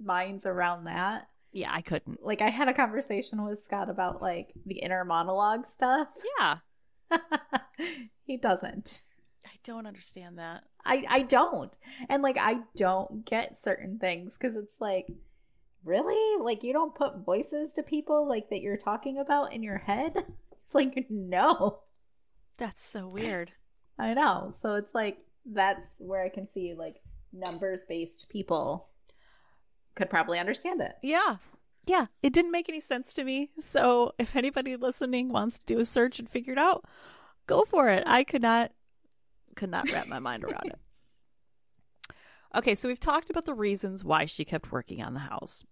minds 0.02 0.46
around 0.46 0.86
that. 0.86 1.28
Yeah, 1.56 1.72
I 1.72 1.80
couldn't. 1.80 2.22
Like 2.22 2.42
I 2.42 2.50
had 2.50 2.68
a 2.68 2.74
conversation 2.74 3.42
with 3.46 3.64
Scott 3.64 3.90
about 3.90 4.22
like 4.22 4.52
the 4.66 4.80
inner 4.80 5.06
monologue 5.06 5.66
stuff. 5.66 6.10
Yeah, 6.38 6.58
he 8.26 8.36
doesn't. 8.36 9.04
I 9.46 9.52
don't 9.64 9.88
understand 9.88 10.38
that. 10.38 10.64
I 10.84 11.06
I 11.08 11.22
don't. 11.22 11.72
And 12.10 12.22
like 12.22 12.38
I 12.38 12.58
don't 12.76 13.24
get 13.26 13.58
certain 13.58 14.00
things 14.00 14.36
cuz 14.36 14.58
it's 14.58 14.82
like 14.82 15.08
really? 15.86 16.44
Like 16.44 16.62
you 16.62 16.74
don't 16.74 16.94
put 16.94 17.20
voices 17.20 17.72
to 17.76 17.84
people 17.84 18.28
like 18.28 18.50
that 18.50 18.60
you're 18.62 18.76
talking 18.76 19.18
about 19.18 19.54
in 19.54 19.64
your 19.64 19.78
head? 19.78 20.26
It's 20.66 20.74
like 20.74 21.06
no. 21.12 21.84
That's 22.58 22.84
so 22.84 23.08
weird. 23.08 23.52
I 24.00 24.14
know. 24.14 24.52
So 24.52 24.76
it's 24.76 24.94
like 24.96 25.20
that's 25.46 25.86
where 26.00 26.24
I 26.24 26.30
can 26.30 26.50
see 26.50 26.74
like 26.74 27.02
numbers 27.32 27.82
based 27.88 28.28
people 28.30 28.90
could 29.96 30.10
probably 30.10 30.40
understand 30.40 30.82
it. 30.82 30.94
Yeah. 31.02 31.38
Yeah, 31.88 32.08
it 32.24 32.34
didn't 32.34 32.52
make 32.52 32.68
any 32.68 32.80
sense 32.80 33.14
to 33.14 33.24
me. 33.24 33.52
So 33.60 34.14
if 34.18 34.36
anybody 34.36 34.76
listening 34.76 35.30
wants 35.30 35.60
to 35.60 35.66
do 35.66 35.80
a 35.80 35.86
search 35.86 36.18
and 36.20 36.28
figure 36.30 36.54
it 36.54 36.60
out, 36.60 36.84
go 37.48 37.64
for 37.64 37.90
it. 37.90 38.04
I 38.08 38.24
could 38.24 38.42
not 38.42 38.72
could 39.56 39.70
not 39.70 39.90
wrap 39.92 40.08
my 40.08 40.20
mind 40.20 40.44
around 40.44 40.66
it. 40.68 40.80
Okay, 42.56 42.74
so 42.74 42.88
we've 42.88 43.00
talked 43.00 43.30
about 43.30 43.44
the 43.44 43.54
reasons 43.54 44.02
why 44.04 44.26
she 44.26 44.46
kept 44.46 44.72
working 44.72 45.02
on 45.04 45.14
the 45.14 45.20
house. 45.20 45.66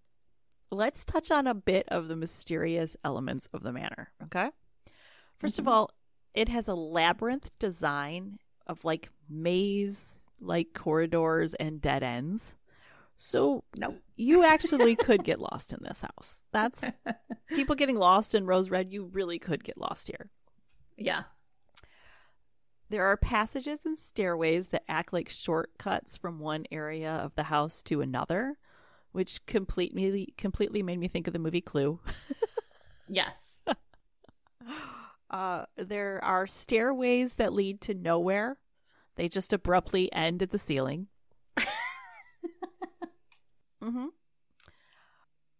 Let's 0.70 1.02
touch 1.04 1.30
on 1.30 1.46
a 1.46 1.54
bit 1.54 1.88
of 1.88 2.08
the 2.08 2.16
mysterious 2.16 2.94
elements 3.02 3.48
of 3.54 3.62
the 3.62 3.72
manor, 3.72 4.10
okay? 4.24 4.50
1st 5.40 5.60
of 5.60 5.64
Mhm. 5.64 5.68
all, 5.70 5.90
it 6.34 6.50
has 6.50 6.68
a 6.68 6.74
labyrinth 6.74 7.50
design 7.58 8.38
of 8.66 8.84
like 8.84 9.08
maze 9.30 10.18
like 10.40 10.74
corridors 10.74 11.54
and 11.54 11.80
dead 11.80 12.02
ends. 12.02 12.54
So 13.16 13.64
no, 13.78 13.96
you 14.16 14.44
actually 14.44 14.96
could 15.06 15.24
get 15.24 15.40
lost 15.40 15.72
in 15.72 15.80
this 15.82 16.00
house. 16.00 16.44
That's 16.52 16.82
people 17.48 17.74
getting 17.74 17.98
lost 17.98 18.34
in 18.34 18.46
Rose 18.46 18.70
Red, 18.70 18.92
you 18.92 19.06
really 19.12 19.38
could 19.38 19.64
get 19.64 19.78
lost 19.78 20.08
here. 20.08 20.30
Yeah. 20.96 21.24
There 22.90 23.06
are 23.06 23.16
passages 23.16 23.84
and 23.84 23.96
stairways 23.96 24.68
that 24.68 24.84
act 24.88 25.12
like 25.12 25.28
shortcuts 25.28 26.16
from 26.16 26.38
one 26.38 26.64
area 26.70 27.10
of 27.10 27.34
the 27.34 27.44
house 27.44 27.82
to 27.84 28.00
another, 28.00 28.58
which 29.12 29.44
completely 29.46 30.34
completely 30.36 30.82
made 30.82 30.98
me 30.98 31.08
think 31.08 31.26
of 31.26 31.32
the 31.32 31.38
movie 31.38 31.60
Clue. 31.60 32.00
Yes. 33.08 33.60
Uh, 35.30 35.64
there 35.76 36.22
are 36.24 36.46
stairways 36.46 37.36
that 37.36 37.52
lead 37.52 37.80
to 37.82 37.94
nowhere. 37.94 38.58
They 39.16 39.28
just 39.28 39.52
abruptly 39.52 40.12
end 40.12 40.42
at 40.42 40.50
the 40.50 40.58
ceiling. 40.58 41.08
Hmm 43.84 44.06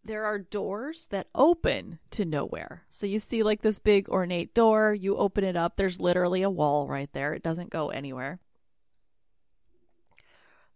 There 0.03 0.25
are 0.25 0.39
doors 0.39 1.07
that 1.11 1.27
open 1.35 1.99
to 2.11 2.25
nowhere. 2.25 2.83
So 2.89 3.05
you 3.07 3.19
see, 3.19 3.43
like, 3.43 3.61
this 3.61 3.79
big 3.79 4.09
ornate 4.09 4.53
door, 4.53 4.93
you 4.93 5.17
open 5.17 5.43
it 5.43 5.55
up, 5.55 5.75
there's 5.75 5.99
literally 5.99 6.41
a 6.41 6.49
wall 6.49 6.87
right 6.87 7.11
there. 7.13 7.33
It 7.33 7.43
doesn't 7.43 7.69
go 7.69 7.89
anywhere. 7.89 8.39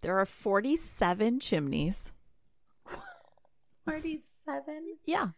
There 0.02 0.18
are 0.20 0.26
47 0.26 1.39
chimneys. 1.39 2.12
47? 3.86 4.97
Yeah. 5.06 5.30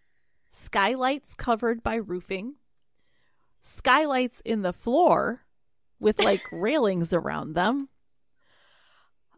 Skylights 0.49 1.34
covered 1.34 1.82
by 1.82 1.95
roofing. 1.95 2.55
Skylights 3.62 4.41
in 4.43 4.62
the 4.62 4.74
floor 4.74 5.45
with 5.99 6.20
like 6.20 6.43
railings 6.51 7.14
around 7.14 7.53
them. 7.53 7.89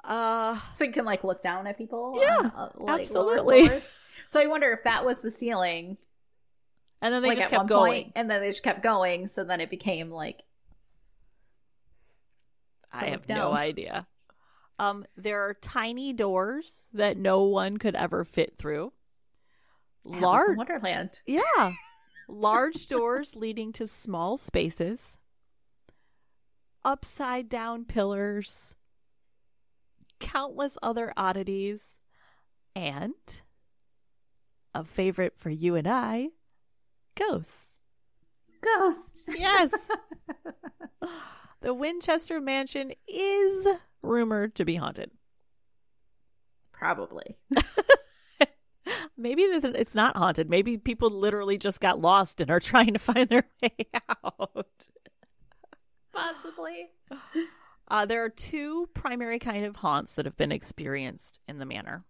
Uh 0.03 0.59
So 0.71 0.83
you 0.83 0.91
can 0.91 1.05
like 1.05 1.23
look 1.23 1.41
down 1.43 1.67
at 1.67 1.77
people? 1.77 2.17
Yeah, 2.19 2.37
on, 2.37 2.51
uh, 2.55 2.69
lower 2.77 2.99
absolutely. 2.99 3.81
So 4.27 4.39
I 4.39 4.47
wonder 4.47 4.71
if 4.71 4.83
that 4.83 5.05
was 5.05 5.19
the 5.21 5.31
ceiling. 5.31 5.97
and 7.01 7.13
then 7.13 7.21
they 7.21 7.29
like 7.29 7.37
just 7.37 7.49
kept 7.49 7.67
going. 7.67 8.03
point, 8.03 8.13
and 8.15 8.29
then 8.29 8.41
they 8.41 8.49
just 8.49 8.63
kept 8.63 8.81
going. 8.83 9.27
So 9.27 9.43
then 9.43 9.61
it 9.61 9.69
became 9.69 10.09
like 10.11 10.41
I 12.91 13.05
have 13.07 13.25
down. 13.27 13.37
no 13.37 13.53
idea. 13.53 14.07
Um 14.79 15.05
there 15.15 15.41
are 15.47 15.53
tiny 15.53 16.13
doors 16.13 16.87
that 16.93 17.17
no 17.17 17.43
one 17.43 17.77
could 17.77 17.95
ever 17.95 18.23
fit 18.23 18.57
through. 18.57 18.91
Large 20.03 20.57
Wonderland. 20.57 21.21
Yeah. 21.25 21.73
Large 22.27 22.87
doors 22.87 23.35
leading 23.35 23.71
to 23.73 23.85
small 23.87 24.37
spaces. 24.37 25.17
Upside 26.85 27.47
down 27.49 27.85
pillars. 27.85 28.75
Countless 30.19 30.77
other 30.81 31.13
oddities. 31.17 31.81
And 32.75 33.13
a 34.73 34.83
favorite 34.83 35.33
for 35.37 35.49
you 35.49 35.75
and 35.75 35.87
I 35.87 36.29
ghosts. 37.15 37.79
Ghosts! 38.61 39.25
Yes. 39.27 39.73
the 41.61 41.73
Winchester 41.73 42.39
Mansion 42.39 42.93
is 43.07 43.67
rumored 44.01 44.55
to 44.55 44.65
be 44.65 44.75
haunted. 44.75 45.11
Probably. 46.71 47.37
Maybe 49.17 49.43
it's 49.43 49.95
not 49.95 50.17
haunted. 50.17 50.49
Maybe 50.49 50.77
people 50.77 51.09
literally 51.09 51.57
just 51.57 51.79
got 51.79 52.01
lost 52.01 52.41
and 52.41 52.49
are 52.49 52.59
trying 52.59 52.93
to 52.93 52.99
find 52.99 53.29
their 53.29 53.45
way 53.61 53.87
out. 53.93 54.89
Possibly. 56.13 56.89
Uh, 57.93 58.07
there 58.07 58.23
are 58.23 58.29
two 58.29 58.89
primary 58.95 59.37
kind 59.37 59.63
of 59.63 59.75
haunts 59.75 60.15
that 60.15 60.25
have 60.25 60.35
been 60.35 60.51
experienced 60.51 61.39
in 61.47 61.59
the 61.59 61.65
manor. 61.65 62.03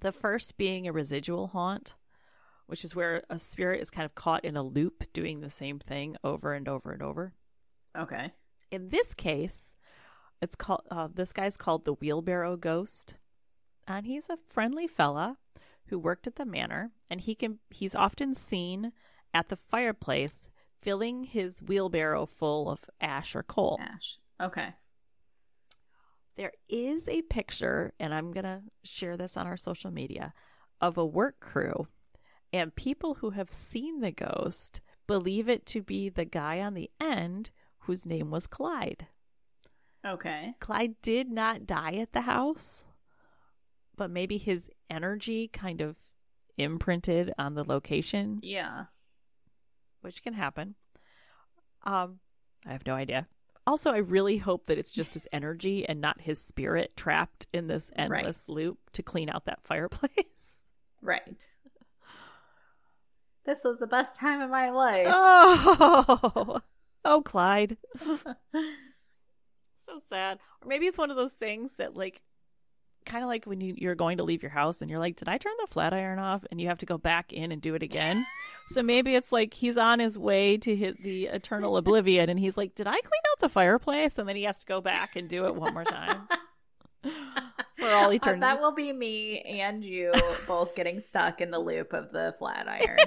The 0.00 0.10
first 0.10 0.56
being 0.56 0.88
a 0.88 0.92
residual 0.92 1.48
haunt, 1.48 1.92
which 2.64 2.82
is 2.82 2.96
where 2.96 3.22
a 3.28 3.38
spirit 3.38 3.82
is 3.82 3.90
kind 3.90 4.06
of 4.06 4.14
caught 4.14 4.42
in 4.42 4.56
a 4.56 4.62
loop 4.62 5.04
doing 5.12 5.40
the 5.40 5.50
same 5.50 5.78
thing 5.78 6.16
over 6.24 6.54
and 6.54 6.66
over 6.66 6.92
and 6.92 7.02
over. 7.02 7.34
Okay. 7.96 8.32
In 8.70 8.88
this 8.88 9.12
case, 9.12 9.76
it's 10.40 10.56
called 10.56 10.84
uh, 10.90 11.08
this 11.12 11.34
guy's 11.34 11.58
called 11.58 11.84
the 11.84 11.92
wheelbarrow 11.92 12.56
ghost, 12.56 13.16
and 13.86 14.06
he's 14.06 14.30
a 14.30 14.38
friendly 14.38 14.86
fella 14.86 15.36
who 15.88 15.98
worked 15.98 16.26
at 16.26 16.36
the 16.36 16.46
manor, 16.46 16.92
and 17.10 17.20
he 17.20 17.34
can 17.34 17.58
he's 17.68 17.94
often 17.94 18.34
seen 18.34 18.92
at 19.34 19.50
the 19.50 19.56
fireplace 19.56 20.48
filling 20.80 21.24
his 21.24 21.60
wheelbarrow 21.60 22.24
full 22.24 22.70
of 22.70 22.80
ash 22.98 23.36
or 23.36 23.42
coal. 23.42 23.78
Ash. 23.78 24.18
Okay. 24.42 24.74
There 26.36 26.52
is 26.68 27.08
a 27.08 27.22
picture, 27.22 27.92
and 28.00 28.14
I'm 28.14 28.32
going 28.32 28.44
to 28.44 28.62
share 28.82 29.16
this 29.16 29.36
on 29.36 29.46
our 29.46 29.56
social 29.56 29.90
media, 29.90 30.32
of 30.80 30.96
a 30.96 31.04
work 31.06 31.40
crew. 31.40 31.86
And 32.52 32.74
people 32.74 33.14
who 33.14 33.30
have 33.30 33.50
seen 33.50 34.00
the 34.00 34.10
ghost 34.12 34.80
believe 35.06 35.48
it 35.48 35.66
to 35.66 35.82
be 35.82 36.08
the 36.08 36.24
guy 36.24 36.60
on 36.60 36.74
the 36.74 36.90
end 37.00 37.50
whose 37.80 38.06
name 38.06 38.30
was 38.30 38.46
Clyde. 38.46 39.06
Okay. 40.04 40.54
Clyde 40.58 40.94
did 41.02 41.30
not 41.30 41.66
die 41.66 41.94
at 41.94 42.12
the 42.12 42.22
house, 42.22 42.84
but 43.96 44.10
maybe 44.10 44.38
his 44.38 44.70
energy 44.90 45.48
kind 45.48 45.80
of 45.80 45.96
imprinted 46.56 47.32
on 47.38 47.54
the 47.54 47.64
location, 47.64 48.40
Yeah. 48.42 48.86
which 50.00 50.22
can 50.22 50.34
happen. 50.34 50.74
Um, 51.84 52.20
I 52.66 52.72
have 52.72 52.86
no 52.86 52.94
idea. 52.94 53.28
Also, 53.66 53.92
I 53.92 53.98
really 53.98 54.38
hope 54.38 54.66
that 54.66 54.78
it's 54.78 54.92
just 54.92 55.14
his 55.14 55.28
energy 55.32 55.88
and 55.88 56.00
not 56.00 56.22
his 56.22 56.40
spirit 56.40 56.96
trapped 56.96 57.46
in 57.52 57.68
this 57.68 57.90
endless 57.94 58.48
loop 58.48 58.78
to 58.92 59.02
clean 59.02 59.28
out 59.30 59.44
that 59.46 59.60
fireplace. 59.64 60.10
Right. 61.04 61.48
This 63.44 63.64
was 63.64 63.80
the 63.80 63.88
best 63.88 64.14
time 64.14 64.40
of 64.40 64.50
my 64.50 64.70
life. 64.70 65.06
oh, 65.08 66.60
oh, 67.04 67.22
Clyde. 67.22 67.76
so 69.74 69.98
sad. 70.08 70.38
Or 70.60 70.68
maybe 70.68 70.86
it's 70.86 70.98
one 70.98 71.10
of 71.10 71.16
those 71.16 71.32
things 71.32 71.74
that, 71.76 71.96
like, 71.96 72.22
kind 73.04 73.24
of 73.24 73.28
like 73.28 73.46
when 73.46 73.60
you, 73.60 73.74
you're 73.76 73.96
going 73.96 74.18
to 74.18 74.22
leave 74.22 74.42
your 74.42 74.52
house 74.52 74.80
and 74.80 74.88
you're 74.88 75.00
like, 75.00 75.16
did 75.16 75.28
I 75.28 75.38
turn 75.38 75.54
the 75.60 75.66
flat 75.66 75.92
iron 75.92 76.20
off? 76.20 76.44
And 76.52 76.60
you 76.60 76.68
have 76.68 76.78
to 76.78 76.86
go 76.86 76.98
back 76.98 77.32
in 77.32 77.50
and 77.50 77.60
do 77.60 77.74
it 77.74 77.82
again. 77.82 78.24
So 78.68 78.82
maybe 78.82 79.14
it's 79.14 79.32
like 79.32 79.54
he's 79.54 79.76
on 79.76 79.98
his 79.98 80.18
way 80.18 80.56
to 80.58 80.74
hit 80.76 81.02
the 81.02 81.26
eternal 81.26 81.76
oblivion 81.76 82.28
and 82.30 82.38
he's 82.38 82.56
like, 82.56 82.74
did 82.74 82.86
I 82.86 82.92
clean 82.92 83.22
out 83.32 83.40
the 83.40 83.48
fireplace? 83.48 84.18
And 84.18 84.28
then 84.28 84.36
he 84.36 84.44
has 84.44 84.58
to 84.58 84.66
go 84.66 84.80
back 84.80 85.16
and 85.16 85.28
do 85.28 85.46
it 85.46 85.54
one 85.54 85.74
more 85.74 85.84
time. 85.84 86.28
For 87.02 87.88
all 87.88 88.06
Uh, 88.06 88.12
eternity. 88.12 88.40
that 88.40 88.60
will 88.60 88.72
be 88.74 88.92
me 88.92 89.40
and 89.40 89.82
you 89.84 90.12
both 90.46 90.74
getting 90.76 91.00
stuck 91.00 91.40
in 91.40 91.50
the 91.50 91.58
loop 91.58 91.92
of 91.92 92.12
the 92.12 92.34
flat 92.38 92.68
iron. 92.68 92.98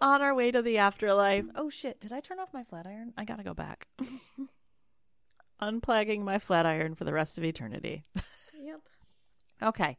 on 0.00 0.22
our 0.22 0.34
way 0.34 0.50
to 0.52 0.62
the 0.62 0.78
afterlife. 0.78 1.44
Oh 1.56 1.68
shit, 1.68 2.00
did 2.00 2.12
I 2.12 2.20
turn 2.20 2.38
off 2.38 2.54
my 2.54 2.62
flat 2.64 2.86
iron? 2.86 3.12
I 3.16 3.24
gotta 3.24 3.42
go 3.42 3.54
back. 3.54 3.88
Unplugging 5.60 6.20
my 6.22 6.38
flat 6.38 6.64
iron 6.66 6.94
for 6.94 7.04
the 7.04 7.12
rest 7.12 7.36
of 7.38 7.44
eternity. 7.44 8.04
Yep. 8.60 8.80
okay. 9.62 9.96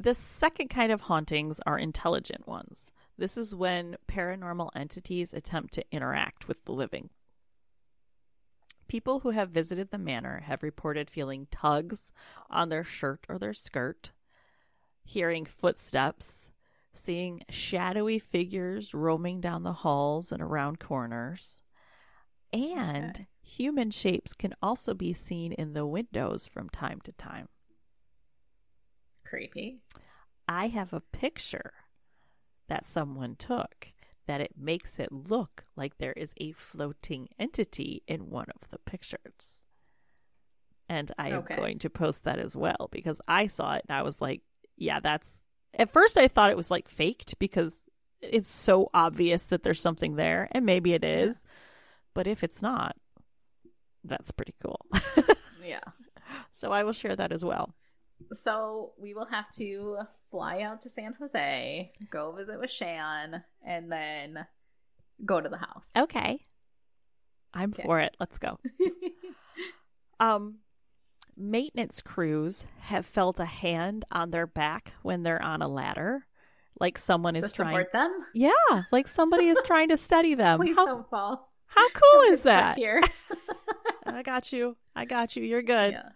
The 0.00 0.14
second 0.14 0.68
kind 0.68 0.90
of 0.90 1.02
hauntings 1.02 1.60
are 1.66 1.78
intelligent 1.78 2.48
ones. 2.48 2.90
This 3.18 3.36
is 3.36 3.54
when 3.54 3.98
paranormal 4.08 4.70
entities 4.74 5.34
attempt 5.34 5.74
to 5.74 5.84
interact 5.92 6.48
with 6.48 6.64
the 6.64 6.72
living. 6.72 7.10
People 8.88 9.20
who 9.20 9.30
have 9.30 9.50
visited 9.50 9.90
the 9.90 9.98
manor 9.98 10.40
have 10.46 10.62
reported 10.62 11.10
feeling 11.10 11.48
tugs 11.50 12.12
on 12.48 12.70
their 12.70 12.82
shirt 12.82 13.26
or 13.28 13.38
their 13.38 13.52
skirt, 13.52 14.12
hearing 15.04 15.44
footsteps, 15.44 16.50
seeing 16.94 17.42
shadowy 17.50 18.18
figures 18.18 18.94
roaming 18.94 19.38
down 19.38 19.64
the 19.64 19.74
halls 19.74 20.32
and 20.32 20.40
around 20.40 20.80
corners. 20.80 21.60
And 22.54 23.26
human 23.42 23.90
shapes 23.90 24.34
can 24.34 24.54
also 24.62 24.94
be 24.94 25.12
seen 25.12 25.52
in 25.52 25.74
the 25.74 25.84
windows 25.84 26.46
from 26.46 26.70
time 26.70 27.02
to 27.04 27.12
time. 27.12 27.48
Creepy. 29.30 29.78
I 30.48 30.66
have 30.68 30.92
a 30.92 31.00
picture 31.00 31.72
that 32.68 32.84
someone 32.86 33.36
took 33.36 33.88
that 34.26 34.40
it 34.40 34.52
makes 34.56 34.98
it 34.98 35.10
look 35.12 35.64
like 35.76 35.98
there 35.98 36.12
is 36.12 36.32
a 36.38 36.52
floating 36.52 37.28
entity 37.38 38.02
in 38.06 38.28
one 38.30 38.46
of 38.54 38.68
the 38.70 38.78
pictures. 38.78 39.64
And 40.88 41.10
I 41.18 41.28
am 41.28 41.44
going 41.44 41.78
to 41.80 41.90
post 41.90 42.24
that 42.24 42.40
as 42.40 42.56
well 42.56 42.88
because 42.90 43.20
I 43.28 43.46
saw 43.46 43.74
it 43.74 43.84
and 43.88 43.96
I 43.96 44.02
was 44.02 44.20
like, 44.20 44.42
yeah, 44.76 44.98
that's. 44.98 45.46
At 45.74 45.92
first, 45.92 46.18
I 46.18 46.26
thought 46.26 46.50
it 46.50 46.56
was 46.56 46.70
like 46.70 46.88
faked 46.88 47.38
because 47.38 47.86
it's 48.20 48.48
so 48.48 48.90
obvious 48.92 49.44
that 49.44 49.62
there's 49.62 49.80
something 49.80 50.16
there, 50.16 50.48
and 50.50 50.66
maybe 50.66 50.92
it 50.92 51.04
is. 51.04 51.44
But 52.12 52.26
if 52.26 52.42
it's 52.42 52.60
not, 52.60 52.96
that's 54.04 54.32
pretty 54.32 54.54
cool. 54.62 54.84
Yeah. 55.62 55.80
so 56.50 56.72
I 56.72 56.82
will 56.82 56.94
share 56.94 57.14
that 57.14 57.32
as 57.32 57.44
well. 57.44 57.74
So 58.32 58.92
we 58.98 59.14
will 59.14 59.26
have 59.26 59.50
to 59.56 59.98
fly 60.30 60.60
out 60.62 60.80
to 60.82 60.88
San 60.88 61.14
Jose, 61.18 61.92
go 62.10 62.32
visit 62.32 62.60
with 62.60 62.70
Shan, 62.70 63.42
and 63.66 63.90
then 63.90 64.46
go 65.24 65.40
to 65.40 65.48
the 65.48 65.56
house. 65.58 65.90
Okay. 65.96 66.44
I'm 67.52 67.70
Okay. 67.70 67.82
for 67.82 67.98
it. 68.00 68.16
Let's 68.20 68.38
go. 68.38 68.58
Um, 70.20 70.56
maintenance 71.36 72.02
crews 72.02 72.66
have 72.80 73.06
felt 73.06 73.40
a 73.40 73.46
hand 73.46 74.04
on 74.12 74.30
their 74.30 74.46
back 74.46 74.92
when 75.00 75.22
they're 75.22 75.40
on 75.42 75.62
a 75.62 75.68
ladder, 75.68 76.26
like 76.78 76.98
someone 76.98 77.32
to 77.34 77.40
is 77.42 77.52
trying. 77.54 77.74
To 77.74 77.84
support 77.84 77.92
them. 77.94 78.12
Yeah, 78.34 78.82
like 78.92 79.08
somebody 79.08 79.46
is 79.46 79.58
trying 79.64 79.88
to 79.88 79.96
steady 79.96 80.34
them. 80.34 80.58
Please 80.60 80.76
How, 80.76 80.84
don't 80.84 81.08
fall. 81.08 81.50
how 81.68 81.88
cool 81.88 82.22
Don't 82.24 82.32
is 82.34 82.42
that? 82.42 82.76
Here. 82.76 83.00
I 84.06 84.22
got 84.22 84.52
you. 84.52 84.76
I 84.94 85.06
got 85.06 85.36
you. 85.36 85.42
You're 85.44 85.62
good. 85.62 85.92
yeah. 85.92 86.10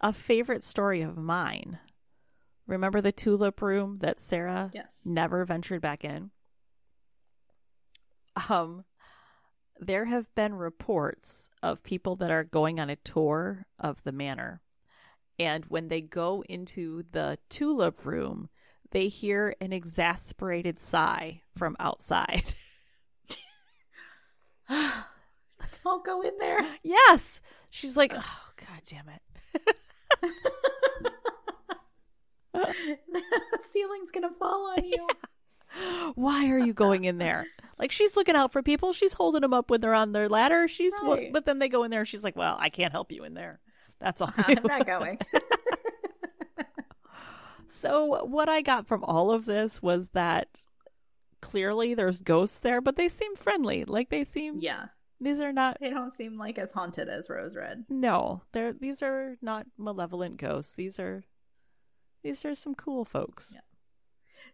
A 0.00 0.12
favorite 0.12 0.64
story 0.64 1.02
of 1.02 1.16
mine. 1.16 1.78
Remember 2.66 3.00
the 3.00 3.12
tulip 3.12 3.60
room 3.60 3.98
that 3.98 4.20
Sarah 4.20 4.70
Yes. 4.72 5.00
never 5.04 5.44
ventured 5.44 5.82
back 5.82 6.04
in? 6.04 6.30
Um, 8.48 8.84
there 9.78 10.06
have 10.06 10.32
been 10.34 10.54
reports 10.54 11.50
of 11.62 11.82
people 11.82 12.16
that 12.16 12.30
are 12.30 12.44
going 12.44 12.78
on 12.80 12.88
a 12.88 12.96
tour 12.96 13.66
of 13.78 14.02
the 14.04 14.12
manor. 14.12 14.62
And 15.38 15.64
when 15.66 15.88
they 15.88 16.00
go 16.00 16.42
into 16.48 17.04
the 17.12 17.38
tulip 17.48 18.04
room, 18.06 18.48
they 18.92 19.08
hear 19.08 19.54
an 19.60 19.72
exasperated 19.72 20.78
sigh 20.78 21.42
from 21.56 21.76
outside. 21.80 22.54
Don't 25.84 26.04
go 26.04 26.22
in 26.22 26.38
there. 26.38 26.64
yes. 26.82 27.40
She's 27.70 27.96
like, 27.96 28.12
oh, 28.14 28.38
God 28.56 28.80
damn 28.86 29.08
it. 29.08 29.76
the 32.52 33.22
ceiling's 33.60 34.10
gonna 34.10 34.30
fall 34.38 34.74
on 34.76 34.84
you. 34.84 35.06
Why 36.14 36.50
are 36.50 36.58
you 36.58 36.72
going 36.72 37.04
in 37.04 37.18
there? 37.18 37.46
Like 37.78 37.92
she's 37.92 38.16
looking 38.16 38.36
out 38.36 38.52
for 38.52 38.62
people. 38.62 38.92
She's 38.92 39.12
holding 39.12 39.42
them 39.42 39.54
up 39.54 39.70
when 39.70 39.80
they're 39.80 39.94
on 39.94 40.12
their 40.12 40.28
ladder. 40.28 40.68
She's 40.68 40.94
Right. 41.02 41.32
but 41.32 41.44
then 41.46 41.58
they 41.58 41.68
go 41.68 41.84
in 41.84 41.90
there 41.90 42.00
and 42.00 42.08
she's 42.08 42.24
like, 42.24 42.36
"Well, 42.36 42.56
I 42.58 42.68
can't 42.68 42.92
help 42.92 43.12
you 43.12 43.24
in 43.24 43.34
there." 43.34 43.60
That's 44.00 44.20
all. 44.20 44.32
I'm 44.36 44.62
not 44.64 44.86
going. 44.86 45.18
so 47.66 48.24
what 48.24 48.48
I 48.48 48.62
got 48.62 48.88
from 48.88 49.04
all 49.04 49.30
of 49.30 49.46
this 49.46 49.80
was 49.80 50.08
that 50.10 50.64
clearly 51.40 51.94
there's 51.94 52.20
ghosts 52.20 52.58
there, 52.60 52.80
but 52.80 52.96
they 52.96 53.08
seem 53.08 53.34
friendly. 53.36 53.84
Like 53.84 54.10
they 54.10 54.24
seem 54.24 54.58
yeah. 54.60 54.86
These 55.20 55.40
are 55.40 55.52
not 55.52 55.76
They 55.80 55.90
don't 55.90 56.12
seem 56.14 56.38
like 56.38 56.58
as 56.58 56.72
haunted 56.72 57.08
as 57.08 57.28
Rose 57.28 57.54
Red. 57.56 57.84
no, 57.88 58.42
they're 58.52 58.72
these 58.72 59.02
are 59.02 59.36
not 59.42 59.66
malevolent 59.78 60.36
ghosts. 60.38 60.72
These 60.74 60.98
are 60.98 61.24
these 62.22 62.44
are 62.44 62.54
some 62.54 62.74
cool 62.74 63.04
folks. 63.04 63.50
Yeah. 63.54 63.60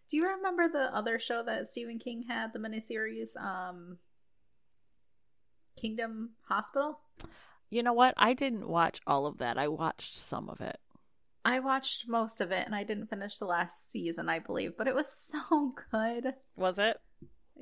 Do 0.08 0.16
you 0.16 0.28
remember 0.28 0.68
the 0.68 0.94
other 0.94 1.18
show 1.18 1.42
that 1.44 1.66
Stephen 1.66 1.98
King 1.98 2.22
had, 2.28 2.52
the 2.52 2.58
miniseries, 2.60 3.36
um 3.40 3.98
Kingdom 5.80 6.30
Hospital? 6.48 7.00
You 7.70 7.82
know 7.82 7.92
what? 7.92 8.14
I 8.16 8.32
didn't 8.32 8.68
watch 8.68 9.00
all 9.06 9.26
of 9.26 9.38
that. 9.38 9.58
I 9.58 9.68
watched 9.68 10.14
some 10.16 10.48
of 10.48 10.60
it. 10.60 10.78
I 11.44 11.60
watched 11.60 12.08
most 12.08 12.40
of 12.40 12.50
it 12.50 12.64
and 12.66 12.74
I 12.74 12.82
didn't 12.84 13.08
finish 13.10 13.38
the 13.38 13.44
last 13.46 13.90
season, 13.90 14.28
I 14.28 14.38
believe, 14.38 14.76
but 14.76 14.88
it 14.88 14.94
was 14.94 15.08
so 15.12 15.74
good. 15.92 16.34
Was 16.56 16.78
it? 16.78 16.98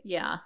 Yeah. 0.04 0.38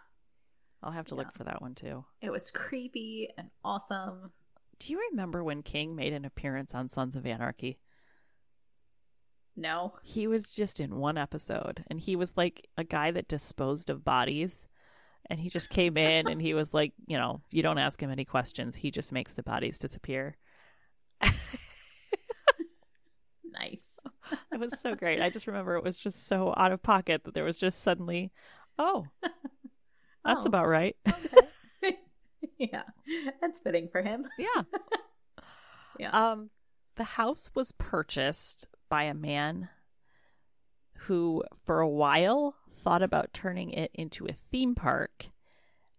I'll 0.82 0.92
have 0.92 1.06
to 1.06 1.14
Yeah. 1.14 1.22
look 1.22 1.32
for 1.34 1.44
that 1.44 1.60
one 1.60 1.74
too. 1.74 2.04
It 2.20 2.30
was 2.30 2.50
creepy 2.50 3.28
and 3.36 3.50
awesome. 3.64 4.32
Do 4.78 4.92
you 4.92 5.00
remember 5.10 5.42
when 5.42 5.62
King 5.62 5.96
made 5.96 6.12
an 6.12 6.24
appearance 6.24 6.74
on 6.74 6.88
Sons 6.88 7.16
of 7.16 7.26
Anarchy? 7.26 7.78
No. 9.56 9.94
He 10.04 10.28
was 10.28 10.50
just 10.52 10.78
in 10.78 10.96
one 10.96 11.18
episode 11.18 11.84
and 11.88 11.98
he 11.98 12.14
was 12.14 12.36
like 12.36 12.68
a 12.76 12.84
guy 12.84 13.10
that 13.10 13.26
disposed 13.26 13.90
of 13.90 14.04
bodies. 14.04 14.68
And 15.30 15.40
he 15.40 15.50
just 15.50 15.68
came 15.68 15.96
in 15.96 16.28
and 16.28 16.40
he 16.40 16.54
was 16.54 16.72
like, 16.72 16.92
you 17.06 17.18
know, 17.18 17.42
you 17.50 17.62
don't 17.62 17.76
ask 17.78 18.00
him 18.00 18.10
any 18.10 18.24
questions. 18.24 18.76
He 18.76 18.90
just 18.92 19.10
makes 19.12 19.34
the 19.34 19.42
bodies 19.42 19.76
disappear. 19.78 20.36
Nice. 23.50 23.98
It 24.52 24.60
was 24.60 24.78
so 24.80 24.94
great. 24.94 25.22
I 25.22 25.30
just 25.30 25.46
remember 25.46 25.76
it 25.76 25.84
was 25.84 25.96
just 25.96 26.26
so 26.26 26.52
out 26.56 26.70
of 26.72 26.82
pocket 26.82 27.24
that 27.24 27.32
there 27.34 27.44
was 27.44 27.58
just 27.58 27.80
suddenly, 27.82 28.30
oh, 28.78 29.06
that's 30.28 30.44
Oh. 30.44 30.48
about 30.48 30.68
right. 30.68 30.96
yeah. 32.58 32.82
That's 33.40 33.60
fitting 33.60 33.88
for 33.90 34.02
him. 34.02 34.26
yeah. 34.38 34.62
Yeah. 35.98 36.10
Um, 36.10 36.50
the 36.94 37.02
house 37.02 37.50
was 37.56 37.72
purchased 37.72 38.68
by 38.88 39.02
a 39.02 39.14
man 39.14 39.68
who, 41.06 41.42
for 41.64 41.80
a 41.80 41.88
while, 41.88 42.54
thought 42.72 43.02
about 43.02 43.32
turning 43.32 43.72
it 43.72 43.90
into 43.94 44.24
a 44.26 44.32
theme 44.32 44.76
park 44.76 45.26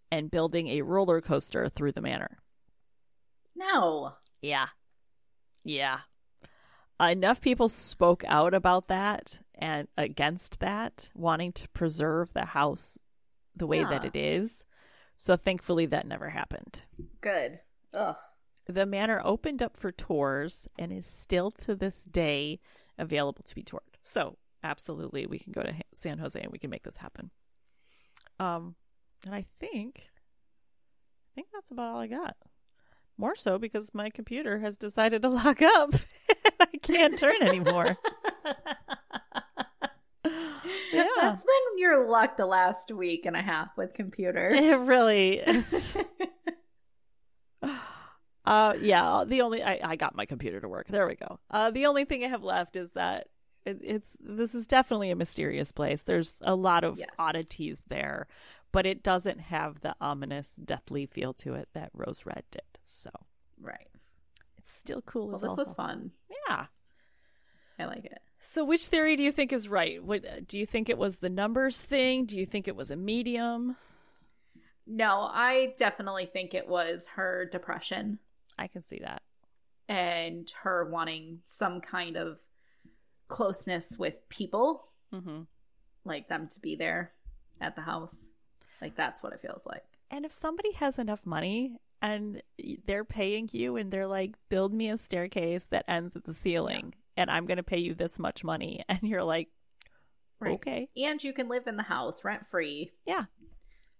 and 0.10 0.32
building 0.32 0.70
a 0.70 0.84
roller 0.84 1.20
coaster 1.20 1.68
through 1.68 1.92
the 1.92 2.00
manor. 2.00 2.38
No. 3.58 4.14
Yeah. 4.42 4.68
Yeah. 5.66 6.00
Enough 6.98 7.42
people 7.42 7.68
spoke 7.68 8.24
out 8.26 8.54
about 8.54 8.88
that 8.88 9.40
and 9.56 9.90
against 9.98 10.62
that, 10.62 11.10
wanting 11.14 11.52
to 11.54 11.68
preserve 11.70 12.32
the 12.34 12.46
house 12.46 12.98
the 13.56 13.68
way 13.68 13.84
that 13.84 14.06
it 14.06 14.16
is. 14.16 14.66
So 15.16 15.36
thankfully, 15.36 15.86
that 15.88 16.08
never 16.08 16.30
happened. 16.30 16.84
Good. 17.22 17.60
Ugh. 17.96 18.16
The 18.68 18.86
manor 18.86 19.22
opened 19.24 19.62
up 19.62 19.76
for 19.76 19.92
tours 19.92 20.68
and 20.78 20.92
is 20.92 21.06
still 21.06 21.52
to 21.52 21.76
this 21.76 22.04
day 22.04 22.60
available 22.98 23.44
to 23.44 23.56
be 23.56 23.64
toured. 23.64 23.98
So, 24.02 24.38
absolutely, 24.64 25.26
we 25.26 25.40
can 25.40 25.52
go 25.52 25.64
to 25.64 25.74
San 25.94 26.20
Jose 26.20 26.40
and 26.40 26.52
we 26.52 26.60
can 26.60 26.70
make 26.70 26.84
this 26.84 26.98
happen. 26.98 27.32
Um, 28.40 28.76
and 29.26 29.34
I 29.34 29.42
think, 29.42 30.08
I 31.32 31.36
think 31.36 31.48
that's 31.52 31.72
about 31.72 31.94
all 31.94 32.00
I 32.00 32.08
got. 32.08 32.38
More 33.18 33.36
so 33.36 33.58
because 33.58 33.94
my 33.94 34.10
computer 34.10 34.60
has 34.60 34.78
decided 34.78 35.24
to 35.24 35.30
lock 35.30 35.62
up. 35.62 35.96
I 36.60 36.78
can't 36.82 37.20
turn 37.20 37.42
anymore. 37.42 37.98
Yeah. 40.92 41.08
That's 41.22 41.44
been 41.44 41.78
your 41.80 42.08
luck 42.10 42.38
the 42.38 42.46
last 42.46 42.92
week 42.92 43.26
and 43.26 43.36
a 43.36 43.42
half 43.42 43.70
with 43.78 43.94
computers. 43.94 44.60
It 44.64 44.80
really 44.80 45.38
is. 45.40 45.98
Uh, 48.46 48.74
yeah. 48.82 49.24
The 49.28 49.42
only 49.42 49.62
I, 49.62 49.80
I 49.84 49.96
got 49.96 50.16
my 50.16 50.26
computer 50.26 50.60
to 50.60 50.68
work. 50.68 50.88
There 50.88 51.08
we 51.08 51.16
go. 51.16 51.40
Uh, 51.52 51.72
the 51.72 51.86
only 51.86 52.06
thing 52.06 52.24
I 52.24 52.28
have 52.28 52.44
left 52.44 52.76
is 52.76 52.94
that 52.94 53.28
it, 53.66 53.80
it's 53.84 54.18
this 54.20 54.56
is 54.56 54.66
definitely 54.66 55.12
a 55.12 55.16
mysterious 55.16 55.72
place. 55.72 56.02
There's 56.04 56.34
a 56.42 56.56
lot 56.56 56.84
of 56.84 56.98
Yes. 56.98 57.10
oddities 57.20 57.84
there, 57.88 58.28
but 58.72 58.86
it 58.86 59.04
doesn't 59.04 59.40
have 59.40 59.82
the 59.82 59.96
ominous, 60.02 60.54
deathly 60.54 61.06
feel 61.06 61.34
to 61.36 61.54
it 61.54 61.70
that 61.74 61.92
Rose 61.94 62.26
Red 62.26 62.44
did. 62.50 62.62
So 62.86 63.12
right. 63.62 63.88
it's 64.58 64.72
still 64.72 65.02
cool 65.04 65.28
Well, 65.28 65.38
this 65.38 65.58
was 65.58 65.74
fun. 65.74 66.12
Yeah. 66.48 66.66
I 67.78 67.86
like 67.86 68.06
it. 68.06 68.20
So 68.42 68.64
which 68.64 68.88
theory 68.88 69.16
do 69.16 69.24
you 69.24 69.32
think 69.32 69.52
is 69.54 69.68
right? 69.68 70.04
What 70.04 70.48
do 70.48 70.58
you 70.58 70.66
think 70.66 70.90
it 70.90 70.98
was 70.98 71.18
the 71.18 71.30
numbers 71.30 71.82
thing? 71.82 72.26
Do 72.26 72.38
you 72.38 72.46
think 72.46 72.68
it 72.68 72.76
was 72.76 72.90
a 72.90 72.96
medium? 72.96 73.76
No, 74.88 75.30
I 75.32 75.74
definitely 75.78 76.26
think 76.26 76.54
it 76.54 76.68
was 76.68 77.06
her 77.16 77.46
depression. 77.52 78.20
I 78.58 78.68
can 78.68 78.84
see 78.84 79.00
that. 79.00 79.22
and 79.88 80.52
her 80.64 80.86
wanting 80.90 81.40
some 81.46 81.82
kind 81.82 82.16
of 82.18 82.38
closeness 83.28 83.96
with 83.98 84.28
people, 84.30 84.86
Mm-hmm. 85.14 85.42
like 86.06 86.28
them 86.30 86.48
to 86.50 86.60
be 86.60 86.76
there 86.76 87.12
at 87.60 87.76
the 87.76 87.82
house. 87.82 88.26
Like 88.80 88.96
that's 88.96 89.24
what 89.24 89.34
it 89.34 89.42
feels 89.42 89.66
like. 89.66 89.84
And 90.12 90.24
if 90.24 90.32
somebody 90.32 90.72
has 90.74 91.00
enough 91.00 91.26
money 91.26 91.78
and 92.02 92.42
they're 92.86 93.04
paying 93.04 93.50
you 93.52 93.76
and 93.76 93.92
they're 93.92 94.06
like, 94.08 94.36
build 94.50 94.72
me 94.72 94.88
a 94.90 94.98
staircase 94.98 95.66
that 95.72 95.86
ends 95.88 96.16
at 96.16 96.26
the 96.26 96.34
ceiling 96.34 96.94
and 97.20 97.30
I'm 97.30 97.46
going 97.46 97.58
to 97.58 97.64
pay 97.64 97.80
you 97.80 97.94
this 97.94 98.18
much 98.18 98.44
money. 98.44 98.84
And 98.90 99.02
you're 99.04 99.24
like, 99.24 99.50
okay, 100.44 100.90
And 100.96 101.24
you 101.24 101.34
can 101.34 101.50
live 101.50 101.68
in 101.68 101.76
the 101.76 101.84
house 101.84 102.24
rent 102.24 102.48
free. 102.50 102.92
Yeah. 103.06 103.26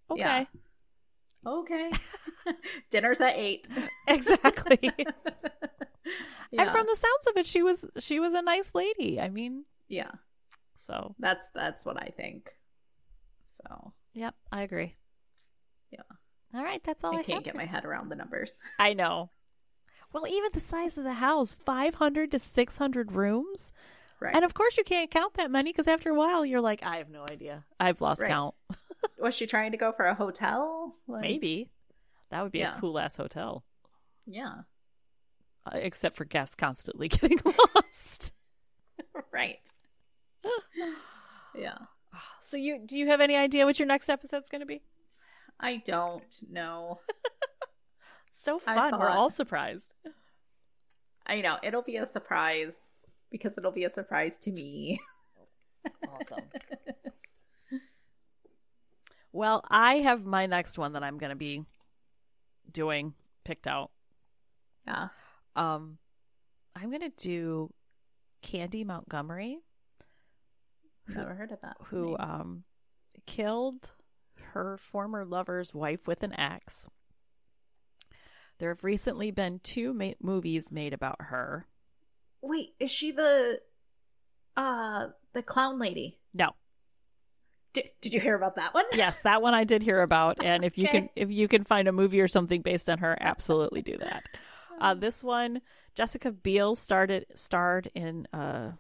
Okay. 0.10 0.22
Yeah. 0.22 0.46
Okay. 1.46 1.92
Dinner's 2.90 3.22
at 3.22 3.36
eight. 3.36 3.68
Exactly. 4.08 4.80
yeah. 4.82 5.04
And 6.58 6.72
from 6.72 6.88
the 6.88 6.96
sounds 6.96 7.28
of 7.30 7.38
it, 7.38 7.46
she 7.46 7.62
was 7.62 7.86
she 8.00 8.20
was 8.20 8.34
a 8.34 8.42
nice 8.42 8.72
lady. 8.74 9.20
I 9.20 9.30
mean, 9.30 9.66
yeah. 9.88 10.12
so 10.76 11.16
That's 11.20 11.50
that's 11.54 11.86
what 11.86 12.02
I 12.02 12.12
think. 12.16 12.50
So 13.52 13.94
yep, 14.14 14.34
I 14.52 14.64
agree. 14.64 14.96
Yeah. 15.92 16.00
All 16.56 16.64
right, 16.64 16.82
that's 16.84 17.04
all 17.04 17.16
I, 17.16 17.20
I 17.20 17.24
can't 17.24 17.44
get 17.44 17.56
my 17.56 17.66
head 17.66 17.86
around 17.86 18.10
the 18.10 18.16
numbers. 18.16 18.54
I 18.80 18.94
know. 18.94 19.30
Well, 20.12 20.28
even 20.28 20.50
the 20.54 20.60
size 20.60 20.98
of 20.98 21.04
the 21.04 21.14
house, 21.14 21.54
500 21.54 22.32
to 22.32 22.40
600 22.40 23.12
rooms. 23.12 23.72
Right. 24.20 24.36
And 24.36 24.44
of 24.44 24.54
course, 24.54 24.78
you 24.78 24.84
can't 24.84 25.10
count 25.12 25.36
that 25.36 25.50
many 25.52 25.72
because 25.72 25.88
after 25.88 26.10
a 26.10 26.16
while, 26.16 26.46
you're 26.46 26.62
like, 26.62 26.84
I 26.84 26.98
have 26.98 27.10
no 27.10 27.26
idea. 27.30 27.64
I've 27.80 28.02
lost 28.02 28.22
Right. 28.22 28.30
count. 28.30 28.56
Was 29.20 29.34
she 29.36 29.46
trying 29.48 29.72
to 29.72 29.78
go 29.78 29.92
for 29.92 30.06
a 30.06 30.14
hotel? 30.16 30.96
Like- 31.08 31.22
Maybe. 31.22 31.70
That 32.32 32.44
would 32.44 32.52
be 32.52 32.60
Yeah. 32.60 32.76
a 32.78 32.80
cool 32.80 33.00
ass 33.00 33.16
hotel, 33.18 33.64
Yeah. 34.28 34.62
uh, 35.66 35.72
except 35.78 36.16
for 36.16 36.26
guests 36.26 36.54
constantly 36.56 37.08
getting 37.10 37.40
lost. 37.76 38.32
right. 39.32 39.72
yeah. 41.56 41.78
So, 42.42 42.58
you 42.58 42.80
do 42.84 42.98
you 42.98 43.08
have 43.08 43.22
any 43.22 43.36
idea 43.36 43.66
what 43.66 43.78
your 43.80 43.88
next 43.88 44.10
episode's 44.10 44.50
going 44.50 44.62
to 44.62 44.66
be? 44.66 44.82
I 45.60 45.78
don't 45.86 46.36
know. 46.50 47.00
So 48.32 48.62
I 48.66 48.76
fun. 48.76 49.00
We're 49.00 49.10
all 49.10 49.30
surprised. 49.30 49.94
I 51.26 51.42
know. 51.42 51.58
It'll 51.62 51.82
be 51.82 51.98
a 51.98 52.06
surprise 52.06 52.80
because 53.32 53.58
it'll 53.58 53.72
be 53.72 53.84
a 53.84 53.90
surprise 53.90 54.38
to 54.40 54.52
me. 54.52 55.00
Awesome. 56.10 56.44
well, 59.32 59.64
I 59.70 59.96
have 59.96 60.26
my 60.26 60.46
next 60.46 60.78
one 60.78 60.94
that 60.94 61.04
I'm 61.04 61.18
going 61.18 61.30
to 61.30 61.36
be 61.36 61.66
doing 62.72 63.14
picked 63.44 63.68
out. 63.68 63.92
Yeah. 64.88 65.10
Um, 65.56 65.98
I'm 66.76 66.90
going 66.90 67.02
to 67.02 67.10
do 67.18 67.74
Candy 68.42 68.84
Montgomery, 68.84 69.60
Never 71.08 71.34
heard 71.34 71.52
of 71.52 71.62
that. 71.62 71.78
who 71.86 72.10
name. 72.10 72.18
um 72.20 72.64
killed 73.26 73.92
her 74.54 74.78
former 74.78 75.26
lover's 75.26 75.74
wife 75.74 76.08
with 76.08 76.24
an 76.24 76.34
axe. 76.34 76.88
There 78.60 78.70
have 78.70 78.84
recently 78.84 79.32
been 79.32 79.60
two 79.64 79.94
ma- 79.94 80.12
movies 80.22 80.72
made 80.72 80.94
about 80.94 81.16
her. 81.20 81.66
Wait, 82.42 82.74
is 82.80 82.92
she 82.92 83.12
the 83.12 83.62
uh 84.56 85.08
the 85.34 85.42
clown 85.42 85.80
lady? 85.80 86.20
No, 86.34 86.52
Did, 87.74 87.86
did 88.02 88.14
you 88.14 88.20
hear 88.20 88.36
about 88.36 88.56
that 88.56 88.74
one? 88.74 88.86
yes, 88.94 89.22
that 89.22 89.42
one 89.42 89.54
I 89.54 89.64
did 89.64 89.82
hear 89.84 90.02
about, 90.02 90.38
and 90.44 90.64
if 90.66 90.78
you 90.78 90.88
Okay. 90.88 91.00
can 91.00 91.10
if 91.16 91.30
you 91.32 91.48
can 91.48 91.64
find 91.64 91.88
a 91.88 91.92
movie 91.92 92.20
or 92.22 92.28
something 92.28 92.62
based 92.62 92.90
on 92.90 93.00
her, 93.00 93.18
absolutely 93.20 93.82
do 93.82 93.98
that. 93.98 94.24
Uh, 94.80 94.94
this 95.06 95.24
one, 95.24 95.62
Jessica 95.96 96.32
Biel 96.32 96.76
started 96.76 97.26
starred 97.36 97.90
in 97.96 98.28
a 98.34 98.74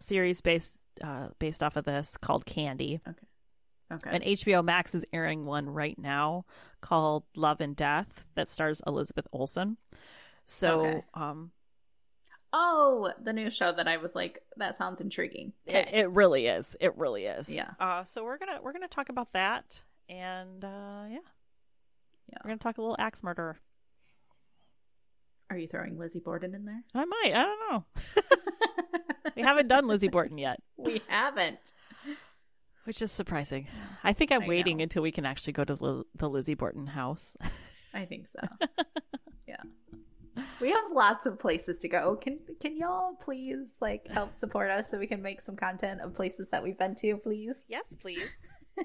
series 0.00 0.40
based 0.40 0.78
uh, 1.02 1.28
based 1.38 1.62
off 1.62 1.76
of 1.76 1.84
this 1.84 2.16
called 2.16 2.46
Candy, 2.46 3.00
Okay. 3.08 3.26
And 4.06 4.22
HBO 4.22 4.64
Max 4.64 4.94
is 4.94 5.04
airing 5.12 5.44
one 5.46 5.68
right 5.68 5.98
now 5.98 6.44
called 6.80 7.24
Love 7.36 7.60
and 7.60 7.74
Death 7.76 8.24
that 8.34 8.48
stars 8.48 8.82
Elizabeth 8.86 9.26
Olsen. 9.32 9.76
So, 10.44 10.80
Okay. 10.80 11.02
um, 11.14 11.50
oh, 12.52 13.10
the 13.22 13.32
new 13.32 13.50
show 13.50 13.72
that 13.72 13.88
I 13.88 13.96
was 13.96 14.14
like, 14.14 14.42
that 14.56 14.76
sounds 14.76 15.00
intriguing. 15.00 15.52
it, 15.66 15.88
it 15.92 16.10
really 16.10 16.46
is. 16.46 16.76
It 16.80 16.96
really 16.98 17.24
is. 17.24 17.48
Yeah. 17.48 17.70
Uh, 17.80 18.04
so 18.04 18.24
we're 18.24 18.38
gonna 18.38 18.60
we're 18.62 18.72
gonna 18.72 18.88
talk 18.88 19.08
about 19.08 19.32
that, 19.32 19.82
and 20.08 20.64
uh, 20.64 21.04
yeah, 21.08 21.18
Yeah. 22.30 22.38
we're 22.44 22.48
gonna 22.50 22.58
talk 22.58 22.78
a 22.78 22.82
little 22.82 22.96
axe 22.98 23.22
murderer. 23.22 23.58
Are 25.50 25.58
you 25.58 25.68
throwing 25.68 25.98
Lizzie 25.98 26.20
Borden 26.20 26.54
in 26.54 26.64
there? 26.64 26.82
I 26.94 27.04
might. 27.04 27.32
I 27.34 27.42
don't 27.44 27.72
know. 27.72 27.84
We 29.36 29.42
haven't 29.42 29.66
done 29.66 29.88
Lizzie 29.88 30.08
Borden 30.08 30.38
yet, 30.38 30.60
we 30.76 31.02
haven't. 31.08 31.72
Which 32.84 33.00
is 33.02 33.10
surprising. 33.10 33.66
I 34.02 34.12
think 34.12 34.30
I'm 34.30 34.42
I 34.42 34.48
waiting 34.48 34.76
know. 34.78 34.82
until 34.84 35.02
we 35.02 35.10
can 35.12 35.24
actually 35.24 35.54
go 35.54 35.64
to 35.64 36.04
the 36.14 36.28
Lizzie 36.28 36.54
Borden 36.54 36.86
house. 36.88 37.36
I 37.94 38.04
think 38.04 38.28
so. 38.28 38.40
yeah. 39.48 39.62
We 40.60 40.70
have 40.70 40.84
lots 40.92 41.26
of 41.26 41.38
places 41.38 41.78
to 41.78 41.88
go. 41.88 42.02
Oh, 42.04 42.16
can 42.16 42.40
can 42.60 42.76
y'all 42.76 43.14
please 43.14 43.78
like 43.80 44.06
help 44.08 44.34
support 44.34 44.70
us 44.70 44.90
so 44.90 44.98
we 44.98 45.06
can 45.06 45.22
make 45.22 45.40
some 45.40 45.56
content 45.56 46.00
of 46.02 46.14
places 46.14 46.48
that 46.50 46.62
we've 46.62 46.78
been 46.78 46.94
to, 46.96 47.16
please? 47.16 47.62
yes, 47.68 47.94
please. 48.00 48.48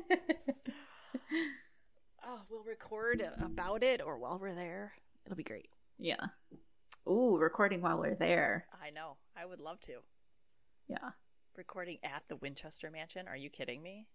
Oh, 2.26 2.42
we'll 2.50 2.64
record 2.64 3.24
about 3.42 3.82
it 3.82 4.02
or 4.06 4.20
while 4.20 4.38
we're 4.40 4.54
there. 4.54 4.94
It'll 5.26 5.36
be 5.36 5.44
great. 5.44 5.70
yeah. 5.98 6.28
Ooh, 7.08 7.38
recording 7.38 7.82
while 7.82 7.98
we're 7.98 8.14
there. 8.14 8.68
I 8.80 8.92
know. 8.92 9.18
I 9.36 9.46
would 9.48 9.60
love 9.60 9.80
to. 9.82 9.94
Yeah. 10.88 11.10
Recording 11.60 11.98
at 12.04 12.24
the 12.30 12.38
Winchester 12.38 12.90
Mansion. 12.90 13.28
Are 13.28 13.36
you 13.36 13.50
kidding 13.50 13.84
me? 13.84 14.08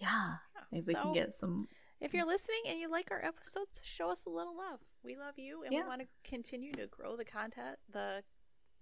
Yeah. 0.00 0.36
Maybe 0.72 0.84
we 0.86 0.94
So- 0.94 1.02
can 1.02 1.12
get 1.12 1.34
some 1.34 1.68
If 2.00 2.14
you're 2.14 2.24
listening 2.24 2.62
and 2.68 2.78
you 2.80 2.88
like 2.90 3.10
our 3.10 3.22
episodes, 3.22 3.82
show 3.84 4.08
us 4.10 4.24
a 4.24 4.30
little 4.30 4.56
love. 4.56 4.80
We 5.02 5.14
love 5.14 5.38
you, 5.38 5.62
and 5.62 5.74
Yeah. 5.74 5.82
we 5.82 5.88
want 5.88 6.00
to 6.00 6.08
continue 6.24 6.72
to 6.72 6.86
grow 6.86 7.14
the 7.18 7.26
content, 7.26 7.78
the 7.86 8.24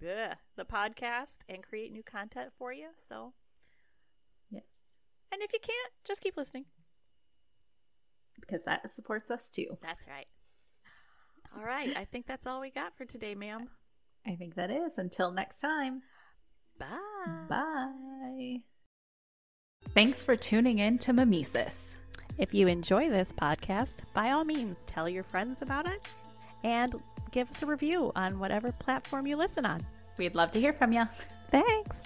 bleh, 0.01 0.37
the 0.55 0.65
podcast, 0.65 1.41
and 1.49 1.61
create 1.65 1.91
new 1.91 2.05
content 2.05 2.53
for 2.57 2.73
you. 2.73 2.91
So, 2.95 3.35
yes. 4.49 4.95
and 5.33 5.43
if 5.43 5.53
you 5.53 5.59
can't, 5.59 5.93
just 6.05 6.21
keep 6.23 6.37
listening. 6.37 6.67
Because 8.39 8.63
that 8.63 8.89
supports 8.93 9.29
us 9.29 9.51
too. 9.51 9.77
That's 9.83 10.07
right. 10.07 10.29
All 11.57 11.65
right, 11.65 11.97
I 11.97 12.05
think 12.05 12.27
that's 12.29 12.47
all 12.47 12.61
we 12.61 12.71
got 12.71 12.97
for 12.97 13.05
today, 13.05 13.35
ma'am. 13.35 13.71
I 14.25 14.37
think 14.37 14.55
that 14.55 14.71
is. 14.71 14.99
Until 14.99 15.33
next 15.33 15.59
time. 15.59 16.05
Bye. 16.79 17.01
Bye. 17.49 18.61
Thanks 19.95 20.23
for 20.23 20.37
tuning 20.37 20.79
in 20.79 20.99
to 20.99 21.13
Mimesis. 21.13 21.97
If 22.39 22.55
you 22.55 22.69
enjoy 22.69 23.11
this 23.11 23.33
podcast, 23.33 23.97
by 24.15 24.31
all 24.31 24.45
means, 24.45 24.85
tell 24.85 25.09
your 25.09 25.25
friends 25.25 25.63
about 25.63 25.87
it 25.87 26.01
and 26.63 26.95
give 27.31 27.51
us 27.51 27.63
a 27.63 27.67
review 27.67 28.13
on 28.15 28.39
whatever 28.39 28.71
platform 28.73 29.27
you 29.27 29.37
listen 29.37 29.67
on. 29.67 29.81
We'd 30.19 30.35
love 30.35 30.51
to 30.53 30.61
hear 30.61 30.73
from 30.73 30.93
you. 30.93 31.09
Thanks. 31.51 32.03